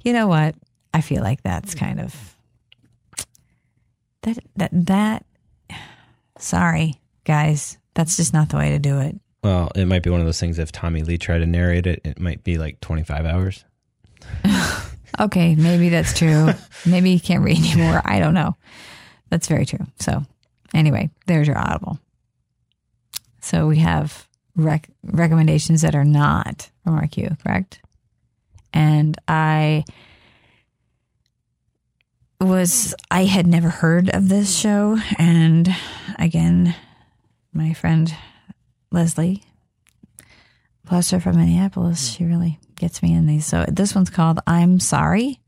you 0.03 0.11
know 0.11 0.27
what? 0.27 0.55
I 0.93 1.01
feel 1.01 1.21
like 1.21 1.43
that's 1.43 1.73
hmm. 1.73 1.79
kind 1.79 1.99
of 1.99 2.35
that 4.23 4.37
that 4.55 4.69
that. 4.73 5.25
Sorry, 6.39 7.01
guys, 7.25 7.79
that's 7.95 8.15
just 8.15 8.31
not 8.31 8.49
the 8.49 8.57
way 8.57 8.69
to 8.69 8.79
do 8.79 8.99
it. 8.99 9.19
Well, 9.43 9.71
it 9.73 9.85
might 9.85 10.03
be 10.03 10.11
one 10.11 10.19
of 10.19 10.27
those 10.27 10.39
things 10.39 10.59
if 10.59 10.71
Tommy 10.71 11.01
Lee 11.01 11.17
tried 11.17 11.39
to 11.39 11.47
narrate 11.47 11.87
it, 11.87 11.99
it 12.03 12.19
might 12.19 12.43
be 12.43 12.59
like 12.59 12.79
25 12.79 13.25
hours. 13.25 13.65
Okay, 15.19 15.55
maybe 15.55 15.89
that's 15.89 16.17
true. 16.17 16.49
maybe 16.85 17.11
you 17.11 17.19
can't 17.19 17.43
read 17.43 17.57
anymore. 17.57 18.01
I 18.05 18.19
don't 18.19 18.33
know. 18.33 18.55
That's 19.29 19.47
very 19.47 19.65
true. 19.65 19.85
So, 19.99 20.23
anyway, 20.73 21.09
there's 21.25 21.47
your 21.47 21.57
Audible. 21.57 21.99
So 23.41 23.67
we 23.67 23.77
have 23.77 24.27
rec- 24.55 24.89
recommendations 25.03 25.81
that 25.81 25.95
are 25.95 26.05
not 26.05 26.69
from 26.83 26.99
RQ, 26.99 27.41
correct? 27.43 27.81
And 28.73 29.17
I 29.27 29.85
was 32.39 32.93
I 33.09 33.25
had 33.25 33.47
never 33.47 33.69
heard 33.69 34.09
of 34.09 34.29
this 34.29 34.55
show, 34.55 34.97
and 35.17 35.69
again, 36.19 36.75
my 37.53 37.73
friend 37.73 38.13
Leslie, 38.91 39.43
plus 40.85 41.11
her 41.11 41.19
from 41.19 41.37
Minneapolis, 41.37 42.09
she 42.09 42.25
really 42.25 42.59
gets 42.75 43.01
me 43.01 43.13
in 43.13 43.25
these. 43.25 43.45
So 43.45 43.65
this 43.67 43.95
one's 43.95 44.09
called 44.09 44.39
"I'm 44.45 44.79
Sorry," 44.79 45.39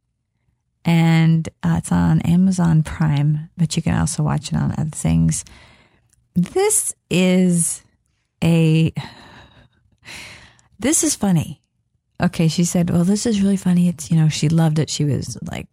and 0.84 1.48
uh, 1.62 1.76
it's 1.78 1.92
on 1.92 2.22
Amazon 2.22 2.84
Prime, 2.84 3.50
but 3.58 3.76
you 3.76 3.84
can 3.84 3.98
also 3.98 4.24
watch 4.24 4.52
it 4.52 4.56
on 4.56 4.74
other 4.78 4.90
things. 4.90 5.46
This 6.36 6.94
is 7.10 7.84
a 8.44 8.94
this 10.80 11.04
is 11.04 11.16
funny. 11.16 11.62
Okay, 12.22 12.48
she 12.48 12.64
said, 12.64 12.90
"Well, 12.90 13.04
this 13.04 13.26
is 13.26 13.42
really 13.42 13.58
funny." 13.58 13.88
It's 13.88 14.10
you 14.10 14.18
know 14.18 14.30
she 14.30 14.50
loved 14.50 14.80
it. 14.80 14.90
She 14.90 15.06
was 15.06 15.38
like 15.52 15.68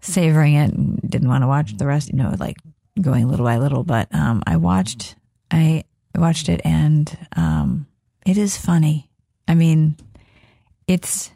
savoring 0.00 0.54
it 0.54 0.72
and 0.72 1.00
didn't 1.08 1.28
want 1.28 1.42
to 1.42 1.48
watch 1.48 1.76
the 1.76 1.86
rest. 1.86 2.08
You 2.08 2.16
know, 2.16 2.34
like 2.38 2.56
going 3.00 3.28
little 3.28 3.46
by 3.46 3.58
little. 3.58 3.84
But 3.84 4.12
um, 4.14 4.42
I 4.46 4.56
watched 4.56 5.16
I 5.50 5.84
watched 6.14 6.48
it 6.48 6.60
and 6.64 7.16
um, 7.36 7.86
it 8.26 8.36
is 8.36 8.56
funny. 8.56 9.10
I 9.46 9.54
mean, 9.54 9.96
it's 10.86 11.30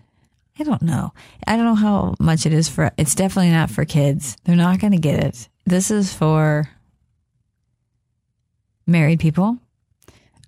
I 0.59 0.65
don't 0.65 0.83
know. 0.83 1.13
I 1.47 1.57
don't 1.57 1.65
know 1.65 1.75
how 1.75 2.15
much 2.21 2.47
it 2.47 2.53
is 2.53 2.69
for. 2.69 2.93
It's 2.97 3.15
definitely 3.15 3.51
not 3.51 3.71
for 3.71 3.85
kids. 3.85 4.37
They're 4.45 4.55
not 4.55 4.81
going 4.81 4.93
to 4.93 4.99
get 4.99 5.25
it. 5.25 5.49
This 5.65 5.91
is 5.91 6.13
for 6.13 6.69
married 8.87 9.21
people. 9.21 9.59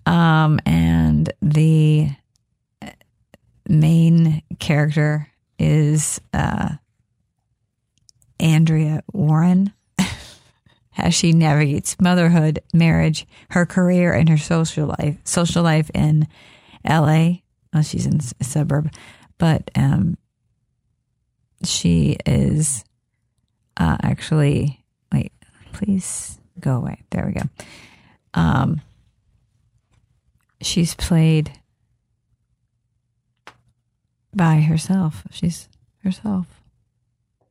Um, 0.05 0.59
and 0.65 1.31
the 1.41 2.09
main 3.67 4.43
character 4.59 5.27
is 5.57 6.21
uh, 6.33 6.69
Andrea 8.39 9.03
Warren. 9.11 9.73
As 10.97 11.13
she 11.13 11.33
navigates 11.33 11.99
motherhood, 11.99 12.61
marriage, 12.73 13.27
her 13.49 13.65
career, 13.65 14.13
and 14.13 14.29
her 14.29 14.37
social 14.37 14.87
life, 14.87 15.17
social 15.25 15.63
life 15.63 15.91
in 15.93 16.27
L.A. 16.85 17.43
Well, 17.73 17.83
she's 17.83 18.05
in 18.05 18.19
a 18.39 18.43
suburb, 18.43 18.93
but 19.37 19.69
um, 19.75 20.17
she 21.63 22.17
is 22.25 22.85
uh, 23.77 23.97
actually 24.01 24.85
wait. 25.11 25.33
Please 25.73 26.39
go 26.59 26.77
away. 26.77 27.03
There 27.09 27.25
we 27.25 27.33
go. 27.33 27.49
Um, 28.33 28.81
she's 30.61 30.95
played 30.95 31.51
by 34.33 34.61
herself. 34.61 35.23
She's 35.31 35.67
herself. 36.03 36.54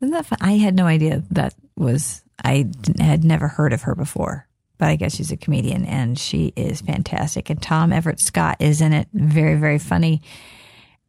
Isn't 0.04 0.12
that 0.12 0.26
fun? 0.26 0.38
I 0.42 0.58
had 0.58 0.74
no 0.74 0.84
idea 0.84 1.22
that 1.30 1.54
was. 1.76 2.22
I 2.44 2.68
had 3.00 3.24
never 3.24 3.48
heard 3.48 3.72
of 3.72 3.82
her 3.82 3.94
before, 3.94 4.46
but 4.76 4.88
I 4.88 4.96
guess 4.96 5.14
she's 5.14 5.32
a 5.32 5.36
comedian 5.36 5.86
and 5.86 6.18
she 6.18 6.52
is 6.56 6.82
fantastic. 6.82 7.48
And 7.48 7.62
Tom 7.62 7.90
Everett 7.90 8.20
Scott 8.20 8.58
is 8.60 8.82
in 8.82 8.92
it. 8.92 9.08
Very, 9.14 9.54
very 9.54 9.78
funny. 9.78 10.20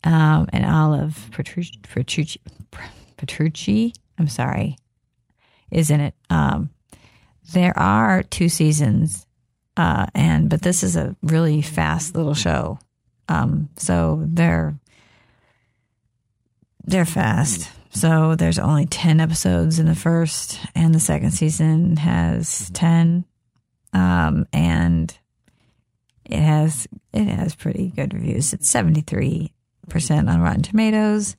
Um, 0.06 0.48
and 0.54 0.66
Olive 0.66 1.30
Petrucci, 1.34 1.78
Petrucci, 1.84 2.40
Petrucci, 3.18 3.94
I'm 4.18 4.30
sorry, 4.30 4.78
is 5.72 5.90
in 5.90 6.00
it. 6.00 6.14
Um, 6.30 6.70
there 7.52 7.78
are 7.78 8.24
two 8.24 8.48
seasons, 8.48 9.28
uh, 9.76 10.06
and 10.16 10.50
but 10.50 10.62
this 10.62 10.84
is 10.84 10.96
a 10.96 11.18
really 11.22 11.62
fast 11.62 12.16
little 12.16 12.34
show. 12.34 12.80
Um, 13.28 13.68
so 13.76 14.24
they're 14.26 14.80
they're 16.86 17.04
fast. 17.04 17.70
So 17.96 18.36
there's 18.36 18.60
only 18.60 18.86
10 18.86 19.22
episodes 19.22 19.80
in 19.80 19.86
the 19.86 19.96
first, 19.96 20.60
and 20.76 20.94
the 20.94 21.00
second 21.00 21.32
season 21.32 21.96
has 21.96 22.70
10. 22.72 23.24
Um, 23.94 24.46
and 24.52 25.18
it 26.26 26.42
has 26.42 26.88
it 27.14 27.26
has 27.28 27.56
pretty 27.56 27.94
good 27.96 28.14
reviews. 28.14 28.52
It's 28.52 28.70
73% 28.70 29.50
on 30.28 30.42
Rotten 30.42 30.62
Tomatoes. 30.62 31.38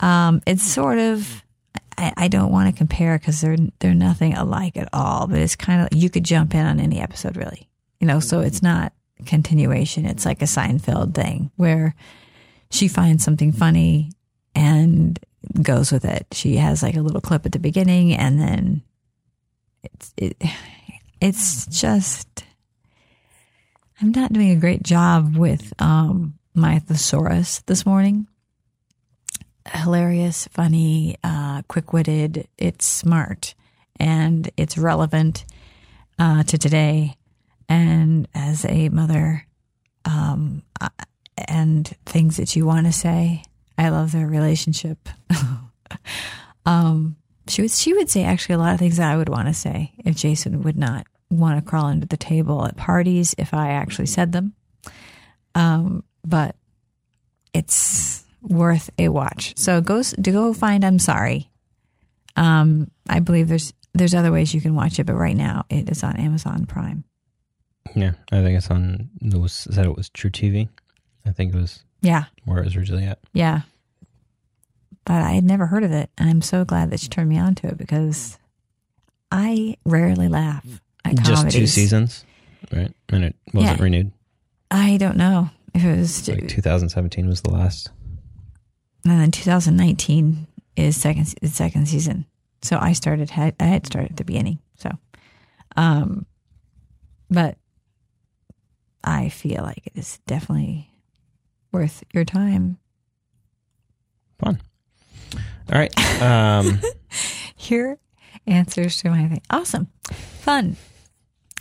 Um, 0.00 0.40
it's 0.46 0.62
sort 0.62 0.96
of 0.96 1.44
I, 1.98 2.14
I 2.16 2.28
don't 2.28 2.50
want 2.50 2.70
to 2.70 2.78
compare 2.78 3.18
because 3.18 3.42
they're 3.42 3.58
they're 3.80 3.92
nothing 3.92 4.32
alike 4.32 4.78
at 4.78 4.88
all, 4.94 5.26
but 5.26 5.38
it's 5.38 5.54
kind 5.54 5.82
of 5.82 5.88
you 5.92 6.08
could 6.08 6.24
jump 6.24 6.54
in 6.54 6.64
on 6.64 6.80
any 6.80 6.98
episode 6.98 7.36
really. 7.36 7.68
You 8.00 8.06
know, 8.06 8.20
so 8.20 8.40
it's 8.40 8.62
not 8.62 8.94
continuation. 9.26 10.06
It's 10.06 10.24
like 10.24 10.40
a 10.40 10.46
Seinfeld 10.46 11.14
thing 11.14 11.50
where 11.56 11.94
she 12.70 12.88
finds 12.88 13.22
something 13.22 13.52
funny 13.52 14.12
and 14.54 15.20
goes 15.62 15.92
with 15.92 16.04
it. 16.04 16.26
She 16.32 16.56
has 16.56 16.82
like 16.82 16.96
a 16.96 17.02
little 17.02 17.20
clip 17.20 17.46
at 17.46 17.52
the 17.52 17.58
beginning 17.58 18.14
and 18.14 18.40
then 18.40 18.82
it's 19.82 20.12
it 20.16 20.36
it's 21.20 21.66
just 21.66 22.44
I'm 24.00 24.10
not 24.12 24.32
doing 24.32 24.50
a 24.50 24.60
great 24.60 24.82
job 24.82 25.36
with 25.36 25.72
um 25.80 26.34
my 26.54 26.78
thesaurus 26.78 27.60
this 27.66 27.86
morning. 27.86 28.26
Hilarious, 29.72 30.48
funny, 30.48 31.16
uh, 31.22 31.62
quick-witted. 31.68 32.48
It's 32.58 32.86
smart 32.86 33.54
and 34.00 34.50
it's 34.56 34.76
relevant 34.76 35.44
uh, 36.18 36.42
to 36.44 36.58
today. 36.58 37.16
And 37.68 38.26
as 38.34 38.64
a 38.64 38.88
mother 38.88 39.46
um, 40.04 40.62
and 41.36 41.86
things 42.06 42.36
that 42.36 42.56
you 42.56 42.66
want 42.66 42.86
to 42.86 42.92
say. 42.92 43.44
I 43.80 43.88
love 43.88 44.12
their 44.12 44.26
relationship. 44.26 45.08
um, 46.66 47.16
she 47.48 47.62
would 47.62 47.70
she 47.70 47.92
would 47.94 48.10
say 48.10 48.24
actually 48.24 48.54
a 48.56 48.58
lot 48.58 48.74
of 48.74 48.78
things 48.78 48.98
that 48.98 49.10
I 49.10 49.16
would 49.16 49.28
want 49.28 49.48
to 49.48 49.54
say 49.54 49.92
if 50.04 50.16
Jason 50.16 50.62
would 50.62 50.76
not 50.76 51.06
want 51.30 51.58
to 51.62 51.68
crawl 51.68 51.86
under 51.86 52.06
the 52.06 52.16
table 52.16 52.64
at 52.66 52.76
parties 52.76 53.34
if 53.38 53.54
I 53.54 53.70
actually 53.70 54.06
said 54.06 54.32
them. 54.32 54.52
Um, 55.54 56.04
but 56.24 56.54
it's 57.52 58.24
worth 58.42 58.90
a 58.98 59.08
watch. 59.08 59.54
So 59.56 59.80
go 59.80 60.02
to 60.02 60.30
go 60.30 60.52
find 60.52 60.84
I'm 60.84 60.98
sorry. 60.98 61.50
Um, 62.36 62.90
I 63.08 63.20
believe 63.20 63.48
there's 63.48 63.72
there's 63.94 64.14
other 64.14 64.30
ways 64.30 64.54
you 64.54 64.60
can 64.60 64.74
watch 64.74 64.98
it, 65.00 65.04
but 65.04 65.14
right 65.14 65.36
now 65.36 65.64
it 65.68 65.90
is 65.90 66.04
on 66.04 66.16
Amazon 66.16 66.66
Prime. 66.66 67.04
Yeah, 67.96 68.12
I 68.30 68.42
think 68.42 68.56
it's 68.56 68.70
on. 68.70 69.10
It 69.20 69.34
was 69.36 69.52
said 69.52 69.86
it 69.86 69.96
was 69.96 70.10
truTV. 70.10 70.68
I 71.26 71.32
think 71.32 71.54
it 71.54 71.58
was 71.58 71.82
Yeah, 72.02 72.24
where 72.44 72.58
it 72.60 72.64
was 72.66 72.76
originally 72.76 73.04
at. 73.04 73.18
yeah. 73.32 73.62
But 75.10 75.22
I 75.22 75.32
had 75.32 75.42
never 75.42 75.66
heard 75.66 75.82
of 75.82 75.90
it, 75.90 76.08
and 76.16 76.30
I'm 76.30 76.40
so 76.40 76.64
glad 76.64 76.90
that 76.90 77.00
she 77.00 77.08
turned 77.08 77.28
me 77.28 77.36
on 77.36 77.56
to 77.56 77.66
it 77.66 77.76
because 77.76 78.38
I 79.32 79.76
rarely 79.84 80.28
laugh 80.28 80.64
at 81.04 81.16
Just 81.24 81.50
two 81.50 81.66
seasons, 81.66 82.24
right? 82.70 82.94
And 83.08 83.24
it 83.24 83.34
wasn't 83.52 83.78
Yeah. 83.78 83.82
renewed. 83.82 84.12
I 84.70 84.98
don't 84.98 85.16
know 85.16 85.50
if 85.74 85.82
it 85.84 85.98
was, 85.98 86.28
Like 86.28 86.46
2017 86.46 87.26
was 87.26 87.40
the 87.40 87.50
last. 87.50 87.90
and 89.04 89.20
then 89.20 89.32
2019 89.32 90.46
is 90.76 90.96
second 90.96 91.26
second 91.50 91.88
season. 91.88 92.24
So 92.62 92.78
I 92.80 92.92
started 92.92 93.30
had 93.30 93.56
I 93.58 93.64
had 93.64 93.86
started 93.86 94.12
at 94.12 94.16
the 94.16 94.24
beginning. 94.24 94.60
So, 94.76 94.90
um, 95.76 96.24
but 97.28 97.58
I 99.02 99.28
feel 99.28 99.64
like 99.64 99.82
it 99.86 99.92
is 99.96 100.20
definitely 100.28 100.88
worth 101.72 102.04
your 102.14 102.24
time. 102.24 102.78
Fun. 104.38 104.60
All 105.72 105.78
right. 105.78 106.22
Um, 106.22 106.80
Your 107.68 107.98
answers 108.46 108.96
to 109.02 109.10
my 109.10 109.28
thing. 109.28 109.42
Awesome, 109.50 109.88
fun. 110.10 110.76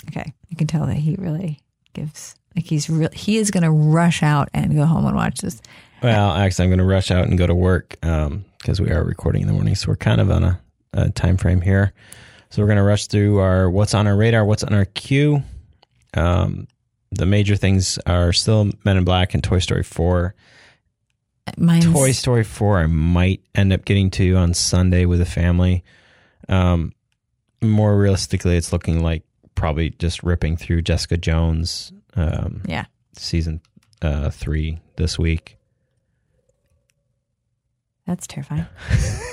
Okay, 0.10 0.34
you 0.48 0.58
can 0.58 0.68
tell 0.68 0.86
that 0.86 0.96
he 0.96 1.16
really 1.16 1.60
gives 1.94 2.36
like 2.56 2.66
he's 2.66 2.90
real. 2.90 3.10
He 3.14 3.38
is 3.38 3.52
going 3.52 3.64
to 3.64 3.72
rush 3.72 4.24
out 4.24 4.50
and 4.54 4.76
go 4.76 4.86
home 4.86 5.06
and 5.06 5.16
watch 5.16 5.40
this. 5.42 5.62
well, 6.02 6.32
actually, 6.32 6.64
I'm 6.66 6.70
going 6.70 6.80
to 6.80 6.86
rush 6.86 7.12
out 7.12 7.28
and 7.28 7.38
go 7.38 7.46
to 7.46 7.56
work 7.56 7.98
because 8.02 8.80
we 8.82 8.92
are 8.92 9.04
recording 9.04 9.42
in 9.42 9.48
the 9.48 9.54
morning, 9.54 9.76
so 9.76 9.90
we're 9.90 9.98
kind 9.98 10.22
of 10.22 10.32
on 10.32 10.44
a, 10.44 10.60
a 10.94 11.10
time 11.10 11.38
frame 11.38 11.62
here. 11.62 11.94
So 12.50 12.62
we're 12.62 12.68
going 12.68 12.78
to 12.78 12.84
rush 12.84 13.08
through 13.08 13.40
our 13.40 13.70
what's 13.70 13.94
on 13.94 14.08
our 14.08 14.16
radar, 14.16 14.44
what's 14.46 14.64
on 14.64 14.74
our 14.74 14.86
queue. 14.86 15.44
Um, 16.16 16.68
the 17.12 17.26
major 17.28 17.56
things 17.56 18.00
are 18.06 18.34
still 18.34 18.72
Men 18.84 18.98
in 18.98 19.04
Black 19.04 19.34
and 19.34 19.44
Toy 19.44 19.60
Story 19.60 19.84
4. 19.84 20.34
Mine's, 21.58 21.86
Toy 21.86 22.12
Story 22.12 22.44
4, 22.44 22.80
I 22.80 22.86
might 22.88 23.42
end 23.56 23.74
up 23.74 23.86
getting 23.86 24.10
to 24.12 24.36
on 24.36 24.54
Sunday 24.54 25.06
with 25.06 25.22
a 25.22 25.26
family. 25.26 25.84
Um, 26.48 26.94
more 27.62 27.98
realistically, 27.98 28.58
it's 28.58 28.72
looking 28.74 29.02
like 29.02 29.24
probably 29.56 29.90
just 29.92 30.24
ripping 30.24 30.58
through 30.58 30.82
Jessica 30.84 31.18
Jones 31.18 31.92
um, 32.16 32.62
Yeah, 32.66 32.86
season 33.14 33.62
uh, 34.02 34.30
three 34.30 34.80
this 34.96 35.18
week. 35.20 35.58
that's 38.06 38.26
terrifying. 38.28 38.66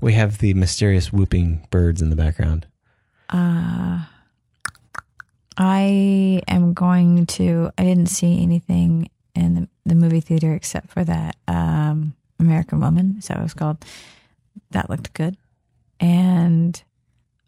We 0.00 0.12
have 0.12 0.38
the 0.38 0.52
mysterious 0.54 1.10
whooping 1.12 1.68
birds 1.70 2.02
in 2.02 2.10
the 2.10 2.16
background. 2.16 2.66
Uh, 3.30 4.04
I 5.56 6.42
am 6.48 6.74
going 6.74 7.24
to. 7.26 7.70
I 7.78 7.84
didn't 7.84 8.10
see 8.10 8.42
anything 8.42 9.08
in 9.36 9.54
the, 9.54 9.68
the 9.84 9.94
movie 9.94 10.20
theater 10.20 10.52
except 10.54 10.90
for 10.90 11.04
that 11.04 11.36
um, 11.46 12.14
American 12.40 12.80
Woman. 12.80 13.16
Is 13.18 13.28
that 13.28 13.36
what 13.36 13.44
it's 13.44 13.54
called? 13.54 13.84
That 14.72 14.88
looked 14.90 15.12
good. 15.12 15.36
And 16.00 16.82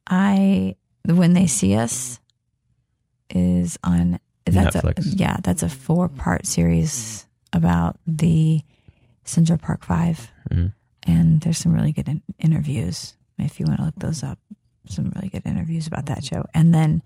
I, 0.07 0.76
when 1.05 1.32
they 1.32 1.47
see 1.47 1.74
us, 1.74 2.20
is 3.30 3.78
on. 3.84 4.18
That's 4.47 4.76
Netflix. 4.76 5.12
a 5.12 5.16
yeah. 5.16 5.36
That's 5.43 5.62
a 5.62 5.68
four 5.68 6.09
part 6.09 6.47
series 6.47 7.26
about 7.53 7.99
the 8.07 8.62
Central 9.24 9.59
Park 9.59 9.84
Five, 9.84 10.30
Mhm. 10.51 10.72
and 11.03 11.41
there's 11.43 11.59
some 11.59 11.72
really 11.74 11.93
good 11.93 12.09
in- 12.09 12.22
interviews. 12.39 13.14
If 13.39 13.61
you 13.61 13.66
want 13.66 13.80
to 13.80 13.84
look 13.84 13.97
those 13.99 14.22
up, 14.22 14.39
some 14.86 15.12
really 15.14 15.28
good 15.28 15.45
interviews 15.45 15.86
about 15.86 16.07
that 16.07 16.24
show. 16.24 16.47
And 16.55 16.72
then 16.74 17.03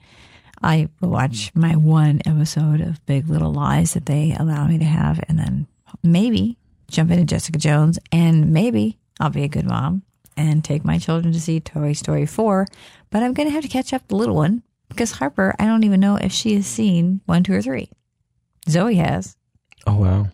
I 0.63 0.89
watch 1.01 1.51
my 1.55 1.77
one 1.77 2.21
episode 2.25 2.81
of 2.81 3.05
Big 3.07 3.29
Little 3.29 3.53
Lies 3.53 3.95
that 3.95 4.07
they 4.07 4.35
allow 4.39 4.67
me 4.67 4.79
to 4.79 4.85
have, 4.85 5.23
and 5.29 5.39
then 5.39 5.67
maybe 6.03 6.57
jump 6.89 7.11
into 7.11 7.25
Jessica 7.25 7.59
Jones, 7.59 7.99
and 8.13 8.53
maybe 8.53 8.99
I'll 9.19 9.31
be 9.31 9.43
a 9.43 9.49
good 9.49 9.67
mom 9.67 10.03
and 10.37 10.65
take 10.65 10.85
my 10.85 10.99
children 10.99 11.33
to 11.33 11.41
see 11.41 11.61
Toy 11.61 11.93
Story 11.93 12.27
4. 12.27 12.67
But 13.11 13.23
I'm 13.23 13.35
going 13.35 13.49
to 13.49 13.53
have 13.53 13.65
to 13.65 13.69
catch 13.69 13.93
up 13.93 14.07
the 14.09 14.17
little 14.17 14.37
one 14.37 14.63
because 14.89 15.13
Harper, 15.13 15.55
I 15.59 15.65
don't 15.65 15.85
even 15.85 16.01
know 16.01 16.17
if 16.17 16.33
she 16.33 16.55
has 16.55 16.67
seen 16.67 17.21
one, 17.27 17.43
two, 17.43 17.55
or 17.55 17.63
three. 17.63 17.91
Zoe 18.69 18.97
has. 18.97 19.37
Oh 19.87 19.97
wow! 19.97 20.29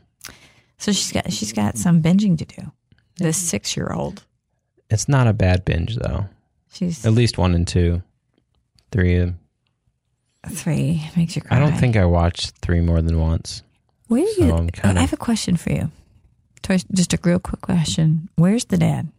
So 0.77 0.93
she's 0.93 1.11
got 1.11 1.33
she's 1.33 1.55
got 1.55 1.79
some 1.79 2.03
binging 2.03 2.37
to 2.39 2.45
do. 2.45 2.73
The 3.17 3.33
six 3.33 3.77
year 3.77 3.91
old. 3.93 4.25
It's 4.91 5.09
not 5.09 5.27
a 5.27 5.33
bad 5.33 5.65
binge 5.65 5.97
though. 5.97 6.27
She's 6.71 7.07
At 7.07 7.13
least 7.13 7.39
one 7.39 7.55
and 7.55 7.67
two, 7.67 8.03
three. 8.91 9.33
Three. 10.47 11.03
Makes 11.17 11.37
you 11.37 11.43
cry. 11.43 11.57
I 11.57 11.61
don't 11.61 11.77
think 11.77 11.97
I 11.97 12.05
watched 12.05 12.57
three 12.63 12.81
more 12.81 13.03
than 13.03 13.19
once. 13.19 13.63
Where 14.07 14.27
So 14.35 14.45
you? 14.45 14.53
I'm 14.53 14.71
kinda- 14.71 14.99
I 14.99 15.03
have 15.03 15.13
a 15.13 15.17
question 15.19 15.57
for 15.57 15.73
you. 15.73 15.91
Just 16.93 17.15
a 17.15 17.19
real 17.25 17.39
quick 17.39 17.61
question. 17.63 18.29
Where's 18.37 18.67
the 18.67 18.77
dad? 18.79 19.11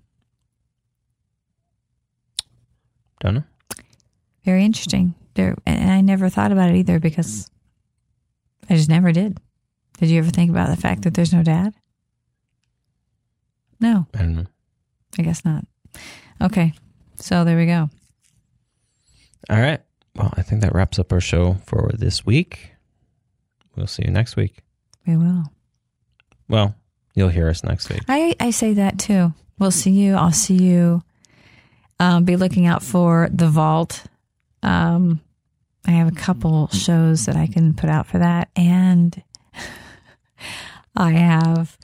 Don't 3.19 3.35
know. 3.35 3.43
Very 4.45 4.63
interesting. 4.63 5.15
There, 5.35 5.55
and 5.65 5.91
I 5.91 6.01
never 6.01 6.29
thought 6.29 6.51
about 6.51 6.69
it 6.69 6.75
either 6.77 6.99
because 6.99 7.49
I 8.69 8.75
just 8.75 8.89
never 8.89 9.11
did. 9.11 9.39
Did 9.99 10.09
you 10.09 10.19
ever 10.19 10.29
think 10.31 10.49
about 10.49 10.69
the 10.69 10.77
fact 10.81 11.03
that 11.03 11.13
there's 11.13 11.33
no 11.33 11.43
dad? 11.43 11.73
No, 13.79 14.07
I 14.13 14.19
don't 14.19 14.35
know. 14.35 14.45
I 15.17 15.21
guess 15.23 15.43
not. 15.45 15.65
Okay, 16.41 16.73
so 17.17 17.43
there 17.43 17.57
we 17.57 17.65
go. 17.65 17.89
All 19.49 19.59
right. 19.59 19.81
Well, 20.19 20.33
I 20.35 20.41
think 20.41 20.61
that 20.61 20.75
wraps 20.75 20.99
up 20.99 21.13
our 21.13 21.21
show 21.21 21.53
for 21.65 21.91
this 21.93 22.25
week. 22.25 22.73
We'll 23.77 23.87
see 23.87 24.03
you 24.05 24.11
next 24.11 24.35
week. 24.35 24.57
We 25.07 25.15
will. 25.15 25.45
Well, 26.49 26.75
you'll 27.15 27.29
hear 27.29 27.47
us 27.47 27.63
next 27.63 27.89
week. 27.89 28.01
I 28.09 28.35
I 28.37 28.51
say 28.51 28.73
that 28.73 28.99
too. 28.99 29.33
We'll 29.57 29.71
see 29.71 29.91
you. 29.91 30.15
I'll 30.15 30.33
see 30.33 30.55
you. 30.57 31.03
Um, 32.01 32.25
be 32.25 32.35
looking 32.35 32.65
out 32.65 32.83
for 32.83 33.29
the 33.31 33.47
vault. 33.47 34.03
Um, 34.61 35.21
I 35.87 35.91
have 35.91 36.09
a 36.09 36.15
couple 36.15 36.67
shows 36.67 37.25
that 37.25 37.37
I 37.37 37.47
can 37.47 37.73
put 37.73 37.89
out 37.89 38.05
for 38.05 38.19
that, 38.19 38.49
and 38.57 39.23
I 40.97 41.11
have 41.11 41.77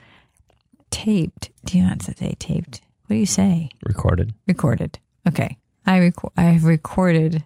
taped. 0.89 1.51
Do 1.63 1.77
you 1.77 1.85
not 1.85 2.01
say 2.01 2.35
taped? 2.37 2.81
What 3.07 3.13
do 3.13 3.15
you 3.15 3.25
say? 3.25 3.69
Recorded. 3.85 4.33
Recorded. 4.45 4.99
Okay, 5.25 5.57
I 5.85 5.99
rec- 5.99 6.33
I 6.35 6.43
have 6.43 6.65
recorded 6.65 7.45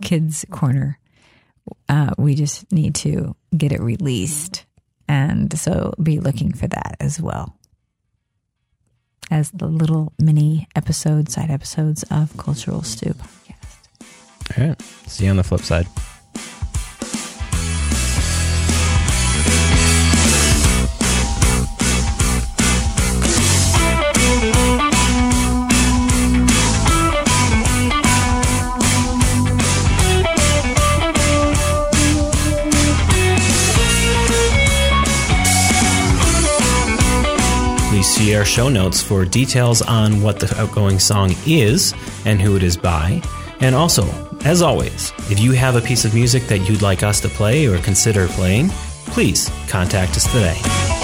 Kids 0.00 0.44
Corner. 0.50 0.98
Uh, 1.88 2.12
we 2.18 2.34
just 2.34 2.70
need 2.72 2.94
to 2.96 3.36
get 3.56 3.72
it 3.72 3.80
released, 3.80 4.64
and 5.08 5.56
so 5.58 5.94
be 6.02 6.20
looking 6.20 6.52
for 6.52 6.66
that 6.68 6.96
as 7.00 7.20
well 7.20 7.56
as 9.30 9.50
the 9.52 9.66
little 9.66 10.12
mini 10.18 10.66
episodes, 10.74 11.34
side 11.34 11.50
episodes 11.50 12.04
of 12.10 12.36
Cultural 12.36 12.82
Stew 12.82 13.14
podcast. 13.14 14.58
All 14.58 14.66
right. 14.66 14.82
See 15.06 15.24
you 15.24 15.30
on 15.30 15.36
the 15.36 15.44
flip 15.44 15.60
side. 15.60 15.86
Our 38.40 38.46
show 38.46 38.70
notes 38.70 39.02
for 39.02 39.26
details 39.26 39.82
on 39.82 40.22
what 40.22 40.40
the 40.40 40.58
outgoing 40.58 40.98
song 40.98 41.34
is 41.46 41.92
and 42.24 42.40
who 42.40 42.56
it 42.56 42.62
is 42.62 42.74
by. 42.74 43.20
And 43.60 43.74
also, 43.74 44.06
as 44.46 44.62
always, 44.62 45.12
if 45.30 45.38
you 45.38 45.52
have 45.52 45.76
a 45.76 45.80
piece 45.82 46.06
of 46.06 46.14
music 46.14 46.44
that 46.44 46.66
you'd 46.66 46.80
like 46.80 47.02
us 47.02 47.20
to 47.20 47.28
play 47.28 47.66
or 47.66 47.76
consider 47.80 48.28
playing, 48.28 48.70
please 49.08 49.50
contact 49.68 50.16
us 50.16 50.24
today. 50.32 50.99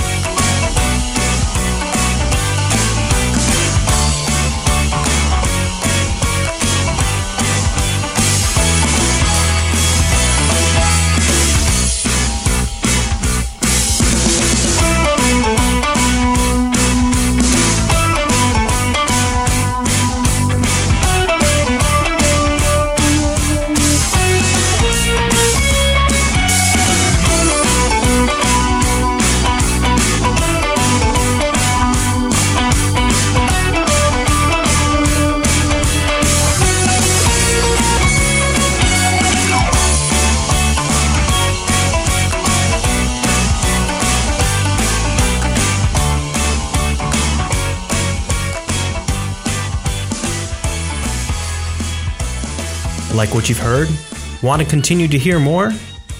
Like 53.27 53.35
what 53.35 53.49
you've 53.49 53.59
heard? 53.59 53.89
Want 54.41 54.63
to 54.63 54.69
continue 54.69 55.09
to 55.09 55.19
hear 55.19 55.41
more? 55.41 55.73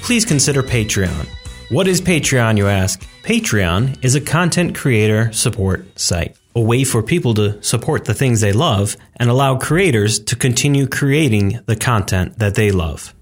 Please 0.03 0.25
consider 0.25 0.61
Patreon. 0.61 1.29
What 1.71 1.87
is 1.87 2.01
Patreon, 2.01 2.59
you 2.59 2.67
ask? 2.67 3.01
Patreon 3.23 4.05
is 4.05 4.17
a 4.17 4.21
content 4.21 4.75
creator 4.75 5.31
support 5.33 6.01
site, 6.01 6.37
a 6.57 6.61
way 6.61 6.83
for 6.83 7.05
people 7.05 7.33
to 7.35 7.63
support 7.63 8.07
the 8.07 8.15
things 8.15 8.41
they 8.41 8.53
love 8.53 8.97
and 9.19 9.31
allow 9.31 9.57
creators 9.57 10.19
to 10.19 10.35
continue 10.35 10.89
creating 10.89 11.61
the 11.67 11.77
content 11.77 12.41
that 12.41 12.57
they 12.57 12.73
love. 12.73 13.15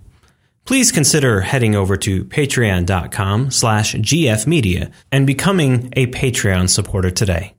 Please 0.65 0.91
consider 0.91 1.43
heading 1.43 1.75
over 1.75 1.99
to 1.99 2.25
patreon.com 2.25 3.51
slash 3.51 3.97
gfmedia 3.97 4.93
and 5.13 5.27
becoming 5.27 5.93
a 5.93 6.07
Patreon 6.07 6.71
supporter 6.71 7.11
today. 7.11 7.53